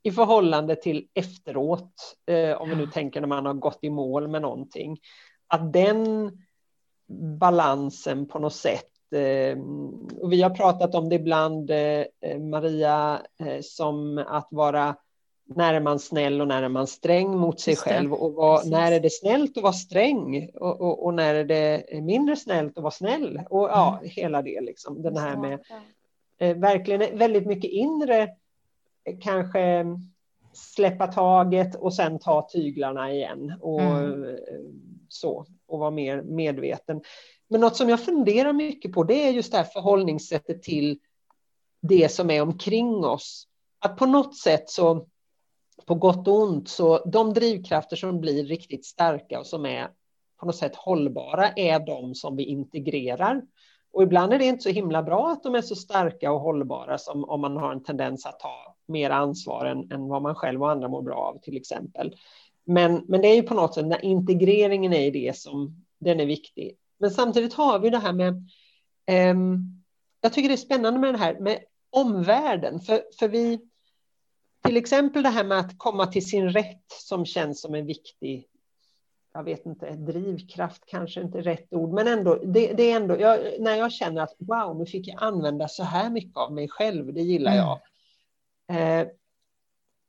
i 0.03 0.13
förhållande 0.13 0.77
till 0.77 1.09
efteråt, 1.15 2.17
eh, 2.27 2.61
om 2.61 2.69
vi 2.69 2.77
nu 2.77 2.87
tänker 2.87 3.21
när 3.21 3.29
man 3.29 3.47
har 3.47 3.55
gått 3.55 3.79
i 3.83 3.91
mål 3.91 4.29
med 4.29 4.43
någonting, 4.43 4.99
att 5.47 5.73
den 5.73 6.33
balansen 7.39 8.29
på 8.29 8.39
något 8.39 8.55
sätt 8.55 8.98
och 10.21 10.33
vi 10.33 10.43
har 10.43 10.51
pratat 10.51 10.95
om 10.95 11.09
det 11.09 11.15
ibland, 11.15 11.71
eh, 11.71 12.39
Maria, 12.39 13.23
eh, 13.41 13.61
som 13.63 14.19
att 14.19 14.49
vara 14.51 14.97
när 15.55 15.75
är 15.75 15.81
man 15.81 15.99
snäll 15.99 16.41
och 16.41 16.49
när 16.49 16.63
är 16.63 16.69
man 16.69 16.87
sträng 16.87 17.39
mot 17.39 17.61
sig 17.61 17.77
själv 17.77 18.13
och 18.13 18.33
vad, 18.33 18.69
när 18.69 18.93
är 18.93 19.01
det 19.01 19.13
snällt 19.13 19.57
att 19.57 19.63
vara 19.63 19.73
sträng 19.73 20.51
och, 20.55 20.81
och, 20.81 21.05
och, 21.05 21.15
när 21.15 21.35
är 21.35 21.45
det 21.45 21.85
mindre 22.03 22.37
snällt 22.37 22.77
att 22.79 22.83
vara 22.83 22.91
snäll 22.91 23.43
och 23.51 23.69
ja, 23.69 23.99
mm. 23.99 24.11
hela 24.15 24.43
det 24.43 24.61
liksom 24.61 25.03
den 25.03 25.17
här 25.17 25.37
med 25.37 25.61
eh, 26.39 26.57
verkligen 26.57 27.19
väldigt 27.19 27.47
mycket 27.47 27.71
inre 27.71 28.23
eh, 29.05 29.19
kanske 29.21 29.87
släppa 30.53 31.07
taget 31.07 31.75
och 31.75 31.95
sen 31.95 32.19
ta 32.19 32.49
tyglarna 32.53 33.13
igen 33.13 33.55
och 33.61 33.81
mm. 33.81 34.39
Så 35.09 35.47
och 35.67 35.79
vara 35.79 35.91
mer 35.91 36.23
medveten. 36.23 37.01
Men 37.49 37.61
något 37.61 37.77
som 37.77 37.89
jag 37.89 38.05
funderar 38.05 38.53
mycket 38.53 38.93
på 38.93 39.05
det 39.05 39.29
är 39.29 39.33
just 39.33 39.53
det 39.53 39.59
här 39.59 39.65
förhållningssättet 39.65 40.63
till 40.63 40.99
det 41.81 42.13
som 42.13 42.31
är 42.31 42.43
omkring 42.43 43.05
oss. 43.05 43.49
Att 43.79 43.97
på 43.97 44.07
något 44.07 44.37
sätt 44.37 44.71
så 44.71 45.07
på 45.87 45.95
gott 45.95 46.29
och 46.29 46.41
ont, 46.43 46.69
så 46.69 47.05
de 47.05 47.35
drivkrafter 47.35 47.97
som 47.97 48.21
blir 48.21 48.45
riktigt 48.45 48.87
starka 48.87 49.41
och 49.41 49.47
som 49.47 49.67
är 49.67 49.91
på 50.41 50.47
något 50.47 50.57
sätt 50.57 50.77
hållbara 50.77 51.49
är 51.49 51.79
de 51.87 52.15
som 52.15 52.37
vi 52.37 52.45
integrerar. 52.45 53.43
Och 53.93 54.03
ibland 54.03 54.33
är 54.33 54.39
det 54.39 54.45
inte 54.45 54.63
så 54.63 54.69
himla 54.69 55.03
bra 55.03 55.31
att 55.31 55.43
de 55.43 55.55
är 55.55 55.63
så 55.63 55.75
starka 55.75 56.33
och 56.33 56.41
hållbara 56.41 56.99
som 56.99 57.25
om 57.25 57.41
man 57.41 57.57
har 57.57 57.73
en 57.73 57.83
tendens 57.83 58.27
att 58.27 58.41
ta 58.41 58.77
mer 58.87 59.11
ansvar 59.11 59.67
än, 59.67 59.93
än 59.93 60.09
vad 60.09 60.23
man 60.23 60.35
själv 60.35 60.63
och 60.63 60.71
andra 60.71 60.89
mår 60.89 61.03
bra 61.03 61.17
av 61.17 61.39
till 61.39 61.57
exempel. 61.57 62.15
Men, 62.69 63.05
men 63.09 63.21
det 63.21 63.29
är 63.29 63.35
ju 63.35 63.43
på 63.43 63.55
något 63.55 63.75
sätt, 63.75 63.87
när 63.87 64.05
integreringen 64.05 64.93
är 64.93 65.11
det 65.11 65.37
som 65.37 65.85
den 65.99 66.21
är 66.21 66.27
viktig. 66.27 66.77
Men 66.99 67.11
samtidigt 67.11 67.55
har 67.55 67.79
vi 67.79 67.91
det 67.91 67.99
här 67.99 68.13
med, 68.13 68.49
eh, 69.07 69.35
jag 70.21 70.33
tycker 70.33 70.49
det 70.49 70.55
är 70.55 70.57
spännande 70.57 71.01
med 71.01 71.15
det 71.15 71.19
här 71.19 71.39
med 71.39 71.59
omvärlden, 71.91 72.81
för, 72.81 73.03
för 73.19 73.29
vi, 73.29 73.61
till 74.65 74.77
exempel 74.77 75.23
det 75.23 75.29
här 75.29 75.45
med 75.45 75.59
att 75.59 75.79
komma 75.79 76.07
till 76.07 76.27
sin 76.27 76.51
rätt 76.51 76.85
som 76.89 77.25
känns 77.25 77.61
som 77.61 77.75
en 77.75 77.87
viktig 77.87 78.49
jag 79.33 79.45
vet 79.45 79.67
inte, 79.67 79.91
drivkraft 79.91 80.83
kanske 80.87 81.21
inte 81.21 81.41
rätt 81.41 81.73
ord, 81.73 81.93
men 81.93 82.07
ändå, 82.07 82.35
det, 82.35 82.73
det 82.73 82.91
är 82.91 82.97
ändå, 82.97 83.21
jag, 83.21 83.41
när 83.61 83.77
jag 83.77 83.93
känner 83.93 84.23
att 84.23 84.35
wow, 84.39 84.77
nu 84.77 84.87
fick 84.87 85.09
jag 85.09 85.23
använda 85.23 85.69
så 85.69 85.83
här 85.83 86.11
mycket 86.11 86.37
av 86.37 86.53
mig 86.53 86.69
själv, 86.69 87.15
det 87.15 87.21
gillar 87.21 87.53
mm. 87.53 87.65
jag. 87.67 87.81
Eh, 89.01 89.09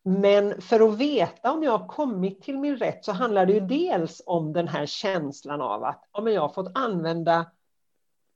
men 0.09 0.61
för 0.61 0.89
att 0.89 0.97
veta 0.97 1.51
om 1.51 1.63
jag 1.63 1.77
har 1.77 1.87
kommit 1.87 2.41
till 2.41 2.59
min 2.59 2.77
rätt 2.77 3.05
så 3.05 3.11
handlar 3.11 3.45
det 3.45 3.53
ju 3.53 3.59
dels 3.59 4.21
om 4.25 4.53
den 4.53 4.67
här 4.67 4.85
känslan 4.85 5.61
av 5.61 5.83
att 5.83 6.03
ja, 6.13 6.29
jag 6.29 6.41
har 6.41 6.49
fått 6.49 6.71
använda 6.75 7.45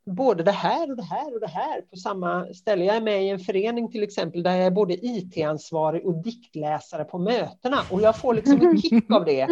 både 0.05 0.43
det 0.43 0.51
här 0.51 0.91
och 0.91 0.97
det 0.97 1.03
här 1.03 1.34
och 1.34 1.39
det 1.39 1.47
här 1.47 1.82
på 1.82 1.95
samma 1.95 2.53
ställe. 2.53 2.86
Jag 2.86 2.95
är 2.95 3.01
med 3.01 3.26
i 3.26 3.30
en 3.30 3.39
förening 3.39 3.91
till 3.91 4.03
exempel 4.03 4.43
där 4.43 4.55
jag 4.55 4.65
är 4.65 4.71
både 4.71 5.05
IT-ansvarig 5.05 6.05
och 6.05 6.24
diktläsare 6.24 7.03
på 7.03 7.17
mötena 7.17 7.78
och 7.91 8.01
jag 8.01 8.19
får 8.19 8.34
liksom 8.34 8.61
en 8.61 8.82
kick 8.82 9.11
av 9.11 9.26
det. 9.26 9.47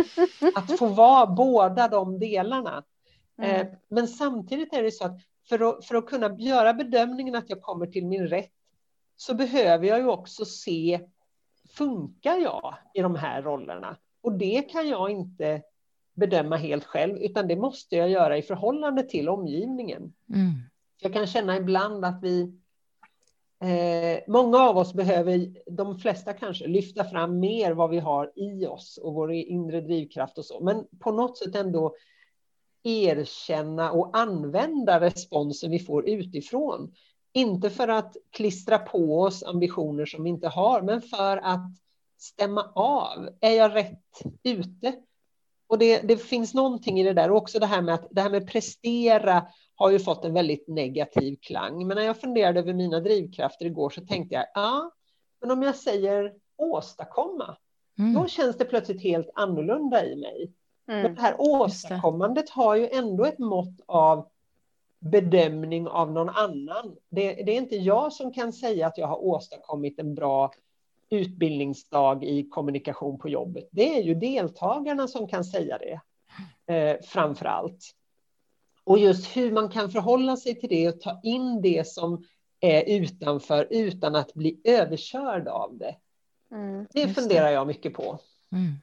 Att 0.55 0.77
få 0.79 0.87
vara 0.87 1.25
båda 1.25 1.87
de 1.87 2.19
delarna. 2.19 2.83
Mm. 3.37 3.61
Eh, 3.61 3.67
men 3.89 4.07
samtidigt 4.07 4.73
är 4.73 4.83
det 4.83 4.91
så 4.91 5.05
att 5.05 5.17
för, 5.49 5.69
att 5.69 5.85
för 5.85 5.95
att 5.95 6.05
kunna 6.05 6.35
göra 6.39 6.73
bedömningen 6.73 7.35
att 7.35 7.49
jag 7.49 7.61
kommer 7.61 7.85
till 7.85 8.05
min 8.05 8.27
rätt 8.27 8.51
så 9.15 9.33
behöver 9.33 9.87
jag 9.87 9.99
ju 9.99 10.07
också 10.07 10.45
se 10.45 10.99
funkar 11.73 12.37
jag 12.37 12.77
i 12.93 13.01
de 13.01 13.15
här 13.15 13.41
rollerna? 13.41 13.97
Och 14.21 14.33
det 14.33 14.61
kan 14.61 14.87
jag 14.87 15.09
inte 15.09 15.61
bedöma 16.13 16.55
helt 16.55 16.83
själv, 16.83 17.17
utan 17.17 17.47
det 17.47 17.55
måste 17.55 17.95
jag 17.95 18.09
göra 18.09 18.37
i 18.37 18.41
förhållande 18.41 19.03
till 19.03 19.29
omgivningen. 19.29 20.13
Mm. 20.29 20.51
Jag 20.97 21.13
kan 21.13 21.27
känna 21.27 21.57
ibland 21.57 22.05
att 22.05 22.23
vi 22.23 22.61
Eh, 23.61 24.19
många 24.27 24.57
av 24.57 24.77
oss 24.77 24.93
behöver, 24.93 25.47
de 25.71 25.99
flesta 25.99 26.33
kanske, 26.33 26.67
lyfta 26.67 27.03
fram 27.03 27.39
mer 27.39 27.71
vad 27.71 27.89
vi 27.89 27.99
har 27.99 28.31
i 28.35 28.65
oss 28.65 28.99
och 29.03 29.13
vår 29.13 29.31
inre 29.31 29.81
drivkraft 29.81 30.37
och 30.37 30.45
så, 30.45 30.59
men 30.59 30.87
på 30.99 31.11
något 31.11 31.37
sätt 31.37 31.55
ändå 31.55 31.95
erkänna 32.83 33.91
och 33.91 34.17
använda 34.17 34.99
responsen 34.99 35.71
vi 35.71 35.79
får 35.79 36.09
utifrån. 36.09 36.93
Inte 37.33 37.69
för 37.69 37.87
att 37.87 38.17
klistra 38.31 38.79
på 38.79 39.21
oss 39.21 39.43
ambitioner 39.43 40.05
som 40.05 40.23
vi 40.23 40.29
inte 40.29 40.47
har, 40.47 40.81
men 40.81 41.01
för 41.01 41.37
att 41.37 41.71
stämma 42.17 42.71
av. 42.75 43.29
Är 43.41 43.51
jag 43.51 43.75
rätt 43.75 44.21
ute? 44.43 44.93
Och 45.67 45.77
det, 45.77 46.01
det 46.01 46.17
finns 46.17 46.53
någonting 46.53 46.99
i 46.99 47.03
det 47.03 47.13
där, 47.13 47.31
och 47.31 47.37
också 47.37 47.59
det 47.59 47.65
här 47.65 47.81
med 47.81 47.95
att 47.95 48.07
det 48.11 48.21
här 48.21 48.29
med 48.29 48.47
prestera 48.47 49.47
har 49.75 49.91
ju 49.91 49.99
fått 49.99 50.25
en 50.25 50.33
väldigt 50.33 50.67
negativ 50.67 51.37
klang. 51.41 51.87
Men 51.87 51.97
när 51.97 52.03
jag 52.03 52.21
funderade 52.21 52.59
över 52.59 52.73
mina 52.73 52.99
drivkrafter 52.99 53.65
igår 53.65 53.89
så 53.89 54.05
tänkte 54.05 54.35
jag, 54.35 54.45
ja, 54.53 54.91
men 55.41 55.51
om 55.51 55.63
jag 55.63 55.75
säger 55.75 56.33
åstadkomma, 56.57 57.57
mm. 57.99 58.13
då 58.13 58.27
känns 58.27 58.57
det 58.57 58.65
plötsligt 58.65 59.03
helt 59.03 59.29
annorlunda 59.35 60.05
i 60.05 60.15
mig. 60.15 60.53
Mm. 60.87 61.01
Men 61.01 61.15
det 61.15 61.21
här 61.21 61.35
åstadkommandet 61.37 62.49
har 62.49 62.75
ju 62.75 62.87
ändå 62.87 63.25
ett 63.25 63.39
mått 63.39 63.81
av 63.85 64.29
bedömning 65.01 65.87
av 65.87 66.11
någon 66.11 66.29
annan. 66.29 66.95
Det, 67.09 67.33
det, 67.33 67.51
är 67.51 67.57
inte 67.57 67.75
jag 67.75 68.13
som 68.13 68.33
kan 68.33 68.53
säga 68.53 68.87
att 68.87 68.97
jag 68.97 69.07
har 69.07 69.23
åstadkommit 69.23 69.99
en 69.99 70.15
bra 70.15 70.53
utbildningsdag 71.09 72.23
i 72.23 72.49
kommunikation 72.49 73.19
på 73.19 73.29
jobbet. 73.29 73.69
Det 73.71 73.97
är 73.97 74.03
ju 74.03 74.15
deltagarna 74.15 75.07
som 75.07 75.27
kan 75.27 75.43
säga 75.43 75.77
det 75.77 76.01
eh, 76.73 76.97
framför 77.03 77.45
allt. 77.45 77.95
Och 78.83 78.99
just 78.99 79.37
hur 79.37 79.51
man 79.51 79.69
kan 79.69 79.91
förhålla 79.91 80.37
sig 80.37 80.59
till 80.59 80.69
det 80.69 80.89
och 80.89 81.01
ta 81.01 81.19
in 81.23 81.61
det 81.61 81.87
som 81.87 82.25
är 82.59 82.83
utanför 82.87 83.67
utan 83.69 84.15
att 84.15 84.33
bli 84.33 84.61
överkörd 84.63 85.47
av 85.47 85.77
det. 85.77 85.95
Mm, 86.51 86.87
det 86.91 87.07
funderar 87.07 87.45
det. 87.45 87.51
jag 87.51 87.67
mycket 87.67 87.93
på. 87.93 88.19
Mm. 88.51 88.73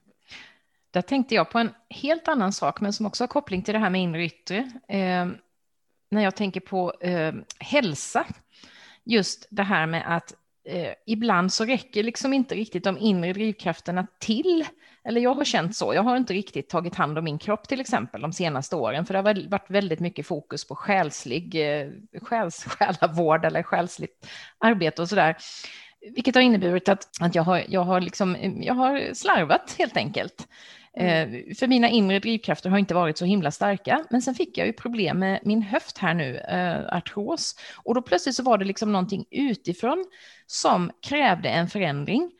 Där 0.90 1.02
tänkte 1.02 1.34
jag 1.34 1.50
på 1.50 1.58
en 1.58 1.70
helt 1.90 2.28
annan 2.28 2.52
sak, 2.52 2.80
men 2.80 2.92
som 2.92 3.06
också 3.06 3.22
har 3.22 3.28
koppling 3.28 3.62
till 3.62 3.74
det 3.74 3.80
här 3.80 3.90
med 3.90 4.02
inre 4.02 4.20
och 4.20 4.24
yttre. 4.24 4.72
Eh, 4.88 5.26
när 6.10 6.22
jag 6.22 6.36
tänker 6.36 6.60
på 6.60 6.92
eh, 7.00 7.32
hälsa, 7.58 8.26
just 9.04 9.46
det 9.50 9.62
här 9.62 9.86
med 9.86 10.16
att 10.16 10.34
eh, 10.68 10.92
ibland 11.06 11.52
så 11.52 11.64
räcker 11.64 12.02
liksom 12.02 12.34
inte 12.34 12.54
riktigt 12.54 12.84
de 12.84 12.98
inre 12.98 13.32
drivkrafterna 13.32 14.06
till. 14.18 14.64
Eller 15.04 15.20
jag 15.20 15.34
har 15.34 15.44
känt 15.44 15.76
så. 15.76 15.94
Jag 15.94 16.02
har 16.02 16.16
inte 16.16 16.34
riktigt 16.34 16.68
tagit 16.68 16.94
hand 16.94 17.18
om 17.18 17.24
min 17.24 17.38
kropp 17.38 17.68
till 17.68 17.80
exempel 17.80 18.20
de 18.20 18.32
senaste 18.32 18.76
åren, 18.76 19.06
för 19.06 19.14
det 19.14 19.18
har 19.18 19.48
varit 19.48 19.70
väldigt 19.70 20.00
mycket 20.00 20.26
fokus 20.26 20.68
på 20.68 20.74
själslig 20.74 21.54
eh, 21.80 21.88
själs, 22.22 22.64
själavård 22.68 23.44
eller 23.44 23.62
själsligt 23.62 24.28
arbete 24.58 25.02
och 25.02 25.08
så 25.08 25.14
där. 25.14 25.36
Vilket 26.14 26.34
har 26.34 26.42
inneburit 26.42 26.88
att, 26.88 27.08
att 27.20 27.34
jag, 27.34 27.42
har, 27.42 27.62
jag, 27.68 27.80
har 27.80 28.00
liksom, 28.00 28.36
jag 28.62 28.74
har 28.74 29.14
slarvat 29.14 29.74
helt 29.78 29.96
enkelt. 29.96 30.48
Mm. 30.98 31.34
Eh, 31.34 31.54
för 31.54 31.66
mina 31.66 31.88
inre 31.88 32.18
drivkrafter 32.18 32.70
har 32.70 32.78
inte 32.78 32.94
varit 32.94 33.18
så 33.18 33.24
himla 33.24 33.50
starka. 33.50 34.04
Men 34.10 34.22
sen 34.22 34.34
fick 34.34 34.58
jag 34.58 34.66
ju 34.66 34.72
problem 34.72 35.18
med 35.18 35.40
min 35.42 35.62
höft 35.62 35.98
här 35.98 36.14
nu, 36.14 36.36
eh, 36.36 36.96
artros. 36.96 37.54
Och 37.76 37.94
då 37.94 38.02
plötsligt 38.02 38.34
så 38.34 38.42
var 38.42 38.58
det 38.58 38.64
liksom 38.64 38.92
någonting 38.92 39.24
utifrån 39.30 40.04
som 40.46 40.90
krävde 41.02 41.48
en 41.48 41.68
förändring. 41.68 42.30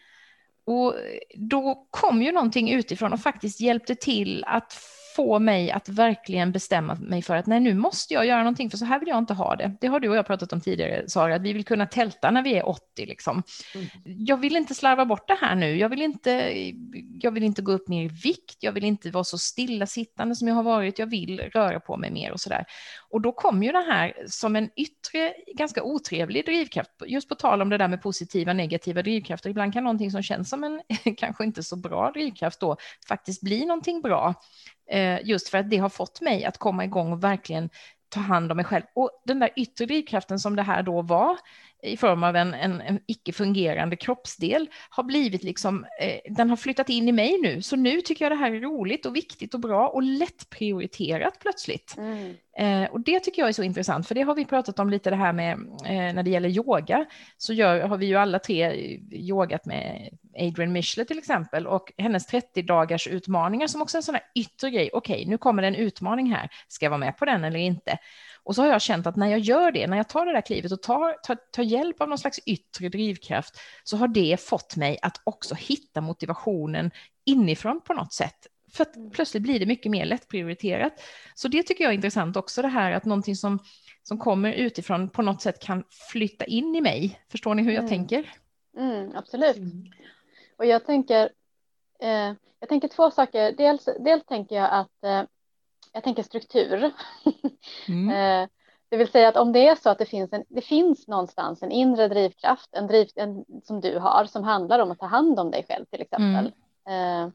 Och 0.65 0.95
då 1.35 1.87
kom 1.91 2.23
ju 2.23 2.33
någonting 2.33 2.71
utifrån 2.71 3.13
och 3.13 3.21
faktiskt 3.21 3.61
hjälpte 3.61 3.95
till 3.95 4.45
att 4.47 4.73
få 5.19 5.39
mig 5.39 5.71
att 5.71 5.89
verkligen 5.89 6.53
bestämma 6.53 6.95
mig 6.95 7.23
för 7.23 7.37
att 7.37 7.47
nej, 7.47 7.61
nu 7.61 7.75
måste 7.75 8.15
jag 8.15 8.27
göra 8.27 8.39
någonting, 8.39 8.71
för 8.71 8.79
så 8.79 8.85
här 8.85 9.01
vill 9.01 9.09
jag 9.09 9.19
inte 9.19 9.35
ha 9.35 9.57
det. 9.57 9.77
Det 9.81 9.87
har 9.87 10.01
du 10.01 10.09
och 10.09 10.17
jag 10.17 10.27
pratat 10.27 10.53
om 10.53 10.61
tidigare, 10.61 11.09
Sara, 11.09 11.35
att 11.35 11.43
vi 11.43 11.53
vill 11.53 11.65
kunna 11.65 11.87
tälta 11.87 12.31
när 12.31 12.43
vi 12.43 12.55
är 12.55 12.69
80. 12.69 13.07
Liksom. 13.07 13.43
Mm. 13.75 13.87
Jag 14.05 14.37
vill 14.37 14.57
inte 14.57 14.75
slarva 14.75 15.05
bort 15.05 15.29
det 15.29 15.39
här 15.41 15.55
nu. 15.55 15.77
Jag 15.77 15.89
vill 15.89 16.03
inte, 16.03 16.31
jag 17.21 17.31
vill 17.31 17.43
inte 17.43 17.63
gå 17.63 17.73
upp 17.73 17.89
mer 17.89 18.05
i 18.05 18.09
vikt. 18.09 18.57
Jag 18.61 18.73
vill 18.73 18.85
inte 18.85 19.11
vara 19.11 19.25
så 19.25 19.39
stillasittande 19.39 20.37
som 20.37 20.49
jag 20.49 20.55
har 20.55 20.63
varit. 20.63 20.99
Jag 20.99 21.07
vill 21.07 21.41
röra 21.41 21.81
på 21.81 21.97
mig 21.97 22.11
mer 22.11 22.33
och 22.33 22.41
så 22.41 22.49
där. 22.49 22.65
Och 23.11 23.21
då 23.21 23.33
kom 23.33 23.63
ju 23.63 23.73
det 23.73 23.85
här 23.91 24.15
som 24.27 24.57
en 24.57 24.71
yttre, 24.77 25.35
ganska 25.57 25.83
otrevlig 25.83 26.45
drivkraft, 26.45 26.91
just 27.07 27.29
på 27.29 27.35
tal 27.35 27.63
om 27.63 27.69
det 27.69 27.79
där 27.79 27.89
med 27.89 28.03
positiva, 28.03 28.53
negativa 28.53 29.03
drivkrafter. 29.03 29.51
Ibland 29.51 29.73
kan 29.73 29.85
någonting 29.85 30.11
som 30.11 30.23
känns 30.23 30.51
som 30.51 30.65
en 30.65 30.83
kanske 31.17 31.45
inte 31.45 31.63
så 31.63 31.77
bra 31.77 32.11
drivkraft 32.11 32.61
då 32.61 32.77
faktiskt 33.09 33.43
bli 33.43 33.67
någonting 33.67 34.03
bra. 34.03 34.35
Eh, 34.91 35.19
just 35.25 35.49
för 35.49 35.59
att 35.59 35.71
det 35.71 35.77
har 35.77 35.89
fått 35.89 36.21
mig 36.21 36.45
att 36.45 36.59
komma 36.59 36.85
igång 36.85 37.13
och 37.13 37.25
verkligen 37.25 37.71
ta 38.09 38.21
hand 38.21 38.51
om 38.51 38.57
mig 38.57 38.65
själv. 38.65 38.85
Och 38.95 39.11
den 39.25 39.39
där 39.39 39.51
yttre 39.57 39.87
drivkraften 39.87 40.39
som 40.39 40.57
det 40.57 40.63
här 40.63 40.83
då 40.83 41.03
var, 41.03 41.37
i 41.83 41.97
form 41.97 42.23
av 42.25 42.37
en, 42.37 42.55
en, 42.55 42.81
en 42.81 43.01
icke-fungerande 43.07 43.97
kroppsdel 43.97 44.69
har 44.91 45.03
blivit 45.03 45.43
liksom, 45.43 45.87
eh, 46.01 46.35
den 46.35 46.51
har 46.51 46.57
flyttat 46.57 46.89
in 46.89 47.09
i 47.09 47.13
mig 47.13 47.39
nu. 47.43 47.63
Så 47.63 47.77
nu 47.77 48.01
tycker 48.01 48.25
jag 48.25 48.33
det 48.33 48.37
här 48.37 48.53
är 48.53 48.61
roligt 48.61 49.07
och 49.07 49.17
viktigt 49.17 49.55
och 49.55 49.61
bra 49.61 49.89
och 49.89 50.03
lättprioriterat 50.03 51.39
plötsligt. 51.41 51.95
Mm. 51.99 52.35
Eh, 52.59 52.91
och 52.91 53.01
det 53.01 53.21
tycker 53.21 53.43
jag 53.43 53.49
är 53.49 53.53
så 53.53 53.63
intressant, 53.63 54.09
för 54.09 54.15
det 54.15 54.23
har 54.23 54.35
vi 54.35 54.45
pratat 54.45 54.79
om 54.79 54.91
lite 54.91 55.11
det 55.11 55.17
här 55.17 55.33
med 55.33 55.53
eh, 55.87 56.15
när 56.15 56.23
det 56.23 56.31
gäller 56.31 56.49
yoga, 56.49 57.07
så 57.37 57.53
gör, 57.53 57.81
har 57.81 57.97
vi 57.97 58.07
ju 58.07 58.17
alla 58.17 58.39
tre 58.39 58.73
yogat 59.13 59.67
med 59.67 60.09
Adrian 60.39 60.73
Mishler 60.73 61.05
till 61.05 61.19
exempel 61.19 61.67
och 61.67 61.93
hennes 61.99 62.27
30 62.27 62.63
dagars 62.63 63.07
utmaningar 63.07 63.67
som 63.67 63.83
också 63.83 63.97
är 63.97 63.99
en 63.99 64.03
sån 64.03 64.15
här 64.15 64.25
yttre 64.35 64.71
grej. 64.71 64.91
Okej, 64.93 65.15
okay, 65.15 65.31
nu 65.31 65.39
kommer 65.39 65.63
det 65.63 65.69
en 65.69 65.75
utmaning 65.75 66.33
här. 66.33 66.49
Ska 66.69 66.85
jag 66.85 66.91
vara 66.91 66.99
med 66.99 67.17
på 67.17 67.25
den 67.25 67.45
eller 67.45 67.59
inte? 67.59 67.99
Och 68.49 68.55
så 68.55 68.63
har 68.63 68.69
jag 68.69 68.83
känt 68.83 69.07
att 69.07 69.17
när 69.17 69.27
jag 69.27 69.39
gör 69.39 69.73
det, 69.73 69.87
när 69.87 69.97
jag 69.97 70.09
tar 70.09 70.27
det 70.27 70.33
där 70.33 70.41
klivet 70.41 70.73
och 70.73 70.83
tar, 70.83 71.13
tar, 71.23 71.37
tar 71.53 71.63
hjälp 71.63 72.01
av 72.01 72.09
någon 72.09 72.19
slags 72.19 72.39
yttre 72.47 72.89
drivkraft, 72.89 73.61
så 73.85 73.97
har 73.97 74.09
det 74.09 74.41
fått 74.41 74.77
mig 74.77 74.99
att 75.03 75.21
också 75.25 75.55
hitta 75.55 76.01
motivationen 76.01 76.91
inifrån 77.25 77.81
på 77.81 77.95
något 77.95 78.13
sätt. 78.13 78.47
För 78.73 78.83
att 78.83 78.97
mm. 78.97 79.11
plötsligt 79.11 79.43
blir 79.43 79.61
det 79.61 79.67
mycket 79.67 79.91
mer 79.91 80.05
lättprioriterat. 80.05 80.93
Så 81.35 81.49
det 81.49 81.63
tycker 81.63 81.85
jag 81.85 81.91
är 81.91 81.95
intressant 81.95 82.37
också, 82.37 82.63
det 82.63 82.69
här 82.69 82.93
att 82.93 83.05
någonting 83.05 83.37
som, 83.37 83.59
som 84.03 84.19
kommer 84.19 84.53
utifrån 84.53 85.09
på 85.11 85.23
något 85.23 85.43
sätt 85.43 85.61
kan 85.61 85.85
flytta 86.11 86.45
in 86.45 86.77
i 86.77 86.81
mig. 86.81 87.21
Förstår 87.31 87.55
ni 87.55 87.63
hur 87.63 87.73
jag 87.73 87.85
mm. 87.85 87.91
tänker? 87.91 88.33
Mm, 88.77 89.17
absolut. 89.17 89.57
Mm. 89.57 89.85
Och 90.57 90.67
jag 90.67 90.87
tänker, 90.87 91.31
eh, 92.01 92.33
jag 92.61 92.69
tänker 92.69 92.89
två 92.89 93.11
saker. 93.11 93.53
Dels, 93.53 93.85
dels 93.85 94.25
tänker 94.25 94.57
jag 94.57 94.71
att 94.71 95.05
eh, 95.05 95.23
jag 95.93 96.05
tänker 96.05 96.23
struktur. 96.23 96.93
Mm. 97.89 98.11
Eh, 98.19 98.49
det 98.91 98.97
vill 98.97 99.09
säga 99.09 99.29
att 99.29 99.37
om 99.37 99.53
det 99.53 99.69
är 99.69 99.75
så 99.75 99.91
att 99.91 99.99
det 99.99 100.07
finns, 100.07 100.33
en, 100.33 100.45
det 100.49 100.61
finns 100.61 101.09
någonstans 101.09 101.63
en 101.63 101.71
inre 101.71 102.09
drivkraft, 102.09 102.69
en 102.73 102.87
driv, 102.87 103.09
en, 103.15 103.45
som 103.65 103.81
du 103.81 103.99
har, 103.99 104.25
som 104.25 104.45
handlar 104.45 104.79
om 104.79 104.91
att 104.91 104.99
ta 104.99 105.07
hand 105.07 105.41
om 105.41 105.51
dig 105.51 105.65
själv 105.69 105.85
till 105.85 106.01
exempel. 106.01 106.53
Mm. 106.87 107.25
Eh, 107.25 107.33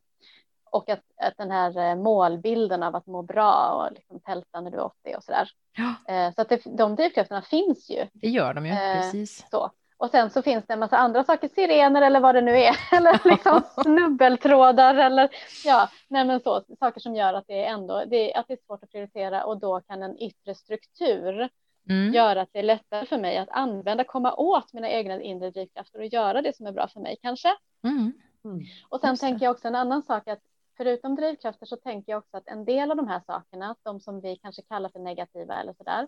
och 0.71 0.89
att, 0.89 1.01
att 1.17 1.37
den 1.37 1.51
här 1.51 1.77
eh, 1.77 1.95
målbilden 1.95 2.83
av 2.83 2.95
att 2.95 3.07
må 3.07 3.21
bra 3.21 3.69
och 3.69 3.93
liksom 3.95 4.19
tälta 4.19 4.61
när 4.61 4.71
du 4.71 4.77
är 4.77 4.83
80 4.83 5.15
och 5.17 5.23
sådär. 5.23 5.49
Ja. 5.77 6.31
Så 6.35 6.41
att 6.41 6.49
det, 6.49 6.61
de 6.77 6.95
drivkrafterna 6.95 7.41
finns 7.41 7.89
ju. 7.89 8.07
Det 8.13 8.29
gör 8.29 8.53
de 8.53 8.65
ju, 8.65 8.75
precis. 8.75 9.45
Så. 9.51 9.71
Och 9.97 10.09
sen 10.09 10.29
så 10.29 10.41
finns 10.41 10.65
det 10.67 10.73
en 10.73 10.79
massa 10.79 10.97
andra 10.97 11.23
saker, 11.23 11.47
sirener 11.47 12.01
eller 12.01 12.19
vad 12.19 12.35
det 12.35 12.41
nu 12.41 12.57
är, 12.57 12.75
eller 12.97 13.21
liksom 13.29 13.61
snubbeltrådar 13.83 14.95
eller 14.95 15.29
ja, 15.65 15.89
nej 16.07 16.25
men 16.25 16.39
så, 16.39 16.63
saker 16.79 16.99
som 16.99 17.15
gör 17.15 17.33
att 17.33 17.47
det 17.47 17.63
är 17.63 17.73
ändå 17.73 18.03
det 18.07 18.33
är, 18.33 18.39
att 18.39 18.47
det 18.47 18.53
är 18.53 18.65
svårt 18.65 18.83
att 18.83 18.91
prioritera 18.91 19.45
och 19.45 19.59
då 19.59 19.81
kan 19.81 20.03
en 20.03 20.17
yttre 20.17 20.55
struktur 20.55 21.49
mm. 21.89 22.13
göra 22.13 22.41
att 22.41 22.49
det 22.51 22.59
är 22.59 22.63
lättare 22.63 23.05
för 23.05 23.17
mig 23.17 23.37
att 23.37 23.49
använda, 23.49 24.03
komma 24.03 24.33
åt 24.33 24.73
mina 24.73 24.89
egna 24.89 25.21
inre 25.21 25.51
drivkrafter 25.51 25.99
och 25.99 26.05
göra 26.05 26.41
det 26.41 26.55
som 26.55 26.67
är 26.67 26.71
bra 26.71 26.87
för 26.87 26.99
mig 26.99 27.17
kanske. 27.21 27.49
Mm. 27.83 28.13
Mm. 28.45 28.65
Och 28.89 28.99
sen 28.99 29.09
Just 29.09 29.21
tänker 29.21 29.45
jag 29.45 29.51
också 29.51 29.67
en 29.67 29.75
annan 29.75 30.03
sak 30.03 30.27
att 30.27 30.39
förutom 30.77 31.15
drivkrafter 31.15 31.65
så 31.65 31.75
tänker 31.75 32.11
jag 32.11 32.19
också 32.19 32.37
att 32.37 32.47
en 32.47 32.65
del 32.65 32.91
av 32.91 32.97
de 32.97 33.07
här 33.07 33.21
sakerna, 33.25 33.75
de 33.83 33.99
som 33.99 34.21
vi 34.21 34.35
kanske 34.35 34.61
kallar 34.61 34.89
för 34.89 34.99
negativa 34.99 35.61
eller 35.61 35.73
så 35.73 35.83
där, 35.83 36.07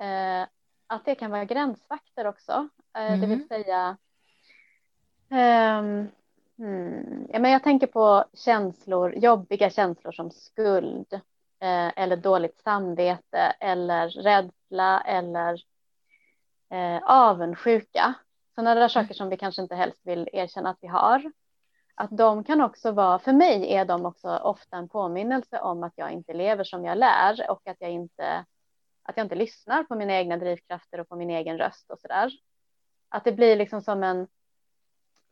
eh, 0.00 0.48
att 0.86 1.04
det 1.04 1.14
kan 1.14 1.30
vara 1.30 1.44
gränsvakter 1.44 2.26
också. 2.26 2.68
Mm. 2.92 3.20
Det 3.20 3.26
vill 3.26 3.42
mm. 3.42 3.48
säga, 3.48 3.96
um, 5.30 6.08
hmm, 6.58 7.26
ja, 7.32 7.38
men 7.38 7.50
jag 7.50 7.62
tänker 7.62 7.86
på 7.86 8.24
känslor, 8.32 9.14
jobbiga 9.14 9.70
känslor 9.70 10.12
som 10.12 10.30
skuld 10.30 11.12
eh, 11.60 11.92
eller 11.96 12.16
dåligt 12.16 12.58
samvete 12.58 13.52
eller 13.60 14.08
rädsla 14.08 15.00
eller 15.00 15.62
eh, 16.70 17.02
avundsjuka. 17.02 18.14
Sådana 18.54 18.74
där 18.74 18.80
mm. 18.80 18.88
saker 18.88 19.14
som 19.14 19.28
vi 19.28 19.36
kanske 19.36 19.62
inte 19.62 19.74
helst 19.74 20.00
vill 20.02 20.28
erkänna 20.32 20.70
att 20.70 20.78
vi 20.80 20.88
har. 20.88 21.32
Att 21.94 22.16
de 22.16 22.44
kan 22.44 22.60
också 22.60 22.92
vara, 22.92 23.18
för 23.18 23.32
mig 23.32 23.74
är 23.74 23.84
de 23.84 24.06
också 24.06 24.36
ofta 24.36 24.76
en 24.76 24.88
påminnelse 24.88 25.60
om 25.60 25.82
att 25.82 25.92
jag 25.96 26.10
inte 26.10 26.32
lever 26.34 26.64
som 26.64 26.84
jag 26.84 26.98
lär 26.98 27.50
och 27.50 27.66
att 27.66 27.76
jag 27.78 27.90
inte 27.90 28.44
att 29.04 29.16
jag 29.16 29.24
inte 29.24 29.34
lyssnar 29.34 29.84
på 29.84 29.94
mina 29.94 30.12
egna 30.12 30.36
drivkrafter 30.36 31.00
och 31.00 31.08
på 31.08 31.16
min 31.16 31.30
egen 31.30 31.58
röst 31.58 31.90
och 31.90 32.00
så 32.00 32.08
där. 32.08 32.32
Att 33.08 33.24
det 33.24 33.32
blir 33.32 33.56
liksom 33.56 33.82
som 33.82 34.02
en, 34.02 34.28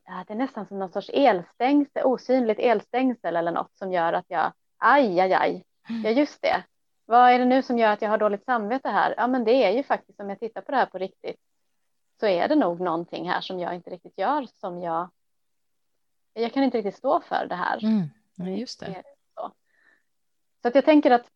ja, 0.07 0.25
det 0.27 0.33
är 0.33 0.39
nästan 0.39 0.67
som 0.67 0.79
någon 0.79 0.93
sorts 0.93 1.11
elstängsel, 1.13 2.05
osynligt 2.05 2.59
elstängsel 2.59 3.37
eller 3.37 3.53
något 3.53 3.77
som 3.77 3.93
gör 3.93 4.13
att 4.13 4.27
jag 4.29 4.53
aj, 4.77 5.21
aj, 5.21 5.33
aj, 5.33 5.65
ja 6.05 6.11
just 6.11 6.43
det. 6.43 6.65
Vad 7.05 7.31
är 7.31 7.39
det 7.39 7.45
nu 7.45 7.63
som 7.63 7.79
gör 7.79 7.93
att 7.93 8.03
jag 8.03 8.11
har 8.11 8.19
dåligt 8.19 8.45
samvete 8.45 8.89
här? 8.89 9.15
Ja, 9.17 9.27
men 9.27 9.45
det 9.45 9.65
är 9.65 9.71
ju 9.71 9.83
faktiskt 9.83 10.21
om 10.21 10.29
jag 10.29 10.41
tittar 10.41 10.61
på 10.61 10.71
det 10.71 10.77
här 10.77 10.87
på 10.87 10.99
riktigt 10.99 11.41
så 12.21 12.27
är 12.27 12.49
det 12.49 12.55
nog 12.55 12.81
någonting 12.81 13.29
här 13.31 13.41
som 13.41 13.61
jag 13.61 13.75
inte 13.75 13.91
riktigt 13.91 14.19
gör 14.19 14.47
som 14.57 14.83
jag. 14.83 15.11
Jag 16.33 16.53
kan 16.53 16.63
inte 16.63 16.79
riktigt 16.79 16.97
stå 16.97 17.21
för 17.21 17.47
det 17.47 17.55
här. 17.55 17.85
Mm, 17.85 18.57
just 18.57 18.81
det. 18.81 19.03
Så, 19.35 19.53
så 20.63 20.69
att 20.69 20.75
jag 20.75 20.85
tänker 20.85 21.11
att 21.11 21.31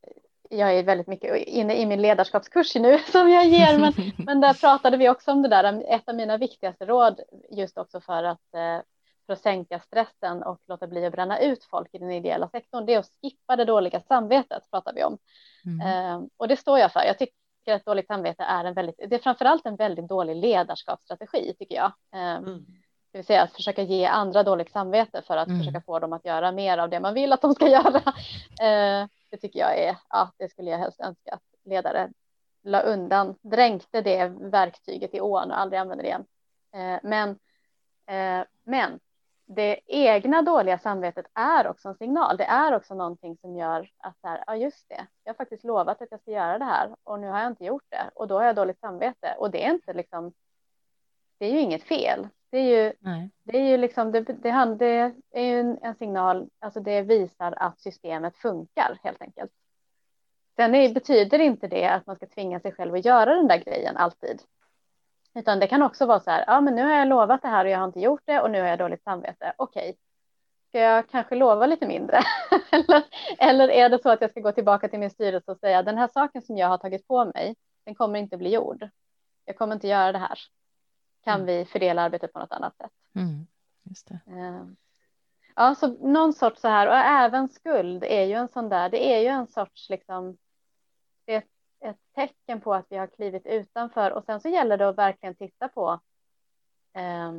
jag 0.51 0.79
är 0.79 0.83
väldigt 0.83 1.07
mycket 1.07 1.37
inne 1.37 1.77
i 1.77 1.87
min 1.87 2.03
ledarskapskurs 2.03 2.75
nu 2.75 2.99
som 3.13 3.31
jag 3.31 3.47
ger, 3.47 3.79
men, 3.79 3.93
men 4.27 4.41
där 4.41 4.55
pratade 4.55 4.97
vi 4.97 5.09
också 5.09 5.33
om 5.33 5.43
det 5.43 5.49
där. 5.49 5.85
Ett 5.89 6.09
av 6.09 6.15
mina 6.15 6.37
viktigaste 6.37 6.87
råd 6.87 7.21
just 7.51 7.79
också 7.79 8.01
för 8.01 8.25
att 8.25 8.55
eh, 8.55 8.81
för 9.27 9.33
att 9.33 9.41
sänka 9.41 9.81
stressen 9.81 10.43
och 10.43 10.61
låta 10.69 10.87
bli 10.87 11.07
att 11.07 11.13
bränna 11.13 11.39
ut 11.41 11.65
folk 11.65 11.89
i 11.93 11.99
den 11.99 12.11
ideella 12.11 12.49
sektorn, 12.49 12.87
det 12.87 12.95
är 12.95 12.99
att 12.99 13.11
skippa 13.23 13.57
det 13.57 13.65
dåliga 13.65 14.01
samvetet 14.01 14.71
pratar 14.71 14.93
vi 14.95 15.05
om. 15.05 15.19
Mm. 15.67 15.81
Eh, 15.87 16.29
och 16.37 16.49
det 16.49 16.57
står 16.57 16.79
jag 16.79 16.93
för. 16.93 17.01
Jag 17.01 17.19
tycker 17.19 17.75
att 17.75 17.85
dåligt 17.85 18.07
samvete 18.07 18.43
är 18.43 18.65
en 18.65 18.75
väldigt, 18.75 18.97
det 18.99 19.15
är 19.15 19.19
framförallt 19.19 19.67
en 19.67 19.77
väldigt 19.77 20.09
dålig 20.09 20.37
ledarskapsstrategi 20.37 21.55
tycker 21.59 21.75
jag. 21.75 21.93
Eh, 22.15 22.37
mm. 22.37 22.67
Det 23.13 23.19
vill 23.19 23.27
säga 23.27 23.43
att 23.43 23.53
försöka 23.53 23.83
ge 23.83 24.05
andra 24.07 24.43
dåligt 24.43 24.71
samvete 24.71 25.23
för 25.27 25.37
att 25.37 25.49
mm. 25.49 25.61
försöka 25.61 25.81
få 25.81 25.99
dem 25.99 26.13
att 26.13 26.25
göra 26.25 26.53
mer 26.53 26.79
av 26.79 26.91
det 26.91 27.01
man 27.01 27.15
vill 27.15 27.33
att 27.33 27.43
de 27.43 27.55
ska 27.55 27.69
göra. 27.69 28.03
Det 29.31 29.37
tycker 29.37 29.59
jag 29.59 29.79
är, 29.79 29.97
ja, 30.09 30.33
det 30.37 30.49
skulle 30.49 30.71
jag 30.71 30.79
helst 30.79 31.01
önska 31.01 31.33
att 31.33 31.43
ledare 31.65 32.13
la 32.63 32.81
undan, 32.81 33.35
dränkte 33.43 34.01
det 34.01 34.29
verktyget 34.29 35.15
i 35.15 35.21
ån 35.21 35.51
och 35.51 35.59
aldrig 35.59 35.81
använder 35.81 36.03
det 36.03 36.09
igen. 36.09 36.27
Eh, 36.73 37.01
men, 37.03 37.31
eh, 38.07 38.47
men 38.65 39.01
det 39.47 39.81
egna 39.87 40.43
dåliga 40.43 40.79
samvetet 40.79 41.27
är 41.35 41.67
också 41.67 41.89
en 41.89 41.95
signal. 41.95 42.37
Det 42.37 42.45
är 42.45 42.75
också 42.75 42.95
någonting 42.95 43.37
som 43.37 43.57
gör 43.57 43.91
att 43.99 44.17
här, 44.23 44.45
ja 44.47 44.57
just 44.57 44.89
det, 44.89 45.07
jag 45.25 45.33
har 45.33 45.37
faktiskt 45.37 45.65
lovat 45.65 46.03
att 46.03 46.11
jag 46.11 46.21
ska 46.21 46.31
göra 46.31 46.59
det 46.59 46.65
här 46.65 46.97
och 47.03 47.21
nu 47.21 47.27
har 47.29 47.39
jag 47.39 47.51
inte 47.51 47.65
gjort 47.65 47.85
det 47.89 48.11
och 48.15 48.29
då 48.29 48.39
har 48.39 48.45
jag 48.45 48.57
dåligt 48.57 48.81
samvete 48.81 49.35
och 49.39 49.51
det 49.51 49.65
är 49.67 49.71
inte 49.71 49.93
liksom. 49.93 50.33
Det 51.39 51.47
är 51.47 51.51
ju 51.51 51.61
inget 51.61 51.83
fel. 51.83 52.29
Det 52.51 52.59
är 52.59 52.85
ju, 52.85 52.93
det 53.45 53.59
är 53.59 53.71
ju 53.71 53.77
liksom, 53.77 54.13
det, 54.13 54.21
det, 54.21 54.33
det 54.79 55.13
är 55.33 55.45
ju 55.45 55.61
en, 55.61 55.79
en, 55.83 55.95
signal, 55.95 56.49
alltså 56.59 56.81
det 56.81 57.03
visar 57.03 57.55
att 57.57 57.81
systemet 57.81 58.37
funkar 58.37 58.99
helt 59.03 59.23
enkelt. 59.23 59.51
Sen 60.57 60.75
är, 60.75 60.95
betyder 60.95 61.39
inte 61.39 61.69
det 61.69 61.87
att 61.87 62.07
man 62.07 62.17
ska 62.17 62.27
tvinga 62.27 62.61
sig 62.61 62.73
själv 62.73 62.95
att 62.95 63.05
göra 63.05 63.35
den 63.35 63.49
där 63.49 63.59
grejen 63.59 63.97
alltid. 63.97 64.43
Utan 65.35 65.59
det 65.59 65.67
kan 65.67 65.83
också 65.83 66.07
vara 66.07 66.21
så 66.21 66.31
här, 66.31 66.45
ja 66.47 66.61
men 66.61 66.75
nu 66.75 66.83
har 66.83 66.93
jag 66.93 67.09
lovat 67.09 67.43
det 67.43 67.49
här 67.49 67.65
och 67.65 67.71
jag 67.71 67.79
har 67.79 67.87
inte 67.87 68.01
gjort 68.01 68.23
det 68.25 68.41
och 68.41 68.51
nu 68.51 68.61
har 68.61 68.69
jag 68.69 68.79
dåligt 68.79 69.03
samvete. 69.03 69.53
Okej, 69.57 69.97
ska 70.69 70.79
jag 70.79 71.09
kanske 71.09 71.35
lova 71.35 71.67
lite 71.67 71.87
mindre? 71.87 72.21
eller, 72.71 73.03
eller 73.39 73.69
är 73.69 73.89
det 73.89 74.03
så 74.03 74.11
att 74.11 74.21
jag 74.21 74.31
ska 74.31 74.41
gå 74.41 74.53
tillbaka 74.53 74.89
till 74.89 74.99
min 74.99 75.11
styrelse 75.11 75.51
och 75.51 75.59
säga 75.59 75.83
den 75.83 75.99
här 75.99 76.09
saken 76.09 76.43
som 76.43 76.57
jag 76.57 76.69
har 76.69 76.79
tagit 76.79 77.09
på 77.09 77.25
mig, 77.25 77.57
den 77.85 77.95
kommer 77.95 78.19
inte 78.19 78.37
bli 78.37 78.51
gjord. 78.55 78.89
Jag 79.45 79.57
kommer 79.57 79.75
inte 79.75 79.89
göra 79.89 80.13
det 80.13 80.19
här. 80.19 80.39
Kan 81.27 81.41
mm. 81.41 81.47
vi 81.47 81.65
fördela 81.65 82.03
arbetet 82.03 82.33
på 82.33 82.39
något 82.39 82.53
annat 82.53 82.77
sätt? 82.77 82.91
Mm, 83.15 83.47
just 83.83 84.09
det. 84.09 84.21
Eh, 84.27 84.67
ja, 85.57 85.75
så 85.75 85.89
någon 85.89 86.33
sorts 86.33 86.61
så 86.61 86.69
här 86.69 86.87
och 86.87 86.95
även 86.95 87.49
skuld 87.49 88.05
är 88.05 88.25
ju 88.25 88.35
en 88.35 88.49
sån 88.49 88.69
där. 88.69 88.89
Det 88.89 89.15
är 89.15 89.21
ju 89.21 89.27
en 89.27 89.47
sorts 89.47 89.91
liksom. 89.91 90.37
Det 91.25 91.35
är 91.35 91.43
ett 91.81 91.97
tecken 92.15 92.61
på 92.61 92.75
att 92.75 92.87
vi 92.89 92.97
har 92.97 93.07
klivit 93.07 93.47
utanför 93.47 94.11
och 94.11 94.25
sen 94.25 94.41
så 94.41 94.49
gäller 94.49 94.77
det 94.77 94.89
att 94.89 94.99
verkligen 94.99 95.35
titta 95.35 95.69
på. 95.69 96.01
Eh, 96.95 97.33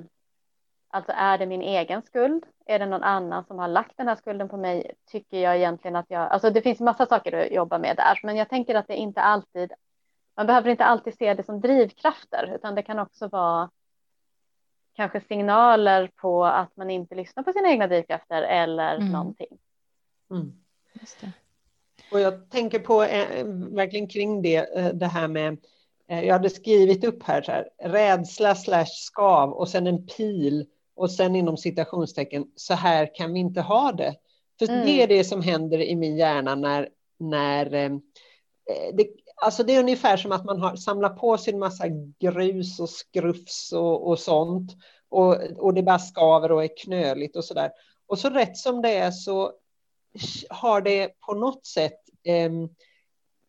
alltså 0.88 1.12
är 1.16 1.38
det 1.38 1.46
min 1.46 1.62
egen 1.62 2.02
skuld? 2.02 2.46
Är 2.66 2.80
det 2.80 2.86
någon 2.86 3.04
annan 3.04 3.46
som 3.46 3.60
har 3.60 3.68
lagt 3.68 3.98
den 3.98 4.08
här 4.08 4.16
skulden 4.16 4.50
på 4.50 4.58
mig? 4.58 4.92
Tycker 5.06 5.38
jag 5.38 5.58
egentligen 5.58 5.96
att 5.96 6.10
jag, 6.10 6.22
alltså 6.22 6.50
det 6.50 6.62
finns 6.62 6.80
massa 6.80 7.06
saker 7.06 7.46
att 7.46 7.52
jobba 7.52 7.78
med 7.80 7.96
där, 7.96 8.20
men 8.24 8.36
jag 8.36 8.50
tänker 8.50 8.76
att 8.76 8.88
det 8.88 8.96
inte 8.96 9.22
alltid, 9.22 9.74
man 10.36 10.48
behöver 10.48 10.70
inte 10.70 10.86
alltid 10.86 11.18
se 11.18 11.34
det 11.34 11.44
som 11.44 11.62
drivkrafter, 11.62 12.56
utan 12.56 12.76
det 12.76 12.84
kan 12.84 13.00
också 13.00 13.28
vara 13.28 13.70
kanske 14.98 15.22
signaler 15.22 16.12
på 16.16 16.46
att 16.46 16.78
man 16.78 16.90
inte 16.90 17.16
lyssnar 17.16 17.44
på 17.44 17.54
sina 17.54 17.70
egna 17.70 17.88
drivkrafter 17.88 18.42
eller 18.42 18.96
mm. 18.96 19.12
någonting. 19.12 19.58
Mm. 20.32 20.54
Och 22.12 22.20
jag 22.20 22.50
tänker 22.50 22.80
på 22.80 23.04
eh, 23.04 23.46
verkligen 23.76 24.08
kring 24.08 24.42
det, 24.42 24.78
eh, 24.78 24.94
det 24.94 25.06
här 25.06 25.28
med, 25.28 25.58
eh, 26.08 26.24
jag 26.24 26.34
hade 26.34 26.50
skrivit 26.50 27.04
upp 27.04 27.24
här, 27.24 27.42
så 27.42 27.52
här 27.52 27.70
rädsla 27.80 28.56
slash 28.56 28.86
skav 28.86 29.54
och 29.54 29.70
sen 29.70 29.88
en 29.88 30.08
pil 30.08 30.66
och 30.96 31.12
sen 31.12 31.36
inom 31.36 31.58
citationstecken, 31.58 32.52
så 32.56 32.74
här 32.74 33.16
kan 33.16 33.34
vi 33.34 33.40
inte 33.40 33.62
ha 33.62 33.92
det. 33.92 34.16
För 34.60 34.70
mm. 34.70 34.86
det 34.86 35.04
är 35.04 35.08
det 35.08 35.24
som 35.24 35.42
händer 35.42 35.80
i 35.80 35.96
min 35.96 36.18
hjärna 36.18 36.56
när, 36.56 36.90
när 37.18 37.74
eh, 37.74 37.92
det, 38.94 39.08
alltså 39.42 39.64
det 39.64 39.76
är 39.76 39.80
ungefär 39.80 40.18
som 40.18 40.32
att 40.32 40.46
man 40.46 40.62
har 40.62 40.76
samlat 40.76 41.18
på 41.18 41.38
sig 41.38 41.54
en 41.54 41.60
massa 41.60 41.88
grus 42.20 42.80
och 42.80 42.90
skrufs 42.90 43.74
och, 43.74 44.08
och 44.08 44.20
sånt. 44.20 44.72
Och, 45.10 45.36
och 45.58 45.74
det 45.74 45.84
bara 45.84 46.00
skaver 46.00 46.52
och 46.52 46.64
är 46.64 46.78
knöligt 46.78 47.36
och 47.36 47.46
så 47.46 47.54
där. 47.54 47.72
Och 48.08 48.20
så 48.20 48.30
rätt 48.30 48.58
som 48.58 48.82
det 48.82 48.96
är 48.98 49.12
så 49.12 49.52
har 50.50 50.82
det 50.82 51.20
på 51.20 51.34
något 51.34 51.66
sätt 51.66 52.00
eh, 52.24 52.52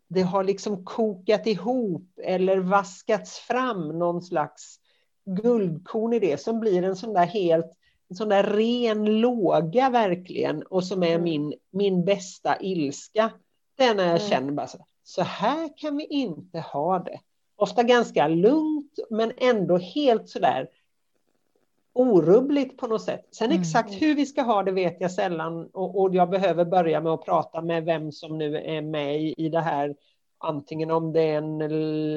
det 0.08 0.22
har 0.22 0.44
liksom 0.44 0.84
kokat 0.84 1.46
ihop 1.46 2.18
eller 2.22 2.58
vaskats 2.58 3.38
fram 3.38 3.98
någon 3.98 4.22
slags 4.22 4.80
guldkorn 5.24 6.12
i 6.12 6.18
det 6.18 6.40
som 6.40 6.60
blir 6.60 6.82
en 6.82 6.96
sån 6.96 7.12
där 7.12 7.26
helt 7.26 7.72
en 8.10 8.16
sån 8.16 8.28
där 8.28 8.42
ren 8.42 9.20
låga 9.20 9.90
verkligen 9.90 10.62
och 10.62 10.84
som 10.84 11.02
är 11.02 11.14
mm. 11.14 11.22
min, 11.22 11.54
min 11.70 12.04
bästa 12.04 12.60
ilska. 12.60 13.30
Är 13.76 13.94
när 13.94 14.04
jag 14.04 14.16
mm. 14.16 14.30
känner 14.30 14.52
bara 14.52 14.66
så, 14.66 14.86
så 15.08 15.22
här 15.22 15.70
kan 15.76 15.96
vi 15.96 16.04
inte 16.04 16.60
ha 16.60 16.98
det. 16.98 17.20
Ofta 17.56 17.82
ganska 17.82 18.28
lugnt 18.28 18.98
men 19.10 19.32
ändå 19.36 19.78
helt 19.78 20.28
så 20.28 20.38
där 20.38 20.68
orubbligt 21.92 22.78
på 22.78 22.86
något 22.86 23.02
sätt. 23.02 23.26
Sen 23.30 23.50
mm. 23.50 23.60
exakt 23.60 24.02
hur 24.02 24.14
vi 24.14 24.26
ska 24.26 24.42
ha 24.42 24.62
det 24.62 24.72
vet 24.72 25.00
jag 25.00 25.12
sällan 25.12 25.66
och, 25.72 26.00
och, 26.00 26.14
jag 26.14 26.30
behöver 26.30 26.64
börja 26.64 27.00
med 27.00 27.12
att 27.12 27.24
prata 27.24 27.60
med 27.60 27.84
vem 27.84 28.12
som 28.12 28.38
nu 28.38 28.56
är 28.56 28.82
med 28.82 29.22
i 29.22 29.48
det 29.48 29.60
här. 29.60 29.96
Antingen 30.38 30.90
om 30.90 31.12
det 31.12 31.22
är 31.22 31.38
en 31.38 31.58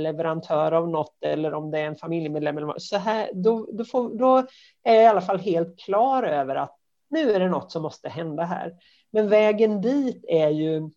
leverantör 0.03 0.71
av 0.71 0.89
något 0.89 1.23
eller 1.23 1.53
om 1.53 1.71
det 1.71 1.79
är 1.79 1.85
en 1.85 1.95
familjemedlem. 1.95 2.57
Eller 2.57 2.73
så 2.77 2.97
här, 2.97 3.29
då, 3.33 3.67
då, 3.73 3.85
får, 3.85 4.09
då 4.09 4.37
är 4.83 4.95
jag 4.95 5.03
i 5.03 5.07
alla 5.07 5.21
fall 5.21 5.39
helt 5.39 5.79
klar 5.79 6.23
över 6.23 6.55
att 6.55 6.77
nu 7.09 7.31
är 7.31 7.39
det 7.39 7.49
något 7.49 7.71
som 7.71 7.81
måste 7.81 8.09
hända 8.09 8.43
här. 8.43 8.73
Men 9.11 9.29
vägen 9.29 9.81
dit 9.81 10.25
är 10.27 10.49
ju, 10.49 10.89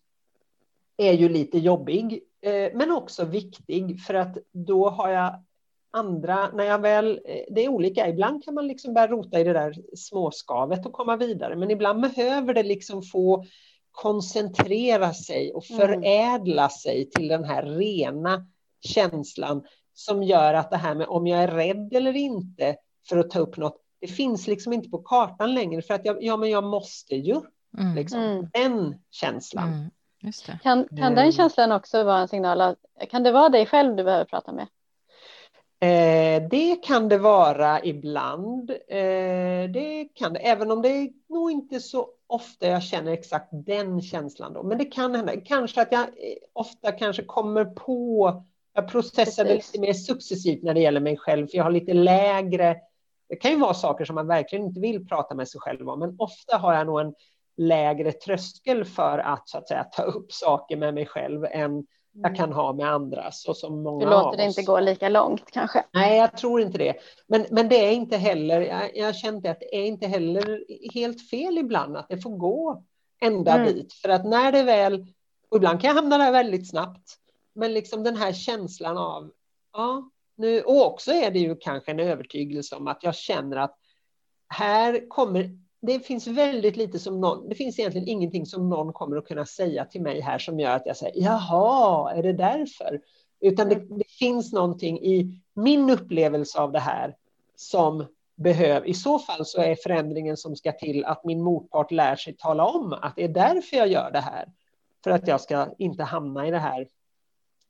är 0.97 1.13
ju 1.13 1.29
lite 1.29 1.57
jobbig, 1.57 2.23
eh, 2.41 2.71
men 2.73 2.91
också 2.91 3.25
viktig 3.25 4.01
för 4.01 4.13
att 4.13 4.37
då 4.51 4.89
har 4.89 5.09
jag 5.09 5.43
andra, 5.91 6.51
när 6.51 6.63
jag 6.63 6.79
väl, 6.79 7.21
eh, 7.25 7.43
det 7.49 7.65
är 7.65 7.69
olika, 7.69 8.09
ibland 8.09 8.43
kan 8.43 8.53
man 8.53 8.67
liksom 8.67 8.93
börja 8.93 9.07
rota 9.07 9.39
i 9.39 9.43
det 9.43 9.53
där 9.53 9.75
småskavet 9.95 10.85
och 10.85 10.93
komma 10.93 11.17
vidare, 11.17 11.55
men 11.55 11.71
ibland 11.71 12.01
behöver 12.01 12.53
det 12.53 12.63
liksom 12.63 13.01
få 13.03 13.45
koncentrera 13.91 15.13
sig 15.13 15.53
och 15.53 15.71
mm. 15.71 15.81
förädla 15.81 16.61
mm. 16.61 16.69
sig 16.69 17.09
till 17.09 17.27
den 17.27 17.43
här 17.43 17.63
rena 17.63 18.47
känslan 18.81 19.63
som 19.93 20.23
gör 20.23 20.53
att 20.53 20.71
det 20.71 20.77
här 20.77 20.95
med 20.95 21.07
om 21.07 21.27
jag 21.27 21.43
är 21.43 21.47
rädd 21.47 21.93
eller 21.93 22.15
inte 22.15 22.75
för 23.09 23.17
att 23.17 23.29
ta 23.29 23.39
upp 23.39 23.57
något, 23.57 23.81
det 23.99 24.07
finns 24.07 24.47
liksom 24.47 24.73
inte 24.73 24.89
på 24.89 24.97
kartan 24.97 25.53
längre 25.53 25.81
för 25.81 25.93
att 25.93 26.05
jag, 26.05 26.23
ja, 26.23 26.37
men 26.37 26.49
jag 26.49 26.63
måste 26.63 27.15
ju. 27.15 27.41
Mm. 27.77 27.95
Liksom, 27.95 28.19
mm. 28.19 28.47
Den 28.53 28.95
känslan. 29.11 29.89
Kan, 30.63 30.87
kan 30.97 31.15
den 31.15 31.31
känslan 31.31 31.71
också 31.71 32.03
vara 32.03 32.19
en 32.19 32.27
signal? 32.27 32.75
Kan 33.09 33.23
det 33.23 33.31
vara 33.31 33.49
dig 33.49 33.65
själv 33.65 33.95
du 33.95 34.03
behöver 34.03 34.25
prata 34.25 34.51
med? 34.51 34.67
Eh, 35.79 36.47
det 36.49 36.75
kan 36.83 37.09
det 37.09 37.17
vara 37.17 37.83
ibland. 37.83 38.71
Eh, 38.71 39.69
det 39.73 40.07
kan 40.13 40.33
det, 40.33 40.39
även 40.39 40.71
om 40.71 40.81
det 40.81 40.89
är 40.89 41.09
nog 41.29 41.51
inte 41.51 41.79
så 41.79 42.09
ofta 42.27 42.67
jag 42.67 42.83
känner 42.83 43.11
exakt 43.11 43.49
den 43.51 44.01
känslan 44.01 44.53
då. 44.53 44.63
Men 44.63 44.77
det 44.77 44.85
kan 44.85 45.15
hända. 45.15 45.41
Kanske 45.41 45.81
att 45.81 45.91
jag 45.91 46.01
eh, 46.01 46.07
ofta 46.53 46.91
kanske 46.91 47.23
kommer 47.23 47.65
på, 47.65 48.43
jag 48.73 48.87
processar 48.91 49.43
det 49.43 49.55
lite 49.55 49.79
mer 49.79 49.93
successivt 49.93 50.63
när 50.63 50.73
det 50.73 50.79
gäller 50.79 51.01
mig 51.01 51.17
själv, 51.17 51.47
för 51.47 51.57
jag 51.57 51.63
har 51.63 51.71
lite 51.71 51.93
lägre, 51.93 52.77
det 53.29 53.35
kan 53.35 53.51
ju 53.51 53.57
vara 53.57 53.73
saker 53.73 54.05
som 54.05 54.15
man 54.15 54.27
verkligen 54.27 54.65
inte 54.65 54.79
vill 54.79 55.07
prata 55.07 55.35
med 55.35 55.47
sig 55.47 55.61
själv 55.61 55.89
om, 55.89 55.99
men 55.99 56.15
ofta 56.19 56.57
har 56.57 56.73
jag 56.73 56.87
nog 56.87 56.99
en 56.99 57.13
lägre 57.57 58.11
tröskel 58.11 58.85
för 58.85 59.17
att 59.17 59.49
så 59.49 59.57
att 59.57 59.67
säga 59.67 59.83
ta 59.83 60.03
upp 60.03 60.31
saker 60.31 60.77
med 60.77 60.93
mig 60.93 61.05
själv 61.05 61.45
än 61.45 61.85
jag 62.15 62.25
mm. 62.25 62.35
kan 62.35 62.53
ha 62.53 62.73
med 62.73 62.91
andra. 62.91 63.31
Så 63.31 63.53
som 63.53 63.83
många 63.83 64.05
du 64.05 64.11
låter 64.11 64.37
det 64.37 64.45
inte 64.45 64.63
gå 64.63 64.79
lika 64.79 65.09
långt 65.09 65.51
kanske? 65.51 65.83
Nej, 65.93 66.17
jag 66.17 66.37
tror 66.37 66.61
inte 66.61 66.77
det. 66.77 66.95
Men, 67.27 67.45
men 67.51 67.69
det 67.69 67.85
är 67.85 67.91
inte 67.91 68.17
heller, 68.17 68.61
jag, 68.61 68.97
jag 68.97 69.15
kände 69.15 69.51
att 69.51 69.59
det 69.59 69.75
är 69.75 69.85
inte 69.85 70.07
heller 70.07 70.65
helt 70.93 71.29
fel 71.29 71.57
ibland 71.57 71.97
att 71.97 72.09
det 72.09 72.21
får 72.21 72.37
gå 72.37 72.83
ända 73.21 73.53
mm. 73.53 73.65
dit. 73.65 73.93
För 73.93 74.09
att 74.09 74.25
när 74.25 74.51
det 74.51 74.63
väl, 74.63 75.05
och 75.49 75.57
ibland 75.57 75.81
kan 75.81 75.87
jag 75.87 75.95
hamna 75.95 76.17
där 76.17 76.31
väldigt 76.31 76.69
snabbt, 76.69 77.15
men 77.55 77.73
liksom 77.73 78.03
den 78.03 78.17
här 78.17 78.33
känslan 78.33 78.97
av, 78.97 79.31
ja, 79.73 80.09
nu, 80.35 80.61
och 80.61 80.85
också 80.85 81.11
är 81.11 81.31
det 81.31 81.39
ju 81.39 81.55
kanske 81.55 81.91
en 81.91 81.99
övertygelse 81.99 82.75
om 82.75 82.87
att 82.87 83.03
jag 83.03 83.15
känner 83.15 83.57
att 83.57 83.77
här 84.47 85.09
kommer 85.09 85.49
det 85.85 85.99
finns 85.99 86.27
väldigt 86.27 86.77
lite 86.77 86.99
som 86.99 87.21
någon, 87.21 87.49
det 87.49 87.55
finns 87.55 87.79
egentligen 87.79 88.07
ingenting 88.07 88.45
som 88.45 88.69
någon 88.69 88.93
kommer 88.93 89.17
att 89.17 89.27
kunna 89.27 89.45
säga 89.45 89.85
till 89.85 90.01
mig 90.01 90.21
här 90.21 90.39
som 90.39 90.59
gör 90.59 90.75
att 90.75 90.85
jag 90.85 90.97
säger 90.97 91.23
jaha, 91.23 92.11
är 92.11 92.23
det 92.23 92.33
därför? 92.33 93.01
Utan 93.39 93.69
det, 93.69 93.75
det 93.75 94.09
finns 94.19 94.53
någonting 94.53 94.99
i 94.99 95.41
min 95.53 95.89
upplevelse 95.89 96.59
av 96.59 96.71
det 96.71 96.79
här 96.79 97.15
som 97.55 98.05
behöver, 98.35 98.87
i 98.87 98.93
så 98.93 99.19
fall 99.19 99.45
så 99.45 99.61
är 99.61 99.75
förändringen 99.75 100.37
som 100.37 100.55
ska 100.55 100.71
till 100.71 101.05
att 101.05 101.23
min 101.23 101.41
motpart 101.41 101.91
lär 101.91 102.15
sig 102.15 102.35
tala 102.37 102.65
om 102.65 102.93
att 102.93 103.15
det 103.15 103.23
är 103.23 103.29
därför 103.29 103.77
jag 103.77 103.87
gör 103.87 104.11
det 104.11 104.19
här. 104.19 104.45
För 105.03 105.11
att 105.11 105.27
jag 105.27 105.41
ska 105.41 105.67
inte 105.77 106.03
hamna 106.03 106.47
i 106.47 106.51
det 106.51 106.59
här 106.59 106.87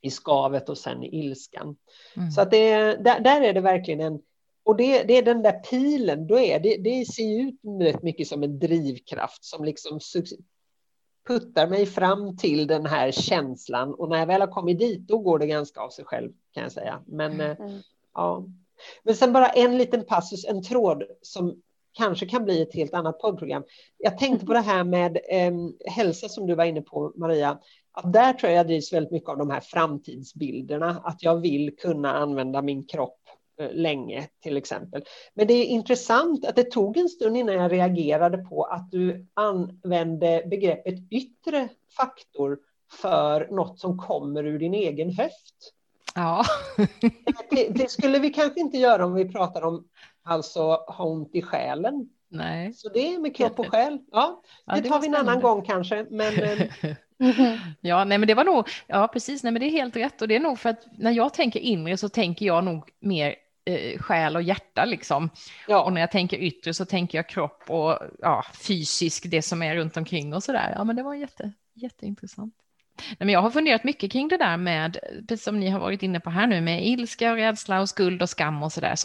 i 0.01 0.11
skavet 0.11 0.69
och 0.69 0.77
sen 0.77 1.03
i 1.03 1.19
ilskan. 1.19 1.75
Mm. 2.15 2.31
Så 2.31 2.41
att 2.41 2.51
det, 2.51 2.75
där, 2.95 3.19
där 3.19 3.41
är 3.41 3.53
det 3.53 3.61
verkligen 3.61 4.01
en 4.01 4.21
och 4.65 4.75
det, 4.75 5.03
det, 5.03 5.17
är 5.17 5.21
den 5.21 5.41
där 5.41 5.59
pilen, 5.59 6.27
då 6.27 6.39
är 6.39 6.59
det, 6.59 6.77
det 6.77 7.05
ser 7.05 7.41
ut 7.41 7.59
rätt 7.81 8.03
mycket 8.03 8.27
som 8.27 8.43
en 8.43 8.59
drivkraft 8.59 9.45
som 9.45 9.63
liksom 9.63 9.99
puttar 11.27 11.67
mig 11.67 11.85
fram 11.85 12.37
till 12.37 12.67
den 12.67 12.85
här 12.85 13.11
känslan. 13.11 13.93
Och 13.93 14.09
när 14.09 14.19
jag 14.19 14.27
väl 14.27 14.41
har 14.41 14.47
kommit 14.47 14.79
dit, 14.79 15.07
då 15.07 15.17
går 15.17 15.39
det 15.39 15.47
ganska 15.47 15.81
av 15.81 15.89
sig 15.89 16.05
själv 16.05 16.31
kan 16.53 16.63
jag 16.63 16.71
säga. 16.71 17.01
Men, 17.05 17.41
eh, 17.41 17.59
mm. 17.59 17.81
ja. 18.13 18.45
Men 19.03 19.15
sen 19.15 19.33
bara 19.33 19.49
en 19.49 19.77
liten 19.77 20.05
passus, 20.05 20.45
en 20.45 20.63
tråd 20.63 21.03
som 21.21 21.61
kanske 21.93 22.25
kan 22.25 22.45
bli 22.45 22.61
ett 22.61 22.73
helt 22.73 22.93
annat 22.93 23.19
poddprogram. 23.19 23.63
Jag 23.97 24.17
tänkte 24.17 24.45
på 24.45 24.53
det 24.53 24.59
här 24.59 24.83
med 24.83 25.17
eh, 25.29 25.53
hälsa 25.85 26.29
som 26.29 26.47
du 26.47 26.55
var 26.55 26.65
inne 26.65 26.81
på, 26.81 27.13
Maria. 27.15 27.59
Att 27.91 28.13
där 28.13 28.33
tror 28.33 28.51
jag 28.51 28.59
jag 28.59 28.67
drivs 28.67 28.93
väldigt 28.93 29.11
mycket 29.11 29.29
av 29.29 29.37
de 29.37 29.49
här 29.49 29.61
framtidsbilderna, 29.61 31.01
att 31.03 31.23
jag 31.23 31.35
vill 31.35 31.75
kunna 31.75 32.13
använda 32.13 32.61
min 32.61 32.83
kropp 32.83 33.24
länge 33.59 34.27
till 34.43 34.57
exempel. 34.57 35.03
Men 35.33 35.47
det 35.47 35.53
är 35.53 35.65
intressant 35.65 36.45
att 36.45 36.55
det 36.55 36.71
tog 36.71 36.97
en 36.97 37.09
stund 37.09 37.37
innan 37.37 37.55
jag 37.55 37.71
reagerade 37.71 38.37
på 38.37 38.63
att 38.63 38.91
du 38.91 39.27
använde 39.33 40.43
begreppet 40.45 40.95
yttre 41.11 41.69
faktor 41.97 42.59
för 43.01 43.47
något 43.51 43.79
som 43.79 43.97
kommer 43.97 44.43
ur 44.43 44.59
din 44.59 44.73
egen 44.73 45.09
höft. 45.09 45.73
Ja. 46.15 46.43
det, 47.49 47.69
det, 47.69 47.91
skulle 47.91 48.19
vi 48.19 48.29
kanske 48.29 48.59
inte 48.59 48.77
göra 48.77 49.05
om 49.05 49.13
vi 49.13 49.29
pratar 49.29 49.61
om 49.61 49.87
alltså 50.23 50.61
ha 50.87 51.05
ont 51.05 51.35
i 51.35 51.41
själen. 51.41 52.09
Nej. 52.29 52.73
Så 52.73 52.89
det 52.89 53.13
är 53.13 53.19
med 53.19 53.35
kropp 53.35 53.59
och 53.59 53.67
själ. 53.67 53.99
Ja, 54.11 54.41
det, 54.65 54.71
ja, 54.75 54.81
det 54.81 54.89
tar 54.89 55.01
vi 55.01 55.07
en 55.07 55.15
annan 55.15 55.41
gång 55.41 55.61
kanske. 55.61 56.05
Men, 56.09 56.33
Ja, 57.81 58.03
nej, 58.03 58.17
men 58.17 58.27
det 58.27 58.33
var 58.33 58.43
nog, 58.43 58.69
ja 58.87 59.07
precis, 59.07 59.43
nej, 59.43 59.53
men 59.53 59.59
det 59.59 59.65
är 59.65 59.71
helt 59.71 59.95
rätt 59.95 60.21
och 60.21 60.27
det 60.27 60.35
är 60.35 60.39
nog 60.39 60.59
för 60.59 60.69
att 60.69 60.85
när 60.97 61.11
jag 61.11 61.33
tänker 61.33 61.59
inre 61.59 61.97
så 61.97 62.09
tänker 62.09 62.45
jag 62.45 62.63
nog 62.63 62.89
mer 62.99 63.35
eh, 63.65 63.99
själ 63.99 64.35
och 64.35 64.41
hjärta 64.41 64.85
liksom. 64.85 65.29
Ja. 65.67 65.83
Och 65.83 65.93
när 65.93 66.01
jag 66.01 66.11
tänker 66.11 66.37
yttre 66.37 66.73
så 66.73 66.85
tänker 66.85 67.17
jag 67.17 67.29
kropp 67.29 67.63
och 67.67 67.99
ja, 68.19 68.45
fysisk, 68.67 69.23
det 69.27 69.41
som 69.41 69.61
är 69.61 69.75
runt 69.75 69.97
omkring 69.97 70.33
och 70.33 70.43
så 70.43 70.51
där. 70.51 70.73
Ja, 70.75 70.83
men 70.83 70.95
det 70.95 71.03
var 71.03 71.15
jätte, 71.15 71.51
jätteintressant. 71.73 72.53
Nej, 72.97 73.17
men 73.19 73.29
jag 73.29 73.41
har 73.41 73.49
funderat 73.49 73.83
mycket 73.83 74.11
kring 74.11 74.27
det 74.27 74.37
där 74.37 74.57
med, 74.57 74.97
precis 75.27 75.43
som 75.43 75.59
ni 75.59 75.69
har 75.69 75.79
varit 75.79 76.03
inne 76.03 76.19
på 76.19 76.29
här 76.29 76.47
nu, 76.47 76.61
med 76.61 76.87
ilska 76.87 77.31
och 77.31 77.37
rädsla 77.37 77.81
och 77.81 77.89
skuld 77.89 78.21
och 78.21 78.29
skam 78.29 78.63
och 78.63 78.71
så 78.71 78.81
där. 78.81 78.95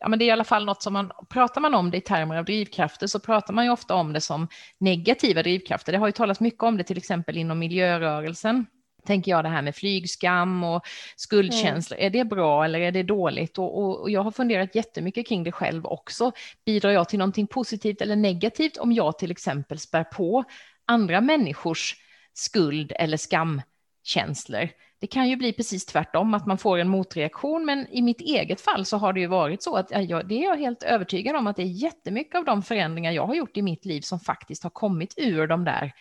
ja, 0.00 0.08
det 0.08 0.24
är 0.24 0.26
i 0.26 0.30
alla 0.30 0.44
fall 0.44 0.64
något 0.64 0.82
som 0.82 0.92
man, 0.92 1.10
pratar 1.28 1.60
man 1.60 1.74
om 1.74 1.90
det 1.90 1.96
i 1.96 2.00
termer 2.00 2.36
av 2.36 2.44
drivkrafter 2.44 3.06
så 3.06 3.20
pratar 3.20 3.54
man 3.54 3.64
ju 3.64 3.70
ofta 3.70 3.94
om 3.94 4.12
det 4.12 4.20
som 4.20 4.48
negativa 4.78 5.42
drivkrafter. 5.42 5.92
Det 5.92 5.98
har 5.98 6.06
ju 6.06 6.12
talats 6.12 6.40
mycket 6.40 6.62
om 6.62 6.76
det 6.76 6.84
till 6.84 6.98
exempel 6.98 7.36
inom 7.36 7.58
miljörörelsen 7.58 8.66
tänker 9.06 9.30
jag 9.30 9.44
det 9.44 9.48
här 9.48 9.62
med 9.62 9.76
flygskam 9.76 10.64
och 10.64 10.82
skuldkänslor, 11.16 11.98
mm. 11.98 12.06
är 12.06 12.10
det 12.10 12.24
bra 12.24 12.64
eller 12.64 12.80
är 12.80 12.92
det 12.92 13.02
dåligt? 13.02 13.58
Och, 13.58 13.78
och, 13.78 14.00
och, 14.00 14.10
jag 14.10 14.22
har 14.22 14.30
funderat 14.30 14.74
jättemycket 14.74 15.28
kring 15.28 15.44
det 15.44 15.52
själv 15.52 15.86
också. 15.86 16.32
Bidrar 16.64 16.90
jag 16.90 17.08
till 17.08 17.18
någonting 17.18 17.46
positivt 17.46 18.00
eller 18.00 18.16
negativt 18.16 18.76
om 18.76 18.92
jag 18.92 19.18
till 19.18 19.30
exempel 19.30 19.78
spär 19.78 20.04
på 20.04 20.44
andra 20.84 21.20
människors 21.20 21.94
skuld 22.34 22.92
eller 22.96 23.16
skamkänslor? 23.16 24.68
Det 25.00 25.06
kan 25.06 25.28
ju 25.28 25.36
bli 25.36 25.52
precis 25.52 25.86
tvärtom, 25.86 26.34
att 26.34 26.46
man 26.46 26.58
får 26.58 26.78
en 26.78 26.88
motreaktion, 26.88 27.64
men 27.64 27.86
i 27.90 28.02
mitt 28.02 28.20
eget 28.20 28.60
fall 28.60 28.84
så 28.84 28.96
har 28.96 29.12
det 29.12 29.20
ju 29.20 29.26
varit 29.26 29.62
så 29.62 29.76
att 29.76 29.90
jag, 30.08 30.28
det 30.28 30.34
är 30.34 30.44
jag 30.44 30.56
helt 30.56 30.82
övertygad 30.82 31.36
om 31.36 31.46
att 31.46 31.56
det 31.56 31.62
är 31.62 31.82
jättemycket 31.82 32.34
av 32.34 32.44
de 32.44 32.62
förändringar 32.62 33.12
jag 33.12 33.26
har 33.26 33.34
gjort 33.34 33.56
i 33.56 33.62
mitt 33.62 33.84
liv 33.84 34.00
som 34.00 34.20
faktiskt 34.20 34.62
har 34.62 34.70
kommit 34.70 35.14
ur 35.16 35.46
de 35.46 35.64
där 35.64 35.92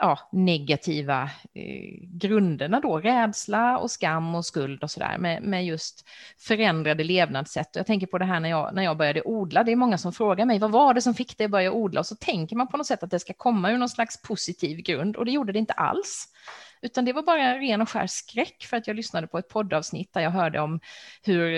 ja, 0.00 0.18
negativa 0.32 1.22
eh, 1.54 1.94
grunderna 2.02 2.80
då, 2.80 2.98
rädsla 3.00 3.78
och 3.78 3.90
skam 3.90 4.34
och 4.34 4.46
skuld 4.46 4.82
och 4.82 4.90
sådär 4.90 5.18
med, 5.18 5.42
med 5.42 5.66
just 5.66 6.08
förändrade 6.38 7.04
levnadssätt. 7.04 7.76
Och 7.76 7.80
jag 7.80 7.86
tänker 7.86 8.06
på 8.06 8.18
det 8.18 8.24
här 8.24 8.40
när 8.40 8.48
jag, 8.48 8.74
när 8.74 8.82
jag 8.82 8.96
började 8.96 9.22
odla, 9.22 9.64
det 9.64 9.72
är 9.72 9.76
många 9.76 9.98
som 9.98 10.12
frågar 10.12 10.46
mig, 10.46 10.58
vad 10.58 10.70
var 10.70 10.94
det 10.94 11.02
som 11.02 11.14
fick 11.14 11.38
dig 11.38 11.44
att 11.44 11.50
börja 11.50 11.72
odla? 11.72 12.00
Och 12.00 12.06
så 12.06 12.16
tänker 12.16 12.56
man 12.56 12.68
på 12.68 12.76
något 12.76 12.86
sätt 12.86 13.02
att 13.02 13.10
det 13.10 13.20
ska 13.20 13.32
komma 13.32 13.70
ur 13.70 13.78
någon 13.78 13.88
slags 13.88 14.22
positiv 14.22 14.78
grund 14.78 15.16
och 15.16 15.24
det 15.24 15.30
gjorde 15.30 15.52
det 15.52 15.58
inte 15.58 15.72
alls 15.72 16.28
utan 16.82 17.04
det 17.04 17.12
var 17.12 17.22
bara 17.22 17.58
ren 17.58 17.80
och 17.80 17.88
skär 17.88 18.06
skräck 18.06 18.66
för 18.70 18.76
att 18.76 18.86
jag 18.86 18.96
lyssnade 18.96 19.26
på 19.26 19.38
ett 19.38 19.48
poddavsnitt 19.48 20.12
där 20.12 20.20
jag 20.20 20.30
hörde 20.30 20.60
om 20.60 20.80
hur 21.22 21.50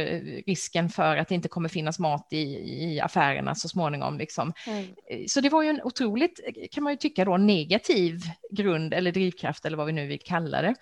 risken 0.46 0.88
för 0.88 1.16
att 1.16 1.28
det 1.28 1.34
inte 1.34 1.48
kommer 1.48 1.68
finnas 1.68 1.98
mat 1.98 2.28
i, 2.30 2.42
i 2.84 3.00
affärerna 3.00 3.54
så 3.54 3.68
småningom. 3.68 4.18
Liksom. 4.18 4.52
Mm. 4.66 4.86
Så 5.28 5.40
det 5.40 5.48
var 5.48 5.62
ju 5.62 5.68
en 5.68 5.82
otroligt, 5.82 6.40
kan 6.72 6.84
man 6.84 6.92
ju 6.92 6.96
tycka 6.96 7.24
då, 7.24 7.36
negativ 7.36 8.20
grund 8.50 8.94
eller 8.94 9.12
drivkraft 9.12 9.64
eller 9.64 9.76
vad 9.76 9.86
vi 9.86 9.92
nu 9.92 10.06
vill 10.06 10.20
kalla 10.20 10.62
det. 10.62 10.74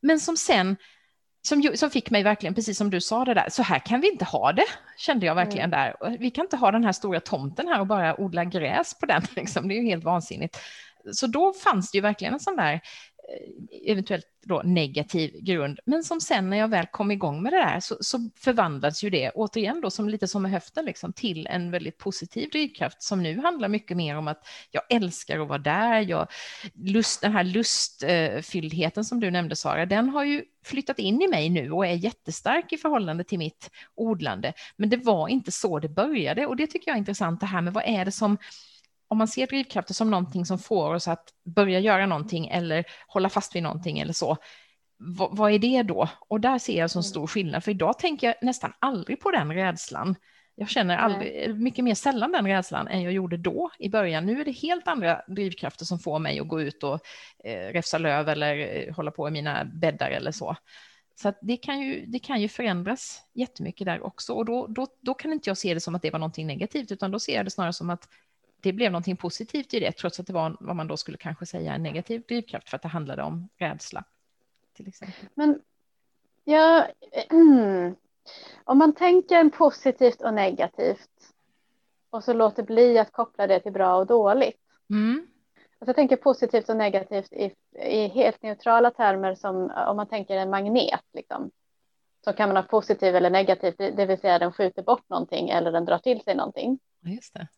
Men 0.00 0.20
som 0.20 0.36
sen 0.36 0.76
som, 1.42 1.62
som 1.74 1.90
fick 1.90 2.10
mig 2.10 2.22
verkligen, 2.22 2.54
precis 2.54 2.78
som 2.78 2.90
du 2.90 3.00
sa 3.00 3.24
det 3.24 3.34
där, 3.34 3.48
så 3.50 3.62
här 3.62 3.78
kan 3.78 4.00
vi 4.00 4.10
inte 4.10 4.24
ha 4.24 4.52
det, 4.52 4.66
kände 4.96 5.26
jag 5.26 5.34
verkligen 5.34 5.72
mm. 5.72 5.94
där. 6.00 6.18
Vi 6.18 6.30
kan 6.30 6.44
inte 6.44 6.56
ha 6.56 6.70
den 6.70 6.84
här 6.84 6.92
stora 6.92 7.20
tomten 7.20 7.68
här 7.68 7.80
och 7.80 7.86
bara 7.86 8.20
odla 8.20 8.44
gräs 8.44 8.98
på 8.98 9.06
den, 9.06 9.22
liksom. 9.36 9.68
det 9.68 9.74
är 9.74 9.76
ju 9.76 9.88
helt 9.88 10.04
vansinnigt. 10.04 10.58
Så 11.12 11.26
då 11.26 11.52
fanns 11.52 11.90
det 11.90 11.98
ju 11.98 12.02
verkligen 12.02 12.34
en 12.34 12.40
sån 12.40 12.56
där 12.56 12.72
Eh, 12.72 12.80
Eh, 13.28 13.90
eventuellt 13.92 14.26
då 14.46 14.62
negativ 14.64 15.40
grund, 15.40 15.80
men 15.86 16.04
som 16.04 16.20
sen 16.20 16.50
när 16.50 16.56
jag 16.56 16.68
väl 16.68 16.86
kom 16.86 17.10
igång 17.10 17.42
med 17.42 17.52
det 17.52 17.56
där 17.56 17.80
så, 17.80 17.96
så 18.00 18.30
förvandlades 18.36 19.04
ju 19.04 19.10
det 19.10 19.30
återigen 19.30 19.80
då 19.80 19.90
som 19.90 20.08
lite 20.08 20.28
som 20.28 20.42
med 20.42 20.50
höften 20.50 20.84
liksom 20.84 21.12
till 21.12 21.46
en 21.46 21.70
väldigt 21.70 21.98
positiv 21.98 22.50
drivkraft 22.50 23.02
som 23.02 23.22
nu 23.22 23.38
handlar 23.40 23.68
mycket 23.68 23.96
mer 23.96 24.16
om 24.16 24.28
att 24.28 24.46
jag 24.70 24.82
älskar 24.90 25.40
att 25.40 25.48
vara 25.48 25.58
där. 25.58 26.00
Jag, 26.00 26.28
lust, 26.74 27.20
den 27.20 27.32
här 27.32 27.44
lustfylldheten 27.44 29.04
som 29.04 29.20
du 29.20 29.30
nämnde 29.30 29.56
Sara, 29.56 29.86
den 29.86 30.08
har 30.08 30.24
ju 30.24 30.44
flyttat 30.64 30.98
in 30.98 31.22
i 31.22 31.28
mig 31.28 31.50
nu 31.50 31.70
och 31.70 31.86
är 31.86 31.92
jättestark 31.94 32.72
i 32.72 32.76
förhållande 32.76 33.24
till 33.24 33.38
mitt 33.38 33.70
odlande. 33.94 34.52
Men 34.76 34.88
det 34.88 34.96
var 34.96 35.28
inte 35.28 35.52
så 35.52 35.78
det 35.78 35.88
började 35.88 36.46
och 36.46 36.56
det 36.56 36.66
tycker 36.66 36.90
jag 36.90 36.96
är 36.96 36.98
intressant 36.98 37.40
det 37.40 37.46
här 37.46 37.60
med 37.60 37.72
vad 37.72 37.84
är 37.86 38.04
det 38.04 38.12
som 38.12 38.38
om 39.08 39.18
man 39.18 39.28
ser 39.28 39.46
drivkrafter 39.46 39.94
som 39.94 40.10
någonting 40.10 40.46
som 40.46 40.58
får 40.58 40.94
oss 40.94 41.08
att 41.08 41.28
börja 41.44 41.80
göra 41.80 42.06
någonting 42.06 42.48
eller 42.48 42.84
hålla 43.06 43.28
fast 43.28 43.56
vid 43.56 43.62
någonting 43.62 43.98
eller 43.98 44.12
så, 44.12 44.36
vad, 44.98 45.36
vad 45.36 45.52
är 45.52 45.58
det 45.58 45.82
då? 45.82 46.08
Och 46.28 46.40
där 46.40 46.58
ser 46.58 46.78
jag 46.78 46.90
som 46.90 46.98
mm. 46.98 47.02
stor 47.02 47.26
skillnad, 47.26 47.64
för 47.64 47.70
idag 47.70 47.98
tänker 47.98 48.26
jag 48.26 48.36
nästan 48.42 48.72
aldrig 48.78 49.20
på 49.20 49.30
den 49.30 49.52
rädslan. 49.52 50.14
Jag 50.54 50.68
känner 50.68 50.96
aldrig, 50.96 51.56
mycket 51.56 51.84
mer 51.84 51.94
sällan 51.94 52.32
den 52.32 52.46
rädslan 52.46 52.88
än 52.88 53.02
jag 53.02 53.12
gjorde 53.12 53.36
då 53.36 53.70
i 53.78 53.88
början. 53.88 54.26
Nu 54.26 54.40
är 54.40 54.44
det 54.44 54.52
helt 54.52 54.88
andra 54.88 55.22
drivkrafter 55.28 55.84
som 55.84 55.98
får 55.98 56.18
mig 56.18 56.40
att 56.40 56.48
gå 56.48 56.60
ut 56.60 56.82
och 56.82 57.00
eh, 57.44 57.72
räfsa 57.72 57.98
löv 57.98 58.28
eller 58.28 58.56
eh, 58.56 58.94
hålla 58.94 59.10
på 59.10 59.28
i 59.28 59.30
mina 59.30 59.64
bäddar 59.64 60.10
eller 60.10 60.32
så. 60.32 60.56
Så 61.22 61.32
det, 61.42 61.56
kan 61.56 61.80
ju, 61.80 62.06
det 62.06 62.18
kan 62.18 62.40
ju 62.40 62.48
förändras 62.48 63.22
jättemycket 63.34 63.84
där 63.84 64.06
också. 64.06 64.32
Och 64.32 64.44
då, 64.44 64.66
då, 64.66 64.86
då 65.00 65.14
kan 65.14 65.32
inte 65.32 65.50
jag 65.50 65.58
se 65.58 65.74
det 65.74 65.80
som 65.80 65.94
att 65.94 66.02
det 66.02 66.10
var 66.10 66.18
någonting 66.18 66.46
negativt, 66.46 66.92
utan 66.92 67.10
då 67.10 67.18
ser 67.18 67.36
jag 67.36 67.46
det 67.46 67.50
snarare 67.50 67.72
som 67.72 67.90
att 67.90 68.08
det 68.60 68.72
blev 68.72 68.92
någonting 68.92 69.16
positivt 69.16 69.74
i 69.74 69.80
det, 69.80 69.92
trots 69.92 70.20
att 70.20 70.26
det 70.26 70.32
var 70.32 70.56
vad 70.60 70.76
man 70.76 70.86
då 70.86 70.96
skulle 70.96 71.18
kanske 71.18 71.46
säga 71.46 71.74
en 71.74 71.82
negativ 71.82 72.22
drivkraft 72.28 72.68
för 72.68 72.76
att 72.76 72.82
det 72.82 72.88
handlade 72.88 73.22
om 73.22 73.48
rädsla. 73.56 74.04
Till 74.72 74.88
exempel. 74.88 75.28
Men 75.34 75.60
ja, 76.44 76.86
mm, 77.30 77.96
om 78.64 78.78
man 78.78 78.92
tänker 78.92 79.48
positivt 79.50 80.22
och 80.22 80.34
negativt 80.34 81.10
och 82.10 82.24
så 82.24 82.32
låter 82.32 82.62
bli 82.62 82.98
att 82.98 83.12
koppla 83.12 83.46
det 83.46 83.60
till 83.60 83.72
bra 83.72 83.96
och 83.96 84.06
dåligt. 84.06 84.60
Mm. 84.90 85.26
Alltså 85.78 85.88
jag 85.88 85.96
tänker 85.96 86.16
positivt 86.16 86.68
och 86.68 86.76
negativt 86.76 87.32
i, 87.32 87.54
i 87.72 88.08
helt 88.08 88.42
neutrala 88.42 88.90
termer 88.90 89.34
som 89.34 89.70
om 89.88 89.96
man 89.96 90.06
tänker 90.06 90.36
en 90.36 90.50
magnet. 90.50 91.04
Liksom. 91.12 91.50
Så 92.24 92.32
kan 92.32 92.48
man 92.48 92.56
ha 92.56 92.62
positiv 92.62 93.16
eller 93.16 93.30
negativ, 93.30 93.74
det 93.78 94.06
vill 94.06 94.18
säga 94.18 94.38
den 94.38 94.52
skjuter 94.52 94.82
bort 94.82 95.08
någonting 95.08 95.48
eller 95.48 95.72
den 95.72 95.84
drar 95.84 95.98
till 95.98 96.20
sig 96.20 96.34
någonting. 96.34 96.78
Just 97.00 97.34
det. 97.34 97.48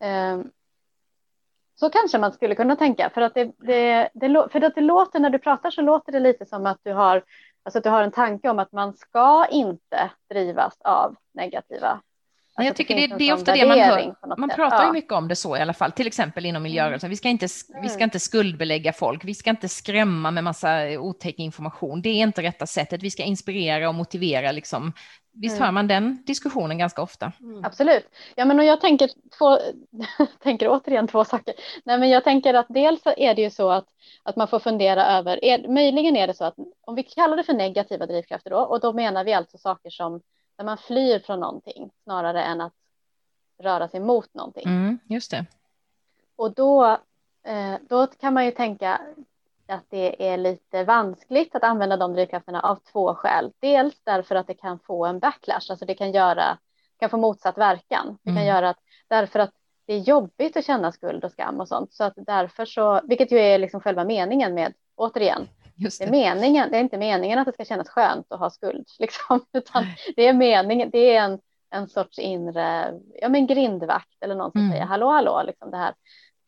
Ehm, 0.00 0.50
så 1.74 1.90
kanske 1.90 2.18
man 2.18 2.32
skulle 2.32 2.54
kunna 2.54 2.76
tänka 2.76 3.10
för 3.10 3.20
att 3.20 3.34
det, 3.34 3.52
det, 3.58 4.10
det, 4.14 4.48
för 4.52 4.60
att 4.60 4.74
det 4.74 4.80
låter 4.80 5.20
när 5.20 5.30
du 5.30 5.38
pratar 5.38 5.70
så 5.70 5.82
låter 5.82 6.12
det 6.12 6.20
lite 6.20 6.46
som 6.46 6.66
att 6.66 6.78
du 6.82 6.92
har 6.92 7.24
alltså 7.62 7.78
att 7.78 7.84
du 7.84 7.90
har 7.90 8.02
en 8.02 8.10
tanke 8.10 8.50
om 8.50 8.58
att 8.58 8.72
man 8.72 8.94
ska 8.96 9.46
inte 9.50 10.10
drivas 10.30 10.78
av 10.80 11.16
negativa 11.32 12.00
Alltså 12.60 12.68
jag 12.68 12.76
tycker 12.76 13.08
det, 13.08 13.16
det, 13.18 13.28
är 13.28 13.34
ofta 13.34 13.52
det 13.52 13.66
man 13.66 13.78
hör. 13.78 14.14
Man 14.38 14.48
pratar 14.48 14.82
ja. 14.82 14.86
ju 14.86 14.92
mycket 14.92 15.12
om 15.12 15.28
det 15.28 15.36
så 15.36 15.56
i 15.56 15.60
alla 15.60 15.72
fall, 15.72 15.92
till 15.92 16.06
exempel 16.06 16.46
inom 16.46 16.62
miljörörelsen. 16.62 17.06
Mm. 17.06 17.10
Vi 17.10 17.16
ska, 17.16 17.28
inte, 17.28 17.46
vi 17.82 17.88
ska 17.88 17.98
mm. 17.98 18.04
inte 18.04 18.20
skuldbelägga 18.20 18.92
folk, 18.92 19.24
vi 19.24 19.34
ska 19.34 19.50
inte 19.50 19.68
skrämma 19.68 20.30
med 20.30 20.44
massa 20.44 20.98
otäck 20.98 21.38
information. 21.38 22.02
Det 22.02 22.08
är 22.08 22.22
inte 22.22 22.42
rätta 22.42 22.66
sättet. 22.66 23.02
Vi 23.02 23.10
ska 23.10 23.22
inspirera 23.22 23.88
och 23.88 23.94
motivera. 23.94 24.52
Liksom. 24.52 24.92
Visst 25.32 25.56
mm. 25.56 25.64
hör 25.64 25.72
man 25.72 25.88
den 25.88 26.22
diskussionen 26.26 26.78
ganska 26.78 27.02
ofta? 27.02 27.32
Mm. 27.40 27.64
Absolut. 27.64 28.08
Ja, 28.34 28.44
men 28.44 28.58
och 28.58 28.64
jag 28.64 28.80
tänker, 28.80 29.10
två, 29.38 29.58
tänker 30.42 30.68
återigen 30.68 31.08
två 31.08 31.24
saker. 31.24 31.54
Nej, 31.84 31.98
men 31.98 32.10
jag 32.10 32.24
tänker 32.24 32.54
att 32.54 32.66
dels 32.68 33.00
är 33.16 33.34
det 33.34 33.42
ju 33.42 33.50
så 33.50 33.70
att, 33.70 33.86
att 34.22 34.36
man 34.36 34.48
får 34.48 34.58
fundera 34.58 35.06
över, 35.06 35.44
är, 35.44 35.68
möjligen 35.68 36.16
är 36.16 36.26
det 36.26 36.34
så 36.34 36.44
att 36.44 36.54
om 36.80 36.94
vi 36.94 37.02
kallar 37.02 37.36
det 37.36 37.44
för 37.44 37.52
negativa 37.52 38.06
drivkrafter 38.06 38.50
då, 38.50 38.58
och 38.58 38.80
då 38.80 38.92
menar 38.92 39.24
vi 39.24 39.32
alltså 39.32 39.58
saker 39.58 39.90
som 39.90 40.20
där 40.60 40.64
man 40.64 40.78
flyr 40.78 41.18
från 41.18 41.40
någonting 41.40 41.90
snarare 42.04 42.42
än 42.42 42.60
att 42.60 42.72
röra 43.58 43.88
sig 43.88 44.00
mot 44.00 44.34
någonting. 44.34 44.66
Mm, 44.66 44.98
just 45.04 45.30
det. 45.30 45.46
Och 46.36 46.54
då, 46.54 46.84
eh, 47.42 47.74
då 47.88 48.06
kan 48.06 48.34
man 48.34 48.44
ju 48.44 48.50
tänka 48.50 49.00
att 49.68 49.84
det 49.88 50.28
är 50.28 50.36
lite 50.36 50.84
vanskligt 50.84 51.54
att 51.54 51.64
använda 51.64 51.96
de 51.96 52.12
drivkrafterna 52.12 52.60
av 52.60 52.76
två 52.92 53.14
skäl. 53.14 53.52
Dels 53.60 54.00
därför 54.04 54.34
att 54.34 54.46
det 54.46 54.54
kan 54.54 54.78
få 54.78 55.06
en 55.06 55.18
backlash, 55.18 55.70
alltså 55.70 55.84
det 55.84 55.94
kan 55.94 56.12
göra 56.12 56.58
kan 56.98 57.10
få 57.10 57.16
motsatt 57.16 57.58
verkan. 57.58 58.18
Det 58.22 58.30
kan 58.30 58.36
mm. 58.36 58.48
göra 58.48 58.70
att 58.70 58.78
därför 59.08 59.38
att 59.38 59.54
det 59.86 59.94
är 59.94 59.98
jobbigt 59.98 60.56
att 60.56 60.66
känna 60.66 60.92
skuld 60.92 61.24
och 61.24 61.32
skam 61.32 61.60
och 61.60 61.68
sånt, 61.68 61.92
så 61.92 62.04
att 62.04 62.14
därför 62.16 62.64
så, 62.64 63.00
vilket 63.04 63.32
ju 63.32 63.38
är 63.38 63.58
liksom 63.58 63.80
själva 63.80 64.04
meningen 64.04 64.54
med, 64.54 64.74
återigen, 64.96 65.48
det. 65.80 65.98
det. 65.98 66.04
är 66.04 66.10
meningen, 66.10 66.70
det 66.70 66.76
är 66.76 66.80
inte 66.80 66.98
meningen 66.98 67.38
att 67.38 67.46
det 67.46 67.52
ska 67.52 67.64
kännas 67.64 67.88
skönt 67.88 68.32
att 68.32 68.40
ha 68.40 68.50
skuld, 68.50 68.88
liksom, 68.98 69.44
utan 69.52 69.84
det 70.16 70.26
är 70.26 70.32
meningen, 70.32 70.90
det 70.90 71.16
är 71.16 71.22
en, 71.22 71.38
en 71.70 71.88
sorts 71.88 72.18
inre, 72.18 72.94
ja 73.20 73.28
men 73.28 73.46
grindvakt 73.46 74.16
eller 74.20 74.34
någon 74.34 74.52
som 74.52 74.60
mm. 74.60 74.72
säger 74.72 74.84
hallå, 74.84 75.10
hallå, 75.10 75.42
liksom 75.46 75.70
det 75.70 75.76
här. 75.76 75.94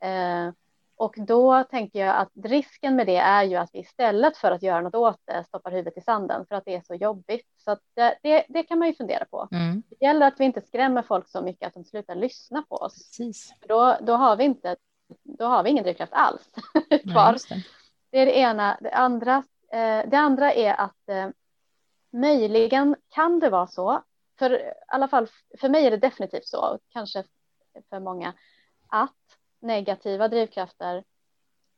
Eh, 0.04 0.52
och 1.02 1.14
då 1.16 1.64
tänker 1.64 1.98
jag 1.98 2.16
att 2.16 2.30
risken 2.44 2.96
med 2.96 3.06
det 3.06 3.16
är 3.16 3.42
ju 3.42 3.56
att 3.56 3.70
vi 3.72 3.78
istället 3.78 4.36
för 4.36 4.50
att 4.50 4.62
göra 4.62 4.80
något 4.80 4.94
åt 4.94 5.20
det 5.24 5.44
stoppar 5.44 5.70
huvudet 5.70 5.96
i 5.96 6.00
sanden 6.00 6.46
för 6.48 6.54
att 6.54 6.64
det 6.64 6.74
är 6.74 6.80
så 6.80 6.94
jobbigt. 6.94 7.46
Så 7.64 7.76
det, 7.94 8.18
det, 8.22 8.44
det, 8.48 8.62
kan 8.62 8.78
man 8.78 8.88
ju 8.88 8.94
fundera 8.94 9.24
på. 9.24 9.48
Mm. 9.52 9.82
Det 9.90 10.06
gäller 10.06 10.26
att 10.26 10.40
vi 10.40 10.44
inte 10.44 10.60
skrämmer 10.60 11.02
folk 11.02 11.28
så 11.28 11.42
mycket 11.42 11.66
att 11.66 11.74
de 11.74 11.84
slutar 11.84 12.14
lyssna 12.14 12.64
på 12.68 12.76
oss. 12.76 12.94
Precis. 12.94 13.54
Då, 13.68 13.96
då, 14.00 14.12
har 14.12 14.36
vi 14.36 14.44
inte, 14.44 14.76
då 15.24 15.44
har 15.44 15.62
vi 15.62 15.70
ingen 15.70 15.84
drivkraft 15.84 16.12
alls 16.12 16.50
kvar. 17.12 17.36
Nej, 17.50 17.64
det 18.12 18.18
är 18.18 18.26
det 18.26 18.38
ena. 18.38 18.78
Det 18.80 18.90
andra, 18.90 19.36
eh, 19.72 20.08
det 20.08 20.16
andra 20.16 20.52
är 20.52 20.80
att 20.80 21.08
eh, 21.08 21.28
möjligen 22.10 22.96
kan 23.08 23.40
det 23.40 23.50
vara 23.50 23.66
så, 23.66 24.02
för 24.38 24.60
i 24.60 24.72
alla 24.86 25.08
fall 25.08 25.28
för 25.60 25.68
mig 25.68 25.86
är 25.86 25.90
det 25.90 25.96
definitivt 25.96 26.46
så, 26.46 26.78
kanske 26.88 27.24
för 27.90 28.00
många, 28.00 28.32
att 28.88 29.38
negativa 29.60 30.28
drivkrafter 30.28 31.04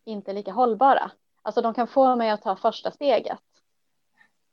inte 0.05 0.31
är 0.31 0.35
lika 0.35 0.53
hållbara. 0.53 1.11
Alltså 1.43 1.63
de 1.63 1.75
kan 1.75 1.87
få 1.87 2.17
mig 2.17 2.31
att 2.31 2.43
ta 2.43 2.57
första 2.57 2.91
steget. 2.91 3.43